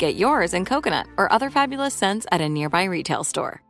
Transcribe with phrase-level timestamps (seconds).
[0.00, 3.60] Get yours in coconut or other fabulous scents at a nearby retail store.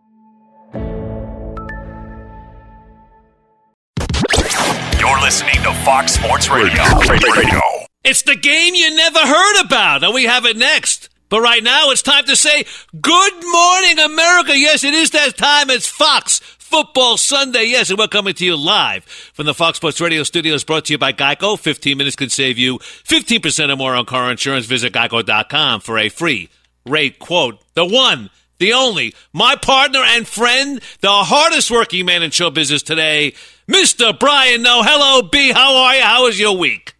[5.00, 6.84] You're listening to Fox Sports Radio.
[7.10, 7.60] Radio.
[8.04, 11.08] It's the game you never heard about, and we have it next.
[11.30, 12.64] But right now, it's time to say,
[13.00, 14.58] Good morning, America.
[14.58, 15.70] Yes, it is that time.
[15.70, 17.66] It's Fox Football Sunday.
[17.66, 20.92] Yes, and we're coming to you live from the Fox Sports Radio studios brought to
[20.92, 21.56] you by Geico.
[21.58, 24.66] 15 minutes could save you 15% or more on car insurance.
[24.66, 26.48] Visit geico.com for a free
[26.84, 27.62] rate quote.
[27.74, 32.82] The one, the only, my partner and friend, the hardest working man in show business
[32.82, 33.34] today,
[33.68, 34.18] Mr.
[34.18, 34.82] Brian Noe.
[34.82, 35.52] Hello, B.
[35.52, 36.02] How are you?
[36.02, 36.94] How was your week?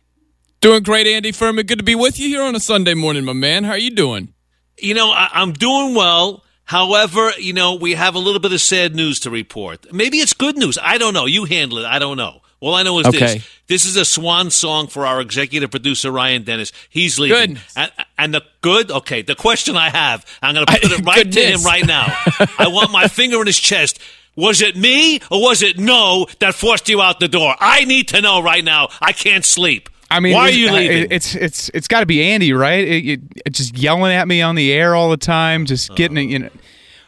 [0.61, 1.65] Doing great, Andy Furman.
[1.67, 3.65] Good to be with you here on a Sunday morning, my man.
[3.65, 4.35] How are you doing?
[4.79, 6.45] You know, I- I'm doing well.
[6.65, 9.91] However, you know, we have a little bit of sad news to report.
[9.93, 10.79] Maybe it's good news.
[10.81, 11.25] I don't know.
[11.27, 11.87] You handle it.
[11.87, 12.43] I don't know.
[12.61, 13.19] All I know is Okay.
[13.19, 13.49] this.
[13.69, 16.73] This is a swan song for our executive producer, Ryan Dennis.
[16.91, 17.39] He's leaving.
[17.55, 17.73] Goodness.
[17.75, 21.05] And, and the good, okay, the question I have, I'm going to put I- it
[21.07, 22.05] right to him right now.
[22.59, 23.99] I want my finger in his chest.
[24.37, 27.55] Was it me or was it Noe that forced you out the door?
[27.59, 28.89] I need to know right now.
[29.01, 29.89] I can't sleep.
[30.11, 31.09] I mean, why are you leaving?
[31.11, 32.87] It's it's it's got to be Andy, right?
[32.87, 35.95] It, it, it just yelling at me on the air all the time, just oh.
[35.95, 36.33] getting it.
[36.33, 36.51] You know,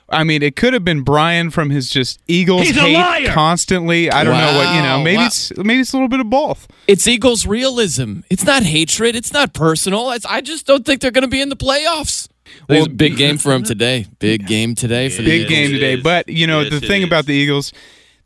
[0.08, 3.28] I mean, it could have been Brian from his just Eagles He's a hate liar!
[3.28, 4.10] constantly.
[4.10, 5.02] I don't know what you know.
[5.02, 5.26] Maybe wow.
[5.26, 6.68] it's maybe it's a little bit of both.
[6.86, 8.20] It's Eagles realism.
[8.30, 9.16] It's not hatred.
[9.16, 10.10] It's not personal.
[10.12, 12.28] It's, I just don't think they're going to be in the playoffs.
[12.68, 14.06] Well, Well, big game for them today.
[14.18, 15.96] Big game today for the Big Yes, game today.
[15.96, 17.08] But you know, Yes, the it thing is.
[17.08, 17.72] about the Eagles.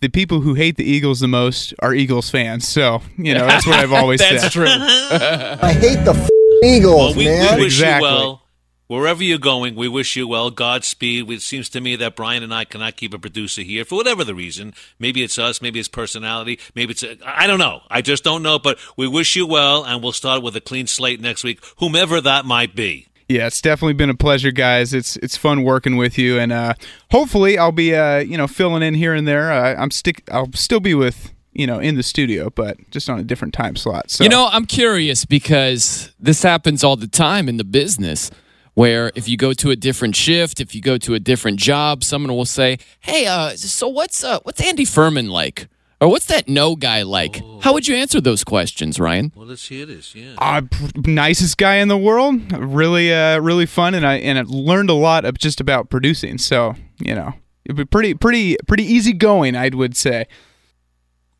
[0.00, 2.68] The people who hate the Eagles the most are Eagles fans.
[2.68, 4.52] So, you know, that's what I've always That's said.
[4.52, 4.66] true.
[4.68, 6.30] I hate the f-
[6.62, 7.56] Eagles, Well, we, man.
[7.56, 8.08] we wish Exactly.
[8.08, 8.42] you well.
[8.88, 10.50] Wherever you're going, we wish you well.
[10.50, 11.28] Godspeed.
[11.28, 14.22] It seems to me that Brian and I cannot keep a producer here for whatever
[14.22, 14.74] the reason.
[15.00, 15.60] Maybe it's us.
[15.60, 16.60] Maybe it's personality.
[16.76, 17.80] Maybe it's I don't know.
[17.90, 18.60] I just don't know.
[18.60, 22.20] But we wish you well, and we'll start with a clean slate next week, whomever
[22.20, 23.08] that might be.
[23.28, 24.94] Yeah, it's definitely been a pleasure, guys.
[24.94, 26.74] It's it's fun working with you, and uh,
[27.10, 29.52] hopefully, I'll be uh, you know filling in here and there.
[29.52, 30.22] Uh, I'm stick.
[30.30, 33.74] I'll still be with you know in the studio, but just on a different time
[33.74, 34.10] slot.
[34.10, 38.30] So You know, I'm curious because this happens all the time in the business
[38.74, 42.04] where if you go to a different shift, if you go to a different job,
[42.04, 45.66] someone will say, "Hey, uh, so what's uh, what's Andy Furman like?"
[46.00, 47.42] Or what's that Noe guy like?
[47.62, 49.32] How would you answer those questions, Ryan?
[49.34, 50.14] Well, let's hear this.
[50.14, 50.34] Yeah.
[50.38, 52.52] uh, p- nicest guy in the world.
[52.52, 56.36] Really, uh, really fun, and I and I learned a lot of just about producing.
[56.36, 57.32] So you know,
[57.64, 60.26] it'd be pretty, pretty, pretty easy going, I would say.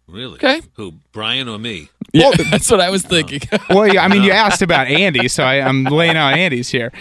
[0.06, 0.34] Really?
[0.34, 0.62] Okay.
[0.74, 1.88] Who, Brian or me?
[2.12, 3.40] Yeah, that's what I was thinking.
[3.68, 6.92] Well, yeah, I mean, you asked about Andy, so I, I'm laying out Andy's here.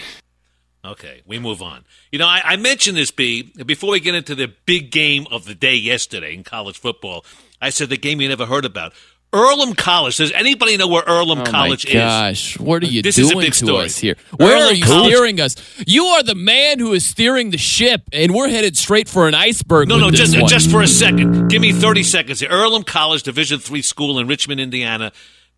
[0.84, 1.84] Okay, we move on.
[2.12, 5.44] You know, I, I mentioned this, B, before we get into the big game of
[5.44, 7.24] the day yesterday in college football.
[7.60, 8.92] I said the game you never heard about.
[9.32, 10.16] Earlham College.
[10.18, 13.50] Does anybody know where Earlham Oh College my gosh, what are you This is doing
[13.50, 13.84] to story.
[13.86, 14.16] us here?
[14.36, 15.56] Where Earlham are you College- steering us?
[15.86, 19.34] You are the man who is steering the ship, and we're headed straight for an
[19.34, 19.88] iceberg.
[19.88, 20.48] No, no, just one.
[20.48, 21.48] just for a second.
[21.48, 22.42] Give me thirty seconds.
[22.42, 25.12] Earlham College, Division three school in Richmond, Indiana.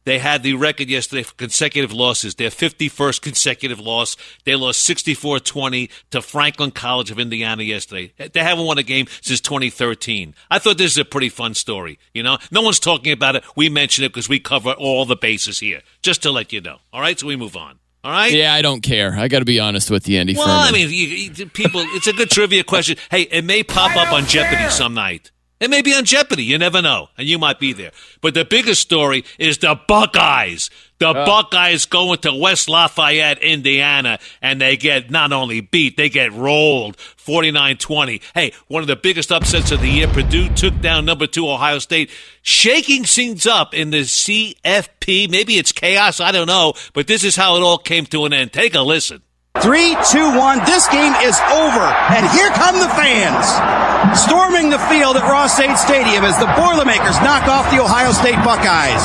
[0.09, 2.37] They had the record yesterday for consecutive losses.
[2.37, 4.17] Their 51st consecutive loss.
[4.45, 8.15] They lost 64-20 to Franklin College of Indiana yesterday.
[8.17, 10.35] They haven't won a game since 2013.
[10.51, 11.99] I thought this is a pretty fun story.
[12.15, 13.45] You know, no one's talking about it.
[13.55, 15.83] We mention it because we cover all the bases here.
[16.01, 16.79] Just to let you know.
[16.91, 17.79] All right, so we move on.
[18.03, 18.33] All right.
[18.33, 19.13] Yeah, I don't care.
[19.13, 20.35] I got to be honest with you, Andy.
[20.35, 20.69] Well, Furman.
[20.69, 22.97] I mean, you, you, people, it's a good trivia question.
[23.11, 25.33] Hey, it may pop up on Jeopardy some night.
[25.61, 26.45] It may be on Jeopardy.
[26.45, 27.91] You never know, and you might be there.
[28.21, 30.71] But the biggest story is the Buckeyes.
[30.99, 31.25] The ah.
[31.25, 36.97] Buckeyes going to West Lafayette, Indiana, and they get not only beat, they get rolled
[36.97, 38.23] 49-20.
[38.35, 40.09] Hey, one of the biggest upsets of the year.
[40.09, 42.11] Purdue took down number two Ohio State,
[42.43, 45.31] shaking things up in the CFP.
[45.31, 46.21] Maybe it's chaos.
[46.21, 46.75] I don't know.
[46.95, 48.53] But this is how it all came to an end.
[48.53, 49.23] Take a listen.
[49.61, 50.59] Three, two, one.
[50.67, 51.85] This game is over.
[52.11, 57.47] And here come the fans storming the field at Ross-Ade Stadium as the Boilermakers knock
[57.49, 59.03] off the Ohio State Buckeyes.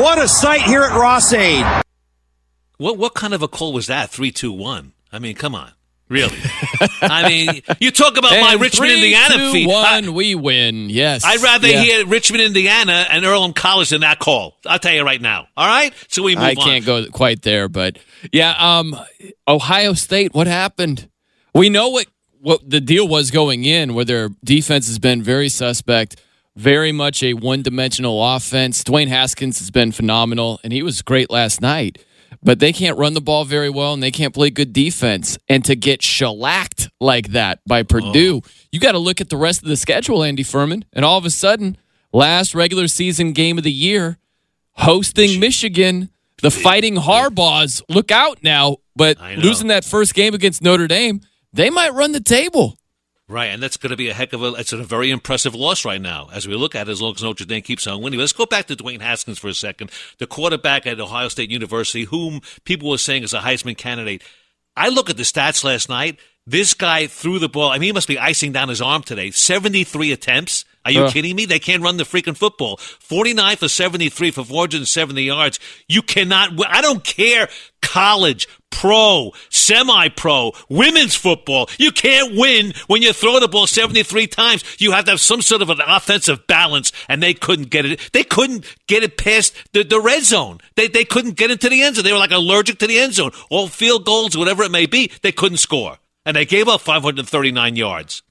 [0.00, 1.66] What a sight here at Ross-Ade.
[2.78, 4.10] What what kind of a call was that?
[4.10, 4.92] Three, two, one.
[5.12, 5.70] I mean, come on,
[6.08, 6.36] really?
[7.02, 9.68] I mean, you talk about my Richmond, three, Indiana two, feat.
[9.70, 10.88] I, we win.
[10.88, 11.22] Yes.
[11.24, 11.82] I'd rather Yeah.
[11.82, 14.56] hear Richmond, Indiana, and Earlham College than that call.
[14.64, 15.48] I'll tell you right now.
[15.56, 16.56] All right, so we move I on.
[16.56, 17.98] can't go quite there, but
[18.32, 18.54] yeah.
[18.78, 18.98] Um,
[19.46, 20.32] Ohio State.
[20.34, 21.08] What happened?
[21.54, 22.06] We know what
[22.40, 26.20] what the deal was going in, where their defense has been very suspect,
[26.56, 28.82] very much a one dimensional offense.
[28.82, 32.04] Dwayne Haskins has been phenomenal, and he was great last night.
[32.42, 35.36] But they can't run the ball very well, and they can't play good defense.
[35.48, 38.40] And to get shellacked like that by Purdue,
[38.72, 40.84] you got to look at the rest of the schedule, Andy Furman.
[40.92, 41.76] And all of a sudden,
[42.12, 44.18] last regular season game of the year,
[44.72, 46.10] hosting Michigan.
[46.40, 51.20] The Fighting Harbaughs look out now, but losing that first game against Notre Dame,
[51.52, 52.76] they might run the table.
[53.28, 54.54] Right, and that's going to be a heck of a.
[54.54, 56.90] It's a very impressive loss right now as we look at it.
[56.90, 59.46] As long as Notre Dame keeps on winning, let's go back to Dwayne Haskins for
[59.46, 63.76] a second, the quarterback at Ohio State University, whom people were saying is a Heisman
[63.76, 64.24] candidate.
[64.76, 66.18] I look at the stats last night.
[66.44, 67.70] This guy threw the ball.
[67.70, 69.30] I mean, he must be icing down his arm today.
[69.30, 70.64] Seventy-three attempts.
[70.84, 71.12] Are you Ugh.
[71.12, 71.44] kidding me?
[71.46, 72.78] They can't run the freaking football.
[72.78, 75.60] 49 for 73 for 470 yards.
[75.86, 76.52] You cannot.
[76.66, 77.48] I don't care.
[77.82, 81.68] College, pro, semi pro, women's football.
[81.78, 84.64] You can't win when you throw the ball 73 times.
[84.78, 88.00] You have to have some sort of an offensive balance, and they couldn't get it.
[88.12, 90.58] They couldn't get it past the, the red zone.
[90.76, 92.04] They, they couldn't get into the end zone.
[92.04, 93.32] They were like allergic to the end zone.
[93.50, 95.98] All field goals, whatever it may be, they couldn't score.
[96.24, 98.22] And they gave up 539 yards.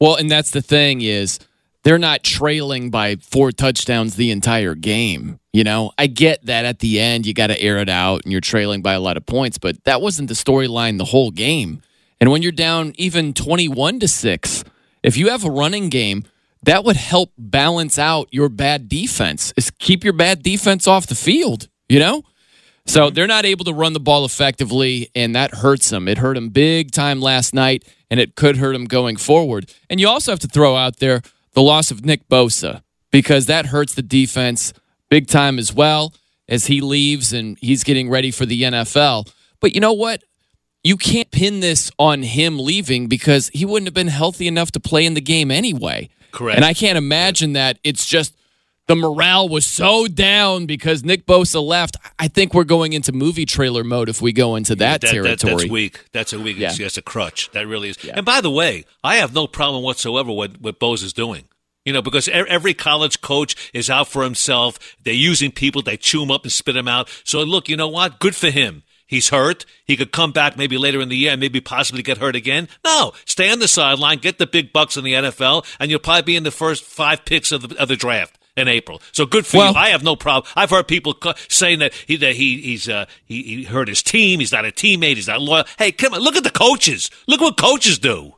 [0.00, 1.38] Well, and that's the thing is
[1.82, 5.38] they're not trailing by four touchdowns the entire game.
[5.52, 8.32] You know, I get that at the end you got to air it out and
[8.32, 11.82] you're trailing by a lot of points, but that wasn't the storyline the whole game.
[12.20, 14.64] And when you're down even 21 to 6,
[15.02, 16.24] if you have a running game,
[16.62, 19.52] that would help balance out your bad defense.
[19.56, 22.22] Is keep your bad defense off the field, you know?
[22.86, 23.14] So mm-hmm.
[23.14, 26.08] they're not able to run the ball effectively, and that hurts them.
[26.08, 29.72] It hurt them big time last night, and it could hurt them going forward.
[29.90, 33.66] And you also have to throw out there the loss of Nick Bosa because that
[33.66, 34.72] hurts the defense
[35.12, 36.14] big time as well
[36.48, 39.30] as he leaves and he's getting ready for the NFL.
[39.60, 40.24] But you know what?
[40.82, 44.80] You can't pin this on him leaving because he wouldn't have been healthy enough to
[44.80, 46.08] play in the game anyway.
[46.30, 46.56] Correct.
[46.56, 48.34] And I can't imagine that it's just
[48.86, 51.98] the morale was so down because Nick Bosa left.
[52.18, 55.52] I think we're going into movie trailer mode if we go into that, territory.
[55.56, 56.06] that's weak.
[56.12, 56.56] That's a weak.
[56.56, 56.72] Yeah.
[56.72, 57.50] That's a crutch.
[57.52, 57.98] That really is.
[58.14, 61.44] And by the way, I have no problem whatsoever with what Bosa is doing.
[61.84, 64.78] You know, because every college coach is out for himself.
[65.02, 65.82] They're using people.
[65.82, 67.08] They chew them up and spit them out.
[67.24, 68.20] So look, you know what?
[68.20, 68.84] Good for him.
[69.06, 69.66] He's hurt.
[69.84, 72.68] He could come back maybe later in the year and maybe possibly get hurt again.
[72.84, 76.22] No, stay on the sideline, get the big bucks in the NFL, and you'll probably
[76.22, 79.02] be in the first five picks of the, of the draft in April.
[79.12, 79.78] So good for Well- you.
[79.78, 80.50] I have no problem.
[80.56, 81.14] I've heard people
[81.48, 84.40] saying that he that he he's uh, he, he hurt his team.
[84.40, 85.16] He's not a teammate.
[85.16, 85.64] He's not loyal.
[85.78, 87.10] Hey, come on, look at the coaches.
[87.26, 88.36] Look what coaches do.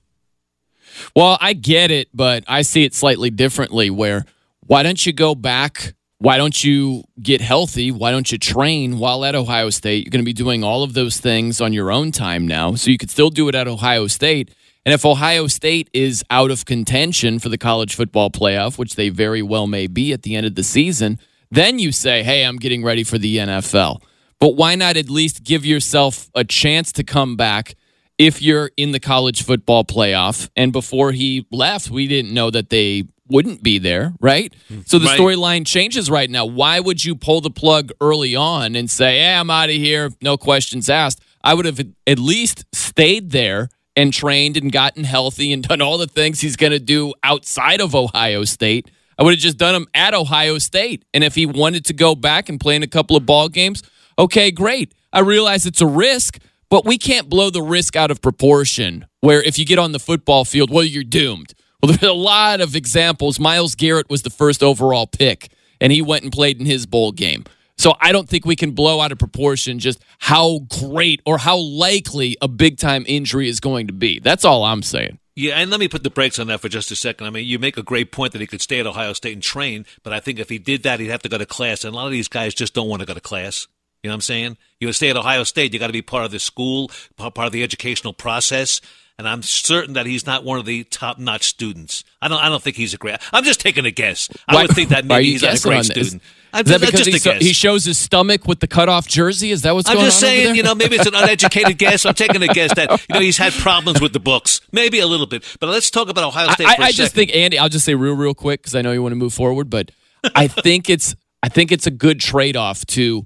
[1.15, 4.25] Well, I get it, but I see it slightly differently where
[4.67, 5.95] why don't you go back?
[6.19, 7.91] Why don't you get healthy?
[7.91, 10.05] Why don't you train while at Ohio State?
[10.05, 12.77] You're going to be doing all of those things on your own time now.
[12.77, 14.55] So you could still do it at Ohio State.
[14.87, 19.09] And if Ohio State is out of contention for the college football playoff, which they
[19.11, 21.19] very well may be at the end of the season,
[21.51, 24.03] then you say, hey, I'm getting ready for the NFL.
[24.41, 27.75] But why not at least give yourself a chance to come back
[28.19, 30.49] if you're in the college football playoff.
[30.57, 34.55] And before he left, we didn't know that they wouldn't be there, right?
[34.71, 34.83] Mm-hmm.
[34.87, 35.19] So the Right.
[35.19, 36.45] storyline changes right now.
[36.45, 40.13] Why would you pull the plug early on and say, "Hey, I'm out of here,
[40.21, 41.21] no questions asked"?
[41.43, 45.99] I would have at least stayed there and trained and gotten healthy and done all
[45.99, 48.91] the things he's going to do outside of Ohio State.
[49.19, 51.05] I would have just done him at Ohio State.
[51.15, 53.83] And if he wanted to go back and play in a couple of ball games,
[54.19, 54.93] okay, great.
[55.13, 56.39] I realize it's a risk,
[56.75, 60.01] but we can't blow the risk out of proportion where if you get on the
[60.01, 61.55] football field, well, you're doomed.
[61.81, 63.39] Well, there's a lot of examples.
[63.39, 67.13] Myles Garrett was the first overall pick, and he went and played in his bowl
[67.13, 67.45] game.
[67.79, 71.59] So I don't think we can blow out of proportion just how great or how
[71.59, 74.19] likely a big time injury is going to be.
[74.19, 75.21] That's all I'm saying.
[75.37, 77.29] Yeah, and let me put the brakes on that for just a second.
[77.29, 79.43] I mean, you make a great point that he could stay at Ohio State and
[79.43, 81.95] train, but I think if he did that, he'd have to go to class, and
[81.95, 83.69] a lot of these guys just don't want to go to class.
[84.05, 84.59] You know what I'm saying?
[84.81, 87.53] You stay at Ohio State, you got to be part of the school, part of
[87.53, 88.83] the educational process.
[89.19, 92.05] And I'm certain that he's not one of the top-notch students.
[92.21, 92.39] I don't.
[92.39, 93.17] I don't think he's a great.
[93.33, 94.29] I'm just taking a guess.
[94.47, 96.21] I Why- would think that maybe he's not a great student.
[96.53, 97.43] I'm that just, because he, a so- guess.
[97.43, 99.53] he shows his stomach with the cutoff jersey?
[99.53, 100.05] Is that what's going on?
[100.05, 102.05] I'm just saying, you know, maybe it's an uneducated guess.
[102.05, 105.07] I'm taking a guess that you know he's had problems with the books, maybe a
[105.07, 105.45] little bit.
[105.61, 106.67] But let's talk about Ohio State.
[106.67, 107.59] I, for a I just think Andy.
[107.59, 109.93] I'll just say real, real quick because I know you want to move forward, but
[110.35, 113.25] I think it's I think it's a good trade off to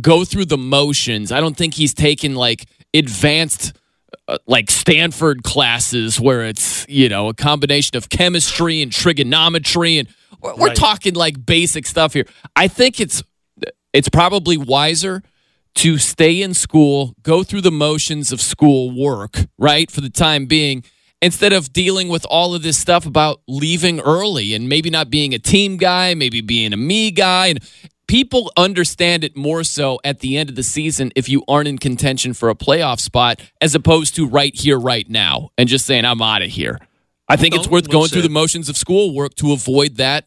[0.00, 1.32] go through the motions.
[1.32, 3.72] I don't think he's taken like advanced.
[4.26, 10.08] Uh, like Stanford classes where it's you know a combination of chemistry and trigonometry and
[10.42, 10.76] we're, we're Right.
[10.76, 12.26] talking like basic stuff here.
[12.56, 13.22] I think it's
[13.92, 15.22] it's probably wiser
[15.76, 20.46] to stay in school, go through the motions of school work, right, for the time
[20.46, 20.82] being,
[21.22, 25.34] instead of dealing with all of this stuff about leaving early and maybe not being
[25.34, 27.46] a team guy, maybe being a me guy.
[27.48, 27.60] And
[28.10, 31.78] people understand it more so at the end of the season if you aren't in
[31.78, 36.04] contention for a playoff spot, as opposed to right here, right now, and just saying,
[36.04, 36.80] I'm out of here.
[37.28, 40.26] I think it's worth going through the motions of schoolwork to avoid that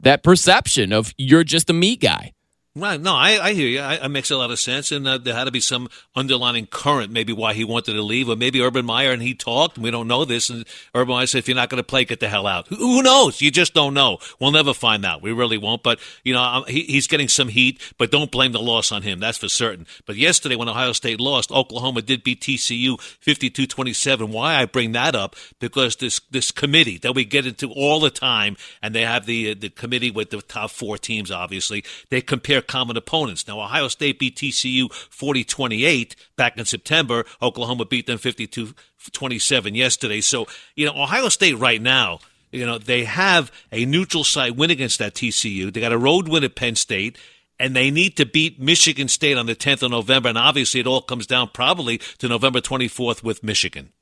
[0.00, 2.34] that perception of you're just a me guy.
[2.74, 2.98] Right.
[2.98, 3.80] No, I, I hear you.
[3.80, 4.92] I, it makes a lot of sense.
[4.92, 8.30] And uh, there had to be some underlining current, maybe why he wanted to leave.
[8.30, 10.48] Or maybe Urban Meyer and he talked, and we don't know this.
[10.48, 10.64] And
[10.94, 12.68] Urban Meyer said, if you're not going to play, get the hell out.
[12.68, 13.42] Who, who knows?
[13.42, 14.20] You just don't know.
[14.40, 15.20] We'll never find out.
[15.20, 15.82] We really won't.
[15.82, 19.20] But, you know, he, he's getting some heat, but don't blame the loss on him.
[19.20, 19.86] That's for certain.
[20.06, 24.32] But yesterday, when Ohio State lost, Oklahoma did beat TCU 52 27.
[24.32, 25.36] Why I bring that up?
[25.58, 29.50] Because this, this committee that we get into all the time, and they have the,
[29.50, 33.46] uh, the committee with the top four teams, obviously, they compare common opponents.
[33.46, 37.24] Now, Ohio State beat TCU 40 28 back in September.
[37.40, 38.74] Oklahoma beat them 52
[39.10, 40.20] 27 yesterday.
[40.20, 44.70] So, you know, Ohio State right now, you know, they have a neutral site win
[44.70, 45.72] against that TCU.
[45.72, 47.18] They got a road win at Penn State.
[47.58, 50.28] And they need to beat Michigan State on the 10th of November.
[50.28, 53.92] And obviously, it all comes down probably to November 24th with Michigan.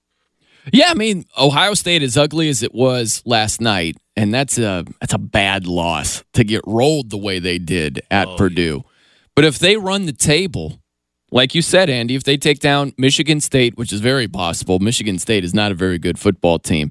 [0.73, 4.85] Yeah, I mean, Ohio State, as ugly as it was last night, and that's a
[5.00, 8.85] that's a bad loss to get rolled the way they did at Oh, Purdue.
[9.35, 10.79] But if they run the table,
[11.31, 15.19] like you said, Andy, if they take down Michigan State, which is very possible, Michigan
[15.19, 16.91] State is not a very good football team,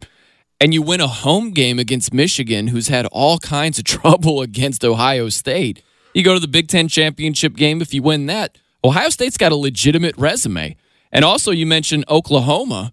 [0.59, 4.83] and you win a home game against Michigan, who's had all kinds of trouble against
[4.83, 5.83] Ohio State,
[6.15, 7.79] you go to the Big Ten championship game.
[7.79, 10.75] If you win that, Ohio State's got a legitimate resume.
[11.11, 12.91] And also, you mentioned Oklahoma.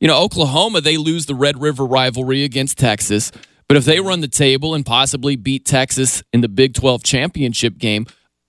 [0.00, 3.30] You know, Oklahoma, they lose the Red River rivalry against Texas.
[3.68, 7.78] But if they run the table and possibly beat Texas in the Big 12 championship
[7.78, 8.06] game,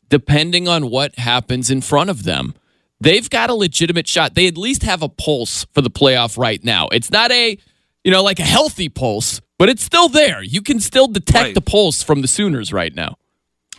[0.09, 2.53] depending on what happens in front of them,
[3.01, 4.35] they've got a legitimate shot.
[4.35, 6.87] They at least have a pulse for the playoff right now.
[6.89, 7.57] It's not a,
[8.03, 10.43] you know, like a healthy pulse, but it's still there.
[10.43, 11.55] You can still detect Right.
[11.55, 13.17] the pulse from the Sooners right now.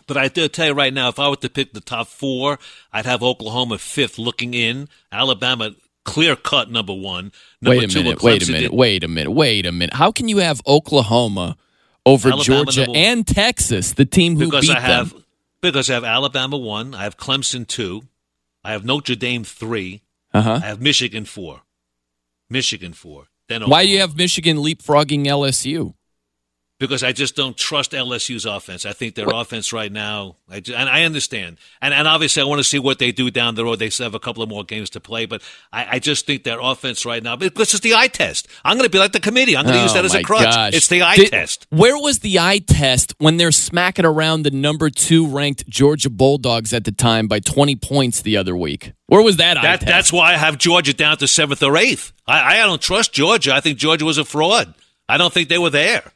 [0.09, 2.59] But I do tell you right now, if I were to pick the top four,
[2.93, 5.73] I'd have Oklahoma fifth looking in, Alabama
[6.09, 7.33] clear cut number one.
[7.61, 9.95] Number wait a minute, where wait a minute, wait a minute, wait a minute.
[9.95, 11.57] How can you have Oklahoma
[12.07, 15.25] over Alabama Georgia and Texas, the team who because beat I have them?
[15.61, 18.03] because I have Alabama one, I have Clemson two,
[18.65, 20.61] I have Notre Dame three, Uh-huh.
[20.63, 21.63] I have Michigan four,
[22.51, 23.27] Michigan four.
[23.49, 25.95] Then Why do you have Michigan leapfrogging LSU?
[26.79, 28.87] Because I just don't trust LSU's offense.
[28.87, 32.45] I think their offense right now, I ju- and I understand, and and obviously I
[32.47, 33.81] want to see what they do down the road.
[33.81, 35.43] They still have a couple of more games to play, but
[35.73, 38.47] I, I just think their offense right now, because it's the eye test.
[38.65, 39.57] I'm going to be like the committee.
[39.57, 40.45] I'm going to use Oh, that as a crutch.
[40.45, 40.75] gosh.
[40.75, 41.67] It's the eye Did- test.
[41.71, 46.73] Where was the eye test when they're smacking around the number two ranked Georgia Bulldogs
[46.73, 48.93] at the time by 20 points the other week?
[49.07, 49.87] Where was that eye That, test?
[49.87, 52.13] that's why I have Georgia down to seventh or eighth.
[52.27, 53.55] I, I don't trust Georgia.
[53.55, 54.75] I think Georgia was a fraud.
[55.09, 56.13] I don't think they were there.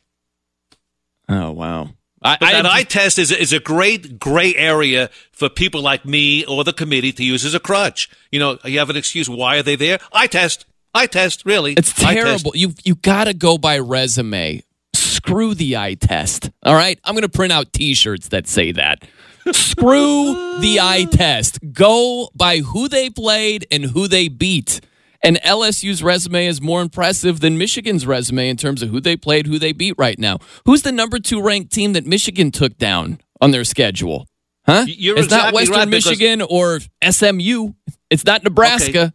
[1.29, 1.91] Oh, wow.
[2.25, 6.05] I, But I- that eye test is, is a great gray area for people like
[6.05, 8.09] me or the committee to use as a crutch.
[8.31, 9.29] You know, you have an excuse.
[9.29, 9.99] Why are they there?
[10.13, 10.65] Eye test.
[10.95, 11.73] Eye test, really.
[11.73, 12.53] It's terrible.
[12.55, 14.63] You you got to go by resume.
[14.95, 16.51] Screw the eye test.
[16.63, 19.05] All right, I'm going to print out T-shirts that say that.
[19.53, 21.59] Screw the eye test.
[21.73, 24.81] Go by who they played and who they beat.
[25.25, 29.47] And LSU's resume is more impressive than Michigan's resume in terms of who they played,
[29.47, 30.39] who they beat right now.
[30.67, 34.27] Who's the number two ranked team that Michigan took down on their schedule?
[34.67, 34.85] Huh?
[34.87, 37.73] You're it's not exactly Western right, Michigan or SMU.
[38.11, 39.13] It's not Nebraska.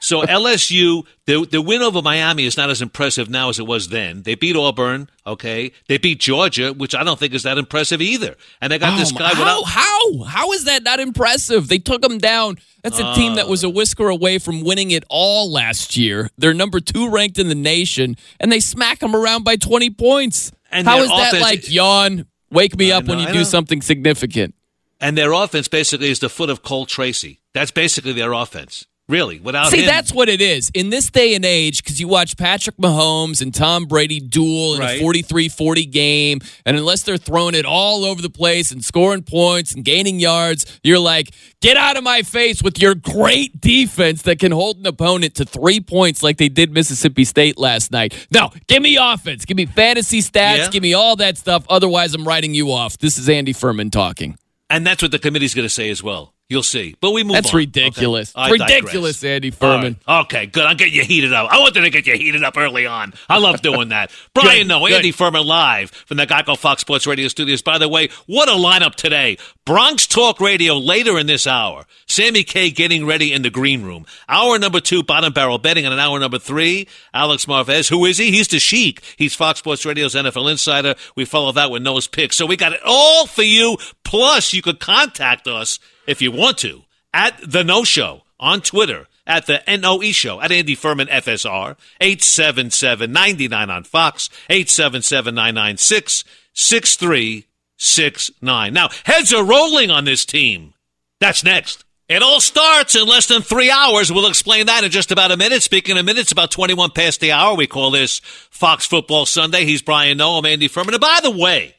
[0.00, 3.88] So LSU, the the win over Miami is not as impressive now as it was
[3.88, 4.22] then.
[4.22, 5.72] They beat Auburn, okay.
[5.88, 8.36] They beat Georgia, which I don't think is that impressive either.
[8.60, 9.64] And they got this Oh, guy how, without.
[9.64, 11.68] how how is that not impressive?
[11.68, 12.56] They took them down.
[12.82, 13.48] That's a team that Uh.
[13.50, 16.30] was a whisker away from winning it all last year.
[16.38, 20.50] They're number two ranked in the nation, and they smack them around by twenty points.
[20.72, 22.26] And how is that like yawn?
[22.50, 23.44] Wake me I up when you I do know.
[23.44, 24.54] something significant.
[24.98, 27.40] And their offense basically is the foot of Cole Tracy.
[27.54, 29.40] That's basically their offense, really.
[29.40, 30.70] Without See, him, that's what it is.
[30.72, 34.80] In this day and age, because you watch Patrick Mahomes and Tom Brady duel in
[34.80, 34.96] Right.
[34.96, 39.22] a 43 40 game, and unless they're throwing it all over the place and scoring
[39.22, 44.22] points and gaining yards, you're like, get out of my face with your great defense
[44.22, 48.14] that can hold an opponent to three points like they did Mississippi State last night.
[48.32, 49.44] No, give me offense.
[49.44, 50.56] Give me fantasy stats.
[50.58, 50.68] Yeah.
[50.70, 51.64] Give me all that stuff.
[51.68, 52.96] Otherwise, I'm writing you off.
[52.98, 54.36] This is Andy Furman talking.
[54.70, 56.32] and that's what the committee's going to say as well.
[56.50, 56.96] You'll see.
[57.00, 57.34] But we move on.
[57.34, 57.58] That's on.
[57.58, 58.34] ridiculous.
[58.36, 58.50] Okay.
[58.50, 59.22] Ridiculous.
[59.22, 59.96] Andy Furman.
[60.08, 60.20] right.
[60.22, 60.64] Okay, good.
[60.64, 61.48] I'm getting you heated up.
[61.48, 63.14] I wanted to get you heated up early on.
[63.28, 64.10] I love doing that.
[64.34, 64.94] Brian, Good, no, good.
[64.94, 67.62] Andy Furman live from the Geico Fox Sports Radio studios.
[67.62, 69.38] By the way, what a lineup today.
[69.64, 71.86] Bronx Talk Radio later in this hour.
[72.08, 74.04] Sammy K getting ready in the green room.
[74.28, 75.84] Hour number two, bottom barrel betting.
[75.84, 77.88] And an hour number three, Alex Marvez.
[77.88, 78.32] Who is he?
[78.32, 79.02] He's the Sheik.
[79.16, 80.96] He's Fox Sports Radio's NFL insider.
[81.14, 82.34] We follow that with Noah's picks.
[82.34, 83.76] So we got it all for you.
[84.02, 85.78] Plus, you could contact us
[86.10, 86.82] if you want to
[87.14, 93.12] at the Noe Show on Twitter, at the NOE Show, at Andy Furman FSR, 877
[93.12, 98.74] 99 on Fox, 877 996 6369.
[98.74, 100.74] Now, heads are rolling on this team.
[101.20, 101.84] That's next.
[102.08, 104.10] It all starts in less than three hours.
[104.10, 105.62] We'll explain that in just about a minute.
[105.62, 107.54] Speaking of minutes, about 21 past the hour.
[107.54, 108.18] We call this
[108.50, 109.64] Fox Football Sunday.
[109.64, 110.38] He's Brian Noah.
[110.38, 110.94] I'm Andy Furman.
[110.94, 111.76] And by the way,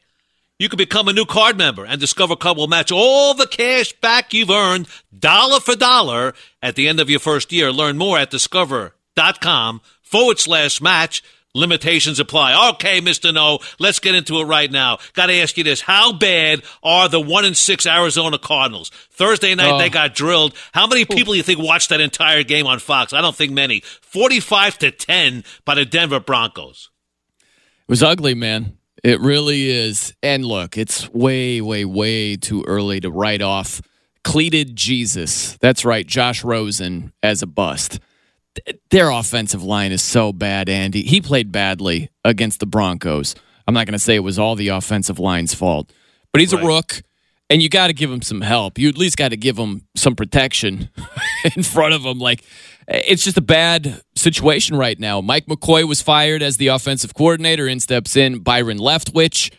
[0.62, 3.92] you can become a new card member, and Discover Card will match all the cash
[3.94, 7.72] back you've earned, dollar for dollar, at the end of your first year.
[7.72, 11.22] Learn more at discover.com forward slash match.
[11.54, 12.70] Limitations apply.
[12.70, 13.34] Okay, Mr.
[13.34, 14.96] Noe, let's get into it right now.
[15.12, 15.82] Got to ask you this.
[15.82, 18.88] How bad are the one and six Arizona Cardinals?
[19.10, 19.78] Thursday night, Oh.
[19.78, 20.54] they got drilled.
[20.72, 23.12] How many people do you think watched that entire game on Fox?
[23.12, 23.80] I don't think many.
[23.80, 26.88] 45 to 10 by the Denver Broncos.
[27.40, 28.78] It was ugly, man.
[29.02, 30.14] It really is.
[30.22, 33.82] And look, it's way, way, way too early to write off
[34.24, 35.56] cleated Jesus.
[35.60, 37.98] That's right, Josh Rosen as a bust.
[38.90, 41.02] Their offensive line is so bad, Andy.
[41.02, 43.34] He played badly against the Broncos.
[43.66, 45.92] I'm not going to say it was all the offensive line's fault,
[46.32, 46.62] but he's Right.
[46.62, 47.02] a rook,
[47.52, 48.78] and you got to give him some help.
[48.78, 50.88] You at least got to give him some protection
[51.54, 52.18] in front of him.
[52.18, 52.44] Like,
[52.88, 55.20] it's just a bad situation right now.
[55.20, 57.68] Mike McCoy was fired as the offensive coordinator.
[57.68, 59.52] In steps in Byron Leftwich.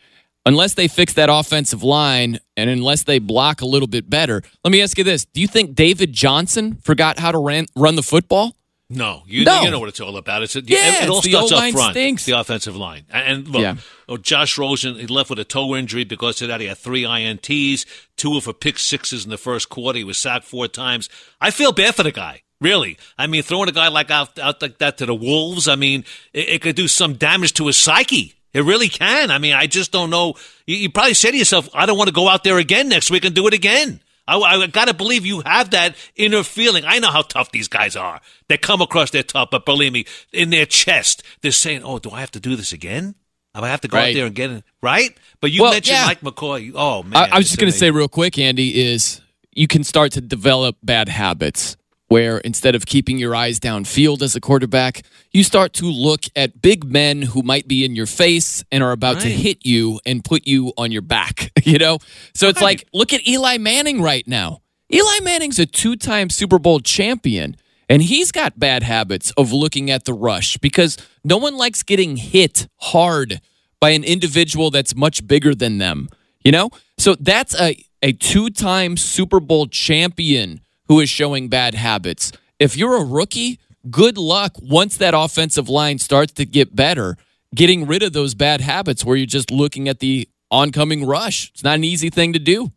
[0.44, 4.72] Unless they fix that offensive line and unless they block a little bit better, let
[4.72, 8.04] me ask you this: Do you think David Johnson forgot how to ran, run the
[8.04, 8.58] football?
[8.94, 9.62] No, you, No.
[9.64, 10.44] you know what it's all about.
[10.44, 11.92] It's a, Yeah, it, it all the starts up front.
[11.94, 12.26] stinks.
[12.26, 13.76] The offensive line, and, and look, Yeah.
[14.08, 16.62] oh, Josh Rosen he left with a toe injury because of that.
[16.62, 17.86] He had three ints,
[18.18, 19.98] two of for pick sixes in the first quarter.
[19.98, 21.10] He was sacked four times.
[21.42, 22.42] I feel bad for the guy.
[22.62, 25.76] Really, I mean, throwing a guy like out, out like that to the wolves, I
[25.76, 28.36] mean, it, it could do some damage to his psyche.
[28.54, 29.32] It really can.
[29.32, 30.36] I mean, I just don't know.
[30.68, 33.10] You, you probably say to yourself, "I don't want to go out there again next
[33.12, 36.84] week and do it again." I, I got to believe you have that inner feeling.
[36.86, 38.22] I know how tough these guys are.
[38.48, 42.12] They come across they're tough, but believe me, in their chest, they're saying, "Oh, do
[42.12, 43.16] I have to do this again?
[43.56, 46.06] I have to go out there and get it right." But you Well, mentioned yeah.
[46.06, 46.72] Mike McCoy.
[46.74, 49.68] Oh man, I, I was it's just going to say real quick, Andy, is you
[49.68, 51.76] can start to develop bad habits
[52.14, 56.62] where instead of keeping your eyes downfield as a quarterback, you start to look at
[56.62, 60.24] big men who might be in your face and are about to hit you and
[60.24, 61.98] put you on your back, you know?
[62.36, 64.62] So it's like, look at Eli Manning right now.
[64.94, 67.56] Eli Manning's a two time Super Bowl champion.
[67.90, 72.18] And he's got bad habits of looking at the rush because no one likes getting
[72.18, 73.42] hit hard
[73.80, 76.10] by an individual that's much bigger than them.
[76.46, 76.70] You know?
[77.00, 82.32] So that's a, a two time Super Bowl champion who is showing bad habits.
[82.60, 87.18] If you're a rookie, good luck once that offensive line starts to get better,
[87.54, 91.52] getting rid of those bad habits where you're just looking at the oncoming rush.
[91.52, 92.72] It's not an easy thing to do.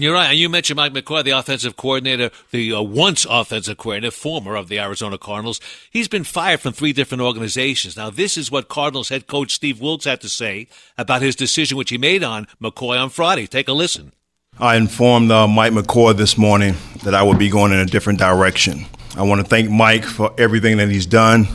[0.00, 0.30] You're right.
[0.30, 4.68] And you mentioned Mike McCoy, the offensive coordinator, the uh, once offensive coordinator, former of
[4.68, 5.60] the Arizona Cardinals.
[5.90, 7.96] He's been fired from three different organizations.
[7.96, 11.76] Now, this is what Cardinals head coach Steve Wilks had to say about his decision,
[11.76, 13.48] which he made on McCoy on Friday.
[13.48, 14.12] Take a listen.
[14.60, 18.18] I informed uh, Mike McCoy this morning that I would be going in a different
[18.18, 18.86] direction.
[19.16, 21.46] I want to thank Mike for everything that he's done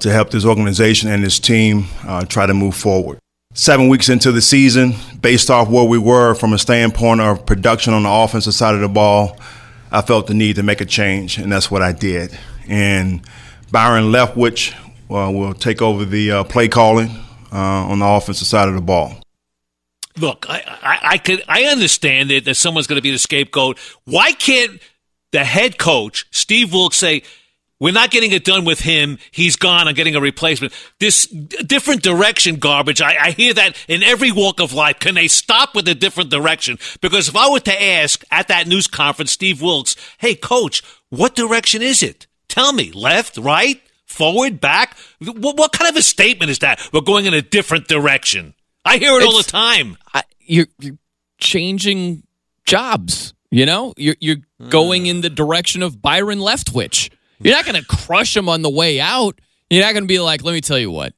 [0.00, 3.18] to help this organization and his team uh, try to move forward
[3.58, 7.92] seven weeks into the season, based off where we were from a standpoint of production
[7.92, 9.36] on the offensive side of the ball,
[9.90, 12.38] I felt the need to make a change, and that's what I did.
[12.68, 13.20] And
[13.72, 14.74] Byron Leftwich
[15.10, 17.08] uh, will take over the uh, play calling
[17.52, 19.20] uh, on the offensive side of the ball.
[20.18, 23.78] Look, I, I, I could I understand it that someone's going to be the scapegoat.
[24.04, 24.80] Why can't
[25.32, 27.22] the head coach Steve Wilks say?
[27.80, 29.18] We're not getting it done with him.
[29.30, 29.86] He's gone.
[29.86, 30.72] I'm getting a replacement.
[30.98, 33.00] This different direction garbage.
[33.00, 34.98] I, I, hear that in every walk of life.
[34.98, 36.78] Can they stop with the different direction?
[37.00, 41.36] Because if I were to ask at that news conference, Steve Wilks, hey, coach, what
[41.36, 42.26] direction is it?
[42.48, 44.96] Tell me, left, right, forward, back?
[45.20, 46.80] What, what kind of a statement is that?
[46.92, 48.54] We're going in a different direction.
[48.88, 49.96] I hear it all the time.
[50.14, 50.98] I, you're, you're
[51.38, 52.22] changing
[52.64, 53.34] jobs.
[53.50, 54.36] You know, you're, you're
[54.68, 57.10] going in the direction of Byron Leftwich.
[57.40, 59.40] You're not going to crush him on the way out.
[59.70, 61.14] You're not going to be like, let me tell you what.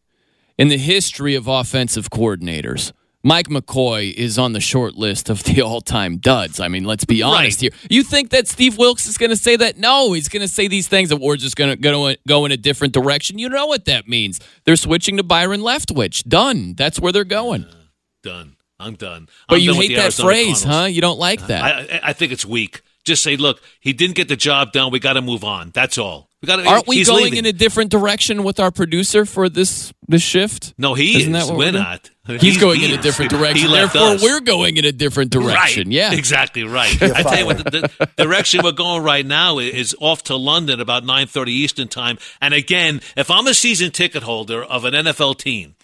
[0.59, 5.61] In the history of offensive coordinators, Mike McCoy is on the short list of the
[5.63, 6.59] all-time duds.
[6.59, 7.73] I mean, let's be honest right.
[7.73, 7.89] here.
[7.91, 9.77] You think that Steve Wilks is going to say that?
[9.77, 12.57] No, he's going to say these things that we're just going to go in a
[12.57, 13.39] different direction.
[13.39, 14.41] You know what that means?
[14.65, 16.27] They're switching to Byron Leftwich.
[16.27, 16.75] Done.
[16.75, 17.65] That's where they're going.
[17.65, 17.75] Uh,
[18.23, 18.57] done.
[18.79, 19.29] I'm done.
[19.49, 20.85] But I'm you done hate that phrase, huh?
[20.85, 21.63] You don't like that.
[21.63, 22.81] I, I think it's weak.
[23.05, 24.91] Just say, look, he didn't get the job done.
[24.91, 25.71] We got to move on.
[25.71, 26.31] That's all.
[26.43, 27.41] We gotta, Aren't we going leaving.
[27.41, 30.73] in a different direction with our producer for this this shift?
[30.79, 31.49] No, he Isn't is.
[31.49, 32.11] That we're, we're not.
[32.33, 33.71] He's, He's going in a different direction.
[33.71, 34.23] Therefore, us.
[34.23, 35.89] we're going in a different direction.
[35.89, 35.95] Right.
[35.95, 37.01] Yeah, exactly right.
[37.03, 40.81] I tell you what, the, the direction we're going right now is off to London
[40.81, 42.19] about nine thirty Eastern time.
[42.41, 45.75] And again, if I'm a season ticket holder of an NFL team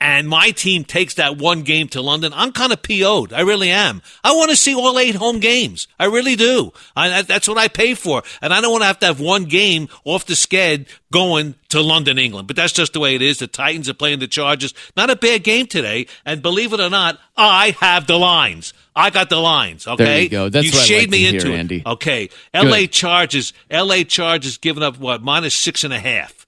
[0.00, 3.32] and my team takes that one game to London, I'm kind of PO'd.
[3.32, 4.00] I really am.
[4.22, 5.88] I want to see all eight home games.
[5.98, 6.72] I really do.
[6.94, 8.22] I, that's what I pay for.
[8.40, 11.80] And I don't want to have to have one game off the sked going to
[11.80, 12.46] London, England.
[12.46, 13.38] But that's just the way it is.
[13.38, 14.72] The Titans are playing the Chargers.
[14.96, 16.06] Not a bad game today.
[16.24, 18.74] And believe it or not, I have the lines.
[18.94, 19.86] I got the lines.
[19.86, 20.48] Okay, there you go.
[20.48, 21.58] That's you what shade like me into hear, it.
[21.58, 21.82] Andy.
[21.84, 22.86] Okay, L.A.
[22.86, 23.52] Chargers.
[23.70, 24.04] L.A.
[24.04, 26.47] Chargers giving up what minus six and a half.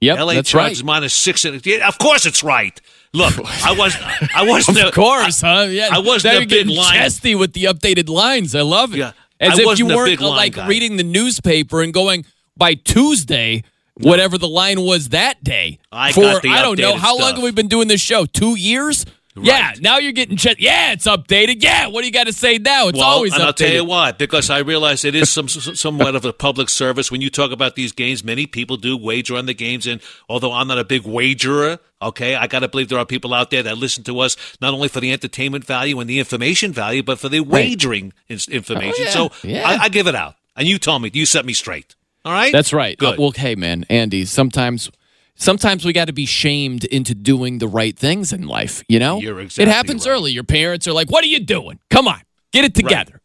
[0.00, 0.86] Yep, LA that's Chargers right.
[0.86, 1.44] minus six.
[1.44, 2.80] Of course, it's right.
[3.12, 3.96] Look, I was,
[4.34, 4.78] I wasn't.
[4.84, 5.70] of course, I, huh?
[5.70, 6.94] Yeah, I wasn't now a big line.
[6.94, 8.54] chesty with the updated lines.
[8.54, 8.98] I love it.
[8.98, 10.68] Yeah, as I if you weren't uh, line like guy.
[10.68, 12.24] reading the newspaper and going
[12.56, 13.64] by Tuesday.
[14.00, 14.10] No.
[14.10, 15.80] Whatever the line was that day.
[15.90, 17.20] I for got the I don't know how stuff.
[17.20, 18.26] long have we been doing this show?
[18.26, 19.04] Two years.
[19.38, 19.46] Right.
[19.46, 20.60] Yeah, now you're getting checked.
[20.60, 21.62] yeah, it's updated.
[21.62, 22.88] Yeah, what do you got to say now?
[22.88, 23.46] It's well, always and updated.
[23.46, 24.12] I'll tell you why.
[24.12, 27.74] Because I realize it is some somewhat of a public service when you talk about
[27.74, 28.24] these games.
[28.24, 32.34] Many people do wager on the games, and although I'm not a big wagerer, okay,
[32.34, 34.88] I got to believe there are people out there that listen to us not only
[34.88, 38.48] for the entertainment value and the information value, but for the wagering right.
[38.48, 38.94] information.
[38.98, 39.10] Oh, yeah.
[39.10, 39.68] So yeah.
[39.68, 41.94] I, I give it out, and you told me you set me straight.
[42.24, 42.98] All right, That's right.
[42.98, 43.14] Good.
[43.14, 44.24] Uh, well, hey, man, Andy.
[44.24, 44.90] Sometimes,
[45.38, 48.84] sometimes we got to be shamed into doing the right things in life.
[48.88, 50.12] You know, exactly it happens right.
[50.12, 50.32] early.
[50.32, 51.78] Your parents are like, "What are you doing?
[51.90, 52.20] Come on,
[52.52, 53.20] get it together."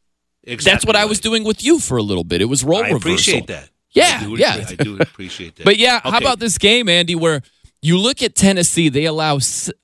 [0.46, 2.42] Exactly That's what I was doing with you for a little bit.
[2.42, 2.98] It was role I reversal.
[2.98, 3.70] appreciate that.
[3.92, 4.66] Yeah, I do, yeah.
[4.68, 5.64] I do appreciate that.
[5.66, 7.42] But yeah, how about this game, Andy, where
[7.82, 9.40] you look at Tennessee, they allow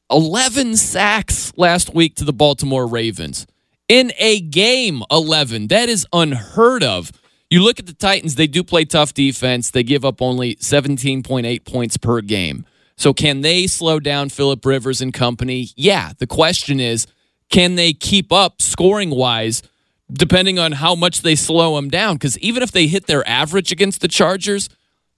[0.09, 3.45] 11 sacks last week to the Baltimore Ravens.
[3.87, 5.67] In a game, 11.
[5.67, 7.11] That is unheard of.
[7.49, 9.71] You look at the Titans, they do play tough defense.
[9.71, 12.65] They give up only 17.8 points per game.
[12.95, 15.69] So can they slow down Philip Rivers and company?
[15.75, 16.11] Yeah.
[16.17, 17.07] The question is,
[17.49, 19.63] can they keep up scoring wise
[20.11, 22.15] depending on how much they slow them down?
[22.15, 24.69] Because even if they hit their average against the Chargers,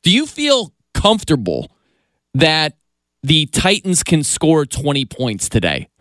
[0.04, 1.72] do you feel comfortable
[2.34, 2.78] that
[3.24, 5.89] the Titans can score 20 points today?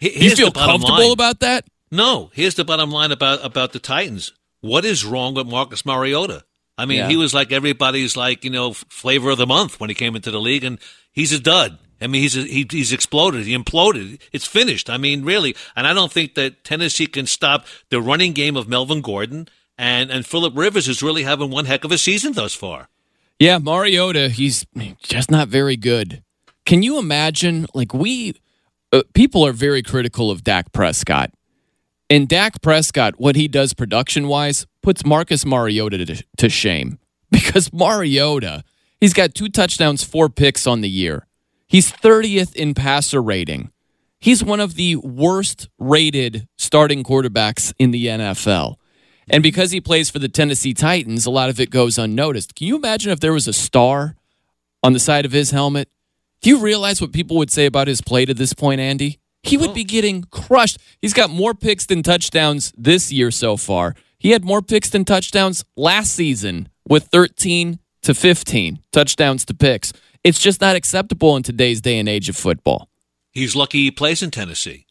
[0.00, 1.12] Do you feel comfortable line.
[1.12, 1.66] about that?
[1.90, 4.32] No, here's the bottom line about about the Titans.
[4.60, 6.44] What is wrong with Marcus Mariota?
[6.76, 7.08] I mean, Yeah.
[7.08, 10.30] he was like everybody's like you know flavor of the month when he came into
[10.30, 10.78] the league, and
[11.12, 11.78] he's a dud.
[12.02, 13.44] I mean, he's a, he, he's exploded.
[13.44, 14.20] He imploded.
[14.32, 14.88] It's finished.
[14.88, 15.54] I mean, really.
[15.76, 20.10] And I don't think that Tennessee can stop the running game of Melvin Gordon and
[20.10, 22.88] and Philip Rivers is really having one heck of a season thus far.
[23.38, 24.66] Yeah, Mariota, he's
[25.02, 26.22] just not very good.
[26.66, 27.66] Can you imagine?
[27.72, 28.34] Like, we,
[28.92, 31.32] uh, people are very critical of Dak Prescott.
[32.10, 36.98] And Dak Prescott, what he does production wise, puts Marcus Mariota to, to shame.
[37.32, 38.64] Because Mariota,
[39.00, 41.28] he's got two touchdowns, four picks on the year.
[41.68, 43.70] He's 30th in passer rating.
[44.18, 48.74] He's one of the worst rated starting quarterbacks in the NFL.
[49.28, 52.56] And because he plays for the Tennessee Titans, a lot of it goes unnoticed.
[52.56, 54.16] Can you imagine if there was a star
[54.82, 55.88] on the side of his helmet?
[56.40, 59.20] Do you realize what people would say about his play to this point, Andy?
[59.42, 60.78] He would be getting crushed.
[61.00, 63.94] He's got more picks than touchdowns this year so far.
[64.18, 69.92] He had more picks than touchdowns last season with 13 to 15 touchdowns to picks.
[70.22, 72.88] It's just not acceptable in today's day and age of football.
[73.32, 74.86] He's lucky he plays in Tennessee.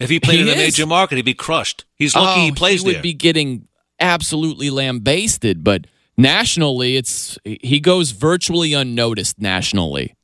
[0.00, 1.84] If he played He in a major market, he'd be crushed.
[1.94, 3.02] He's lucky Oh, he plays he would there.
[3.02, 3.68] be getting
[4.00, 5.86] absolutely lambasted, but
[6.16, 10.14] nationally, it's he goes virtually unnoticed nationally.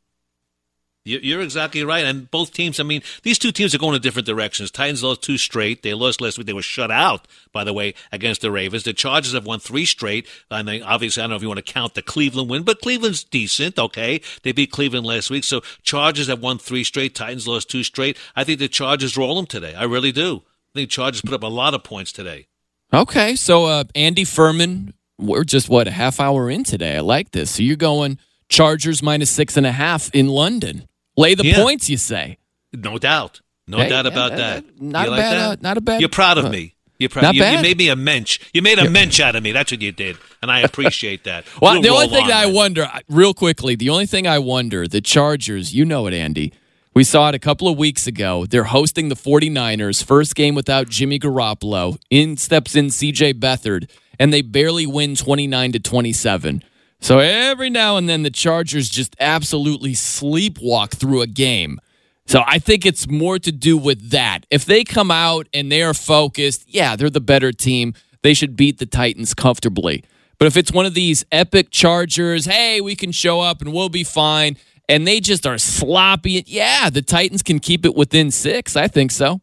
[1.08, 2.04] You- You're exactly right.
[2.04, 4.70] And both teams, I mean, these two teams are going in different directions.
[4.70, 5.82] Titans lost two straight.
[5.82, 6.46] They lost last week.
[6.46, 8.84] They were shut out, by the way, against the Ravens.
[8.84, 10.26] The Chargers have won three straight.
[10.50, 12.80] I mean, obviously, I don't know if you want to count the Cleveland win, but
[12.80, 14.20] Cleveland's decent, okay?
[14.42, 15.44] They beat Cleveland last week.
[15.44, 17.14] So Chargers have won three straight.
[17.14, 18.16] Titans lost two straight.
[18.36, 19.74] I think the Chargers roll them today.
[19.74, 20.42] I really do.
[20.74, 22.46] I think Chargers put up a lot of points today.
[22.92, 26.96] Okay, so uh, Andy Furman, we're just what a half hour in today.
[26.96, 27.50] I like this.
[27.52, 28.18] So you're going
[28.48, 30.87] Chargers minus six and a half in London.
[31.18, 31.56] Lay the Yeah.
[31.62, 32.38] points, you say?
[32.72, 33.40] No doubt.
[33.66, 34.66] No Hey, doubt about that- that.
[34.78, 35.50] that- not You a like bad, that?
[35.50, 36.74] uh, not a bad- You're proud of uh, me.
[36.98, 37.22] You're proud.
[37.22, 38.38] not you, you made me a mensch.
[38.54, 39.52] You made a mensch out of me.
[39.52, 41.44] That's what you did, and I appreciate that.
[41.60, 44.26] Well, We'll the only thing on, that I wonder, uh, real quickly, the only thing
[44.26, 46.52] I wonder, the Chargers, you know it, Andy.
[46.94, 48.46] We saw it a couple of weeks ago.
[48.46, 51.98] They're hosting the 49ers, first game without Jimmy Garoppolo.
[52.10, 56.64] In steps in CJ Beathard, and they barely win 29 to 27.
[57.00, 61.80] So every now and then the Chargers just absolutely sleepwalk through a game.
[62.26, 64.44] So I think it's more to do with that.
[64.50, 67.94] If they come out and they are focused, yeah, they're the better team.
[68.22, 70.04] They should beat the Titans comfortably.
[70.38, 73.88] But if it's one of these epic Chargers, hey, we can show up and we'll
[73.88, 74.56] be fine,
[74.88, 78.76] and they just are sloppy, yeah, the Titans can keep it within six.
[78.76, 79.40] I think so.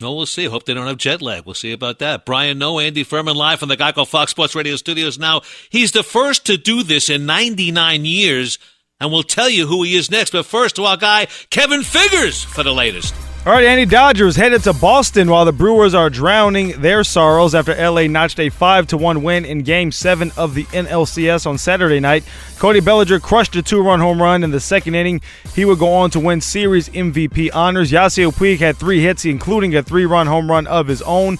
[0.00, 0.44] No, we'll see.
[0.44, 1.44] Hope they don't have jet lag.
[1.44, 2.24] We'll see about that.
[2.24, 5.40] Brian Noe, Andy Furman live from the Geico Fox Sports Radio studios now.
[5.70, 8.60] He's the first to do this in 99 years,
[9.00, 10.30] and we'll tell you who he is next.
[10.30, 13.12] But first, to our guy, Kevin Figures, for the latest.
[13.46, 17.72] All right, Andy Dodgers headed to Boston while the Brewers are drowning their sorrows after
[17.74, 22.24] LA notched a 5 1 win in Game 7 of the NLCS on Saturday night.
[22.58, 25.22] Cody Bellinger crushed a two run home run in the second inning.
[25.54, 27.90] He would go on to win series MVP honors.
[27.90, 31.38] Yasiel Puig had three hits, including a three run home run of his own.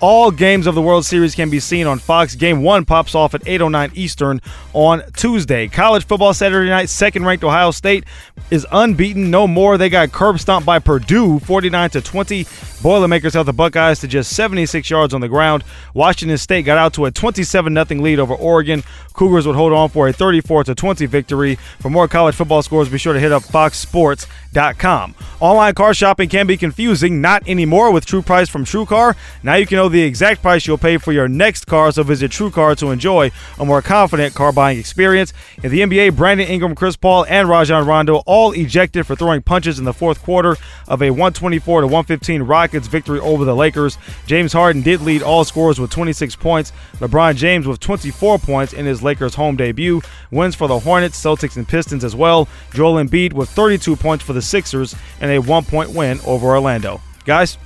[0.00, 2.34] All games of the World Series can be seen on Fox.
[2.34, 4.40] Game one pops off at 8:09 Eastern
[4.72, 5.68] on Tuesday.
[5.68, 6.88] College football Saturday night.
[6.88, 8.04] Second-ranked Ohio State
[8.50, 9.30] is unbeaten.
[9.30, 9.76] No more.
[9.76, 12.46] They got curb stomped by Purdue, 49 to 20.
[12.82, 15.64] Boilermakers held the Buckeyes to just 76 yards on the ground.
[15.92, 18.82] Washington State got out to a 27 0 lead over Oregon.
[19.12, 21.56] Cougars would hold on for a 34 20 victory.
[21.80, 25.14] For more college football scores, be sure to hit up foxsports.com.
[25.40, 29.16] Online car shopping can be confusing, not anymore with True Price from TrueCar.
[29.42, 32.30] Now you can know the exact price you'll pay for your next car, so visit
[32.30, 35.32] TrueCar to enjoy a more confident car buying experience.
[35.62, 39.78] In the NBA, Brandon Ingram, Chris Paul, and Rajon Rondo all ejected for throwing punches
[39.78, 40.56] in the fourth quarter
[40.88, 43.98] of a 124 to 115 Rockets victory over the Lakers.
[44.26, 46.72] James Harden did lead all scorers with 26 points.
[46.98, 50.00] LeBron James with 24 points in his Lakers home debut.
[50.30, 52.46] Wins for the Hornets, Celtics, and Pistons as well.
[52.72, 57.00] Joel Embiid with 32 points for the Sixers and a one point win over Orlando.
[57.24, 57.58] Guys,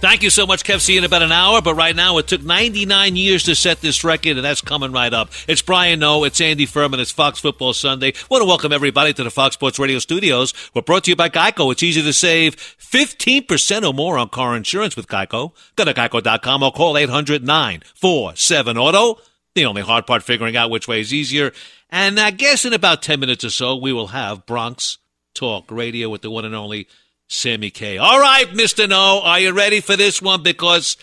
[0.00, 0.78] Thank you so much, Kev.
[0.78, 1.60] See you in about an hour.
[1.60, 5.12] But right now, it took 99 years to set this record, and that's coming right
[5.12, 5.30] up.
[5.48, 8.12] It's Brian Noe, it's Andy Furman, it's Fox Football Sunday.
[8.30, 10.54] want to welcome everybody to the Fox Sports Radio studios.
[10.72, 11.72] We're brought to you by Geico.
[11.72, 15.52] It's easy to save 15% or more on car insurance with Geico.
[15.74, 19.20] Go to geico.com or call 800 947 Auto.
[19.56, 21.52] The only hard part figuring out which way is easier.
[21.90, 24.98] And I guess in about 10 minutes or so, we will have Bronx
[25.34, 26.86] Talk Radio with the one and only
[27.28, 27.98] Sammy K.
[27.98, 28.88] All right, Mr.
[28.88, 30.42] Noe, are you ready for this one?
[30.42, 30.96] Because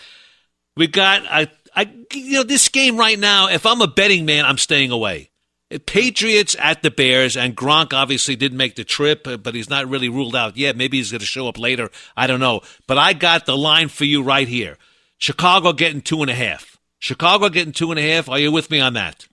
[0.76, 4.44] we got, I, I, you know, this game right now, if I'm a betting man,
[4.44, 5.30] I'm staying away.
[5.86, 9.88] Patriots at the Bears, and Gronk obviously didn't make the trip, uh, but he's not
[9.88, 10.76] really ruled out yet.
[10.76, 11.90] Maybe he's going to show up later.
[12.16, 12.60] I don't know.
[12.86, 14.78] But I got the line for you right here.
[15.18, 16.78] Chicago getting two and a half.
[16.98, 18.28] Chicago getting two and a half.
[18.28, 19.26] Are you with me on that?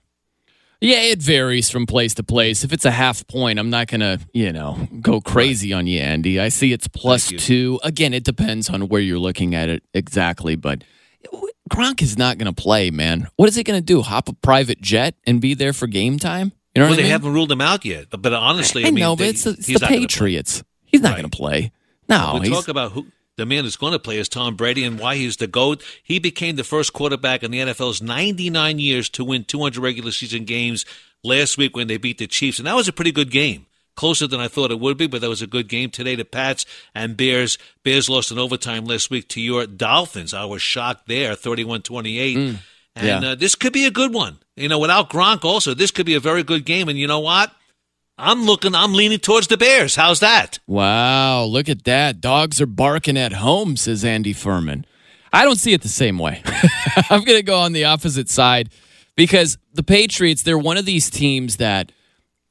[0.84, 2.62] Yeah, it varies from place to place.
[2.62, 6.00] If it's a half point, I'm not going to, you know, go crazy on you,
[6.00, 6.38] Andy.
[6.38, 7.80] I see it's plus two.
[7.82, 10.84] Again, it depends on where you're looking at it exactly, but
[11.70, 13.28] Gronk is not going to play, man.
[13.36, 14.02] What is he going to do?
[14.02, 16.52] Hop a private jet and be there for game time?
[16.74, 17.12] You know well, what I they mean?
[17.12, 18.08] haven't ruled him out yet.
[18.10, 19.96] But honestly, I, I mean, know, they- but it's, the- it's he's the not gonna
[20.00, 20.06] play.
[20.06, 20.64] Patriots.
[20.84, 21.72] He's not going to play.
[22.08, 24.98] No, we talk about who the man who's going to play is Tom Brady and
[24.98, 25.82] why he's the GOAT.
[26.02, 30.44] He became the first quarterback in the NFL's 99 years to win 200 regular season
[30.44, 30.84] games
[31.22, 32.58] last week when they beat the Chiefs.
[32.58, 33.66] And that was a pretty good game.
[33.96, 36.16] closer than I thought it would be, but that was a good game today.
[36.16, 36.66] The Pats
[36.96, 37.58] and Bears.
[37.84, 40.34] Bears lost in overtime last week to your Dolphins.
[40.34, 42.36] I was shocked there, 31 28.
[42.36, 42.58] Mm.
[42.96, 43.30] And Yeah.
[43.30, 44.38] uh, this could be a good one.
[44.56, 46.88] You know, without Gronk, also, this could be a very good game.
[46.88, 47.52] And you know what?
[48.16, 49.96] I'm looking, I'm leaning towards the Bears.
[49.96, 50.60] How's that?
[50.66, 52.20] Wow, look at that.
[52.20, 54.86] Dogs are barking at home, says Andy Furman.
[55.32, 56.42] I don't see it the same way.
[57.10, 58.70] I'm going to go on the opposite side
[59.16, 61.90] because the Patriots, they're one of these teams that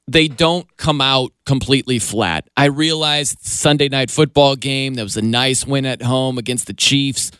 [0.05, 2.49] they don't come out completely flat.
[2.57, 6.73] I realized Sunday night football game, that was a nice win at home against the
[6.73, 7.31] Chiefs,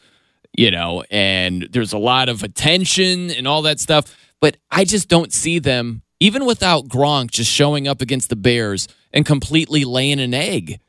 [0.57, 5.09] you know, and there's a lot of attention and all that stuff, but I just
[5.09, 10.19] don't see them even without Gronk just showing up against the Bears and completely laying
[10.19, 10.80] an egg.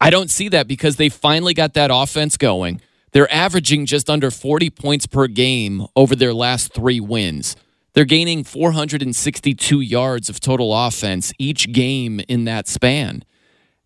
[0.00, 2.80] I don't see that because they finally got that offense going.
[3.12, 7.56] They're averaging just under 40 points per game over their last three wins.
[7.94, 13.24] They're gaining 462 yards of total offense each game in that span.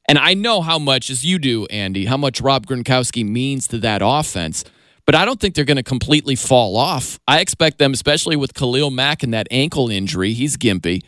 [0.08, 3.78] And I know how much, as you do, Andy, how much Rob Gronkowski means to
[3.78, 4.64] that offense.
[5.06, 7.18] But I don't think they're going to completely fall off.
[7.26, 11.02] I expect them, especially with Khalil Mack and that ankle injury, he's gimpy.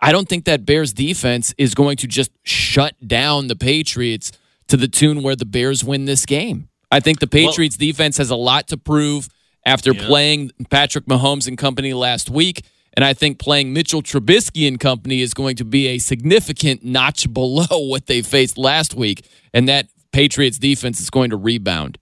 [0.00, 4.30] I don't think that Bears defense is going to just shut down the Patriots
[4.68, 6.68] to the tune where the Bears win this game.
[6.90, 9.28] I think the Patriots defense has a lot to prove
[9.66, 12.64] after playing Patrick Mahomes and company last week.
[12.94, 17.32] And I think playing Mitchell Trubisky and company is going to be a significant notch
[17.32, 19.26] below what they faced last week.
[19.52, 21.98] And that Patriots defense is going to rebound.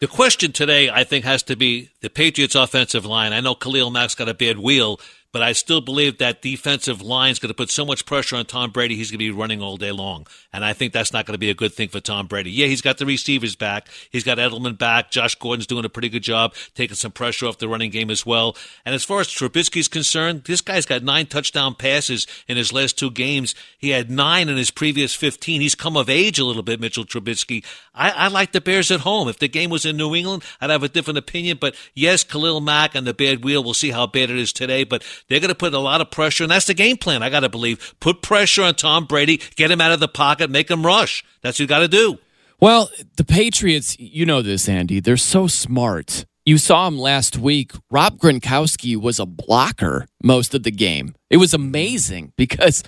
[0.00, 3.34] The question today, I think, has to be the Patriots' offensive line.
[3.34, 4.98] I know Khalil Mack's got a bad wheel,
[5.32, 8.46] but I still believe that defensive line is going to put so much pressure on
[8.46, 10.26] Tom Brady, he's going to be running all day long.
[10.52, 12.50] And I think that's not going to be a good thing for Tom Brady.
[12.50, 13.88] Yeah, he's got the receivers back.
[14.10, 15.10] He's got Edelman back.
[15.10, 18.26] Josh Gordon's doing a pretty good job taking some pressure off the running game as
[18.26, 18.56] well.
[18.84, 22.98] And as far as Trubisky's concerned, this guy's got nine touchdown passes in his last
[22.98, 23.54] two games.
[23.78, 25.60] He had nine in his previous 15.
[25.60, 27.64] He's come of age a little bit, Mitchell Trubisky.
[27.94, 29.28] I, I like the Bears at home.
[29.28, 31.58] If the game was in New England, I'd have a different opinion.
[31.60, 34.84] But yes, Khalil Mack and the bad wheel, we'll see how bad it is today.
[34.84, 37.30] But they're going to put a lot of pressure, and that's the game plan, I
[37.30, 37.94] got to believe.
[38.00, 41.24] Put pressure on Tom Brady, get him out of the pocket, make him rush.
[41.42, 42.18] That's what you got to do.
[42.60, 46.26] Well, the Patriots, you know this, Andy, they're so smart.
[46.44, 47.72] You saw him last week.
[47.90, 51.14] Rob Gronkowski was a blocker most of the game.
[51.30, 52.82] It was amazing because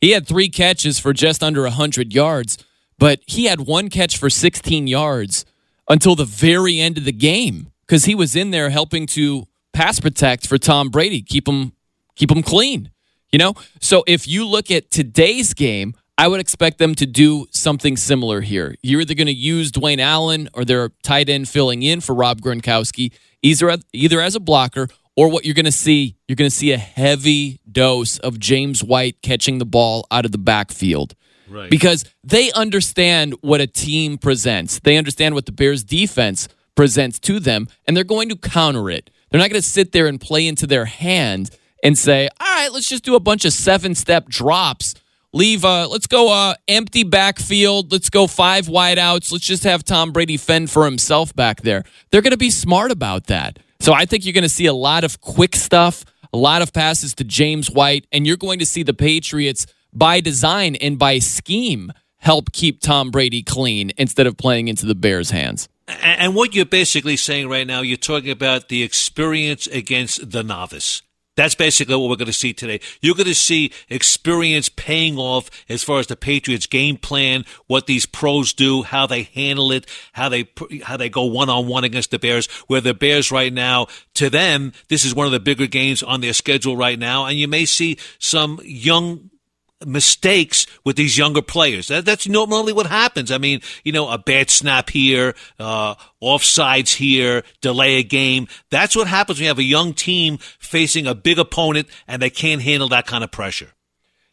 [0.00, 2.58] he had three catches for just under 100 yards,
[2.98, 5.44] but he had one catch for 16 yards
[5.88, 10.00] until the very end of the game because he was in there helping to pass
[10.00, 11.72] protect for Tom Brady, keep him
[12.18, 12.90] keep them clean.
[13.32, 13.54] You know?
[13.80, 18.40] So if you look at today's game, I would expect them to do something similar
[18.40, 18.74] here.
[18.82, 22.40] You're either going to use Dwayne Allen or their tight end filling in for Rob
[22.40, 26.56] Gronkowski, either either as a blocker or what you're going to see, you're going to
[26.56, 31.14] see a heavy dose of James White catching the ball out of the backfield.
[31.48, 31.70] Right.
[31.70, 34.80] Because they understand what a team presents.
[34.80, 39.10] They understand what the Bears defense presents to them, and they're going to counter it.
[39.30, 41.50] They're not going to sit there and play into their hand
[41.82, 44.94] and say, all right, let's just do a bunch of seven step drops.
[45.32, 47.92] Leave, uh, let's go uh, empty backfield.
[47.92, 49.30] Let's go five wideouts.
[49.30, 51.84] Let's just have Tom Brady fend for himself back there.
[52.10, 53.58] They're going to be smart about that.
[53.80, 56.72] So I think you're going to see a lot of quick stuff, a lot of
[56.72, 61.18] passes to James White, and you're going to see the Patriots by design and by
[61.18, 65.68] scheme help keep Tom Brady clean instead of playing into the Bears' hands.
[65.86, 70.42] And and what you're basically saying right now, you're talking about the experience against the
[70.42, 71.02] novice.
[71.38, 72.80] That's basically what we're going to see today.
[73.00, 77.86] You're going to see experience paying off as far as the Patriots game plan, what
[77.86, 80.48] these pros do, how they handle it, how they
[80.82, 82.48] how they go one on one against the Bears.
[82.66, 86.22] Where the Bears right now, to them, this is one of the bigger games on
[86.22, 89.30] their schedule right now, and you may see some young
[89.86, 91.88] mistakes with these younger players.
[91.88, 93.30] That, that's normally what happens.
[93.30, 98.48] I mean, you know, a bad snap here, uh, offsides here, delay a game.
[98.70, 102.30] That's what happens when you have a young team facing a big opponent and they
[102.30, 103.68] can't handle that kind of pressure.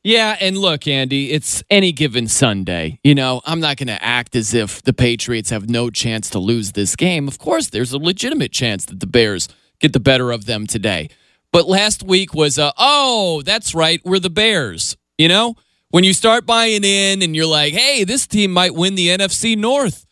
[0.04, 3.00] Yeah, and look, Andy, it's any given Sunday.
[3.04, 6.40] You know, I'm not going to act as if the Patriots have no chance to
[6.40, 7.28] lose this game.
[7.28, 11.10] Of course, there's a legitimate chance that the Bears get the better of them today.
[11.52, 14.96] But last week was, uh, oh, that's right, we're the Bears.
[15.18, 15.56] You know,
[15.90, 19.58] when you start buying in and you're like, hey, this team might win the NFC
[19.58, 20.06] North,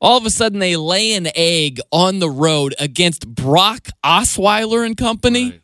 [0.00, 4.96] all of a sudden they lay an egg on the road against Brock Osweiler and
[4.96, 5.60] company.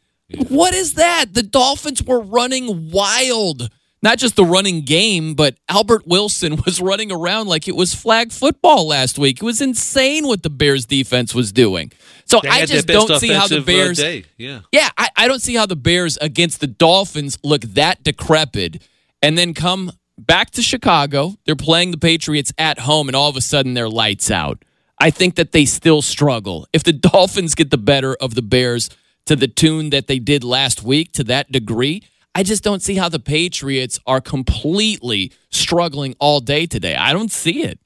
[0.49, 1.35] What is that?
[1.35, 3.69] The Dolphins were running wild.
[4.05, 8.33] Not just the running game, but Albert Wilson was running around like it was flag
[8.33, 9.39] football last week.
[9.39, 11.91] It was insane what the Bears defense was doing.
[12.27, 13.99] So They I just don't see how the uh, Bears.
[14.37, 14.61] Yeah.
[14.71, 18.83] yeah, I, I don't see how the Bears against the Dolphins look that decrepit.
[19.23, 21.37] And then come back to Chicago.
[21.47, 24.63] They're playing the Patriots at home, and all of a sudden they're lights out.
[24.99, 26.67] I think that they still struggle.
[26.75, 28.91] If the Dolphins get the better of the Bears
[29.25, 32.03] to the tune that they did last week to that degree,
[32.35, 36.97] I just don't see how the Patriots are completely struggling all day today.
[36.97, 37.79] I don't see it.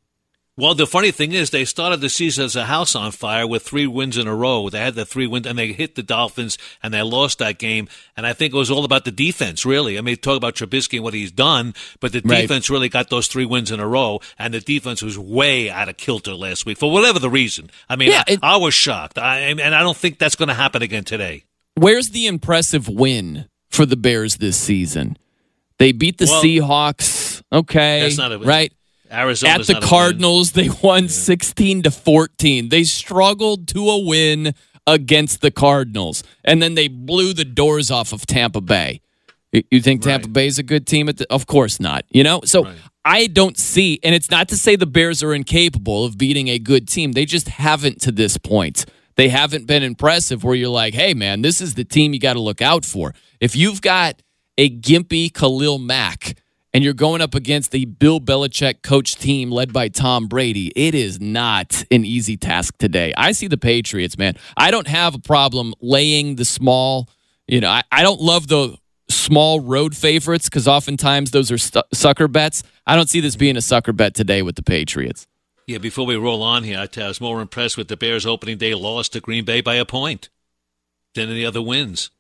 [0.57, 3.63] Well, the funny thing is, they started the season as a house on fire with
[3.63, 4.69] three wins in a row.
[4.69, 7.87] They had the three wins, and they hit the Dolphins, and they lost that game.
[8.17, 9.97] And I think it was all about the defense, really.
[9.97, 12.41] I mean, talk about Trubisky and what he's done, but the Right.
[12.41, 15.89] defense really got those three wins in a row, and the defense was way out
[15.89, 17.71] of kilter last week for whatever the reason.
[17.89, 20.55] I mean, Yeah, I, I was shocked, I, and I don't think that's going to
[20.55, 21.45] happen again today.
[21.77, 25.17] Where's the impressive win for the Bears this season?
[25.79, 27.43] They beat the Well- Seahawks.
[27.53, 28.01] Okay.
[28.01, 28.49] That's not a win.
[28.49, 28.73] right.
[29.11, 29.89] Arizona's At the not a win.
[29.89, 32.69] Cardinals, they won 16 to 14.
[32.69, 34.55] They struggled to a win
[34.87, 39.01] against the Cardinals, and then they blew the doors off of Tampa Bay.
[39.53, 41.09] You- think Tampa Bay is a good team?
[41.09, 42.05] At the, of course not.
[42.11, 42.71] You know, so
[43.05, 46.59] I don't see, and it's not to say the Bears are incapable of beating a
[46.59, 47.13] good team.
[47.13, 48.85] They just haven't to this point.
[49.17, 50.45] They haven't been impressive.
[50.45, 53.15] Where you're like, hey man, this is the team you got to look out for.
[53.41, 54.23] If you've got
[54.57, 56.37] a gimpy Khalil Mack
[56.75, 60.95] and you're going up against the Bill Belichick coach team led by Tom Brady, it
[60.95, 63.15] is not an easy task today.
[63.17, 64.35] I see the Patriots, man.
[64.57, 67.09] I don't have a problem laying the small,
[67.47, 68.77] you know, I, I don't love the
[69.09, 72.63] small road favorites because oftentimes those are stu- sucker bets.
[72.87, 75.27] I don't see this being a sucker bet today with the Patriots.
[75.67, 78.75] Yeah, before we roll on here, I was more impressed with the Bears' opening day
[78.75, 80.29] loss to Green Bay by a point
[81.15, 82.11] than any other wins,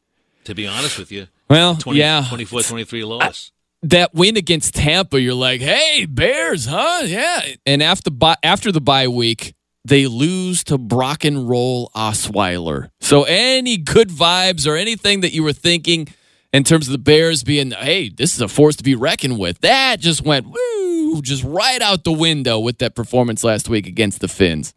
[0.48, 1.28] to be honest with you.
[1.50, 2.24] Well, 20, yeah.
[2.26, 3.52] 24 23 loss.
[3.82, 7.02] that win against Tampa, you're like, hey, Bears, huh?
[7.04, 7.40] Yeah.
[7.66, 8.10] And after
[8.42, 12.90] after the bye week, they lose to Brock and Roll Osweiler.
[13.00, 16.08] So any good vibes or anything that you were thinking
[16.52, 19.60] in terms of the Bears being, hey, this is a force to be reckoned with,
[19.60, 24.20] that just went woo, just right out the window with that performance last week against
[24.20, 24.72] the Finns.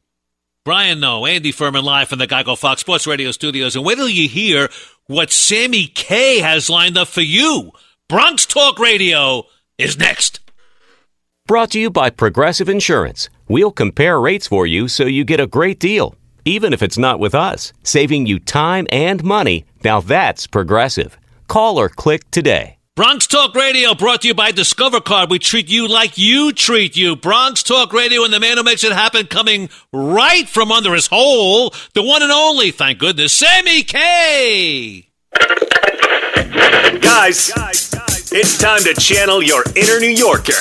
[0.63, 1.25] Brian, Noe.
[1.25, 3.75] Andy Furman live from the Geico Fox Sports Radio studios.
[3.75, 4.69] And wait till you hear
[5.07, 7.71] what Sammy K has lined up for you.
[8.07, 9.45] Bronx Talk Radio
[9.79, 10.39] is next.
[11.47, 13.27] Brought to you by Progressive Insurance.
[13.47, 16.13] We'll compare rates for you so you get a great deal,
[16.45, 19.65] even if it's not with us, saving you time and money.
[19.83, 21.17] Now that's Progressive.
[21.47, 22.77] Call or click today.
[22.93, 25.29] Bronx Talk Radio brought to you by Discover Card.
[25.29, 27.15] We treat you like you treat you.
[27.15, 31.07] Bronx Talk Radio and the man who makes it happen coming right from under his
[31.07, 35.07] hole, the one and only, thank goodness, Sammy K.
[36.99, 37.49] Guys,
[38.33, 40.51] it's time to channel your inner New Yorker.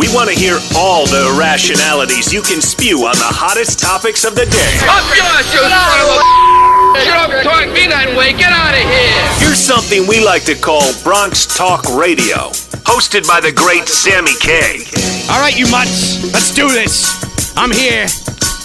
[0.00, 4.32] We want to hear all the irrationalities you can spew on the hottest topics of
[4.32, 4.72] the day.
[4.88, 6.18] Up yours, you son of a
[7.04, 8.32] You don't talk me that way.
[8.32, 9.44] Get out of here.
[9.44, 12.48] Here's something we like to call Bronx Talk Radio,
[12.88, 14.88] hosted by the great Sammy K.
[15.28, 17.20] All right, you mutts, let's do this.
[17.60, 18.08] I'm here,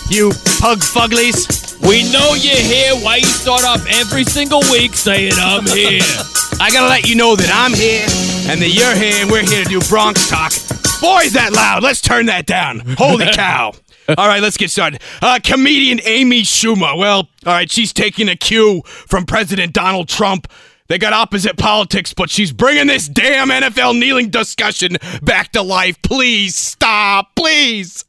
[0.08, 0.32] you
[0.64, 1.52] pug fuglies.
[1.84, 2.96] We know you're here.
[3.04, 6.00] Why you start off every single week saying I'm here?
[6.64, 8.08] I gotta let you know that I'm here
[8.48, 10.56] and that you're here and we're here to do Bronx talk.
[11.06, 11.84] Boy, is that loud.
[11.84, 12.80] Let's turn that down.
[12.98, 13.74] Holy cow.
[14.10, 15.02] All right, let's get started.
[15.22, 16.98] Uh, comedian Amy Schumer.
[16.98, 20.48] Well, all right, she's taking a cue from President Donald Trump.
[20.88, 26.00] They got opposite politics, but she's bringing this damn NFL kneeling discussion back to life.
[26.04, 28.06] Please stop, please.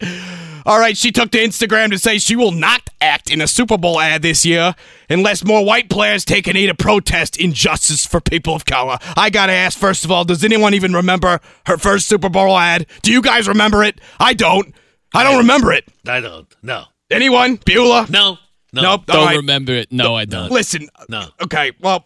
[0.66, 3.78] All right, she took to Instagram to say she will not act in a Super
[3.78, 4.74] Bowl ad this year
[5.08, 8.98] unless more white players take a knee to protest injustice for people of color.
[9.16, 12.86] I gotta ask, first of all, does anyone even remember her first Super Bowl ad?
[13.02, 14.00] Do you guys remember it?
[14.18, 14.74] I don't.
[15.14, 15.84] I don't remember it.
[16.06, 16.52] I don't.
[16.62, 16.84] No.
[17.10, 17.60] Anyone?
[17.64, 18.06] Beulah?
[18.10, 18.38] No.
[18.72, 18.82] No.
[18.82, 19.06] Nope.
[19.06, 19.36] Don't All right.
[19.36, 19.92] remember it.
[19.92, 20.50] No, I don't.
[20.50, 20.88] Listen.
[21.08, 21.28] No.
[21.40, 21.72] Okay.
[21.80, 22.04] Well,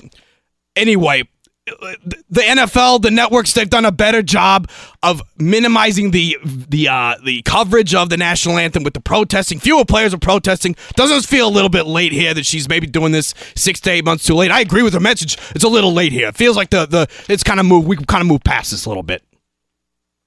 [0.76, 1.26] anyway,
[2.28, 4.68] the NFL, the networks, they've done a better job
[5.02, 9.58] of minimizing the the uh, the coverage of the national anthem with the protesting.
[9.58, 10.76] Fewer players are protesting.
[10.94, 13.90] Doesn't it feel a little bit late here that she's maybe doing this six to
[13.90, 14.50] eight months too late?
[14.50, 15.36] I agree with her message.
[15.54, 16.28] It's a little late here.
[16.28, 17.88] It feels like the the it's kind of moved.
[17.88, 19.22] We kind of moved past this a little bit.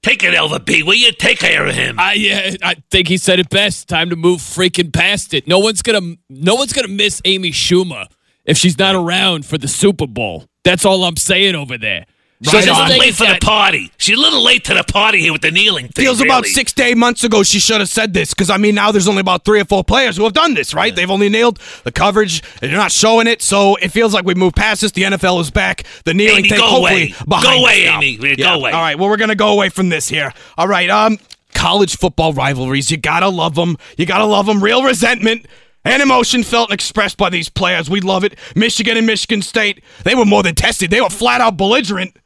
[0.04, 0.82] Take it, Elva B.
[0.82, 1.98] Will you take care of him?
[1.98, 3.88] I yeah, I think he said it best.
[3.88, 5.48] Time to move freaking past it.
[5.48, 8.06] No one's gonna no one's gonna miss Amy Schumer
[8.44, 10.44] if she's not around for the Super Bowl.
[10.64, 12.06] That's all I'm saying over there.
[12.42, 13.90] So She's a this little late is for the party.
[13.96, 16.04] She's a little late to the party here with the kneeling thing.
[16.04, 18.74] Feels about six to eight months ago she should have said this because I mean
[18.74, 20.94] now there's only about three or four players who have done this, right?
[20.94, 24.34] They've only nailed the coverage and they're not showing it, so it feels like we
[24.34, 24.92] moved past this.
[24.92, 25.84] The NFL is back.
[26.04, 27.14] The kneeling Amy, thing go hopefully away.
[27.26, 28.00] behind Go away, us now.
[28.02, 28.36] Amy.
[28.36, 28.72] Go away.
[28.72, 30.32] All right, well we're gonna go away from this here.
[30.58, 31.18] All right, um,
[31.54, 32.90] college football rivalries.
[32.90, 33.78] You gotta love them.
[33.96, 34.62] You gotta love them.
[34.62, 35.46] Real resentment.
[35.84, 37.90] And emotion felt and expressed by these players.
[37.90, 38.38] We love it.
[38.54, 40.90] Michigan and Michigan State, they were more than tested.
[40.90, 42.16] They were flat out belligerent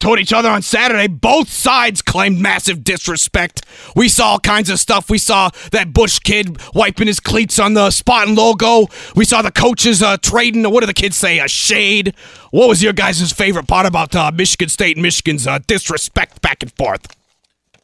[0.00, 1.06] toward each other on Saturday.
[1.06, 3.64] Both sides claimed massive disrespect.
[3.94, 5.08] We saw all kinds of stuff.
[5.08, 8.88] We saw that Bush kid wiping his cleats on the Spartan logo.
[9.14, 12.14] We saw the coaches uh, trading, what do the kids say, a shade.
[12.50, 16.62] What was your guys' favorite part about uh, Michigan State and Michigan's uh, disrespect back
[16.62, 17.06] and forth?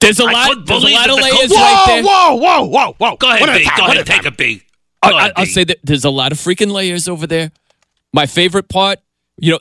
[0.01, 0.49] There's a I lot.
[0.49, 2.03] couldn't There's a lot of that the layers coach- right there.
[2.03, 3.17] Whoa, whoa, whoa, whoa.
[3.17, 3.65] Go ahead, One at a B.
[3.67, 4.63] time, Go ahead, at a take a B.
[5.03, 7.53] I, Go ahead, will say that there's a lot of freaking layers over there.
[8.13, 8.99] My favorite part,
[9.39, 9.59] you know,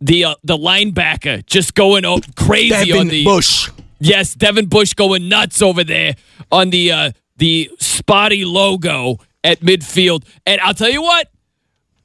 [0.00, 3.70] the uh, the linebacker just going oh, crazy Devin on the Bush.
[3.98, 6.14] Yes, Devin Bush going nuts over there
[6.50, 10.24] on the uh, the Sparty logo at midfield.
[10.46, 11.28] And I'll tell you what,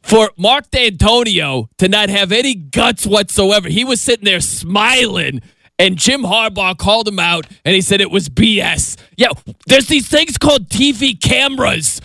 [0.02, 5.42] for Mark Dantonio to not have any guts whatsoever, he was sitting there smiling.
[5.78, 8.98] And Jim Harbaugh called him out and he said it was BS.
[9.18, 9.30] Yeah,
[9.68, 12.00] there's these things called TV cameras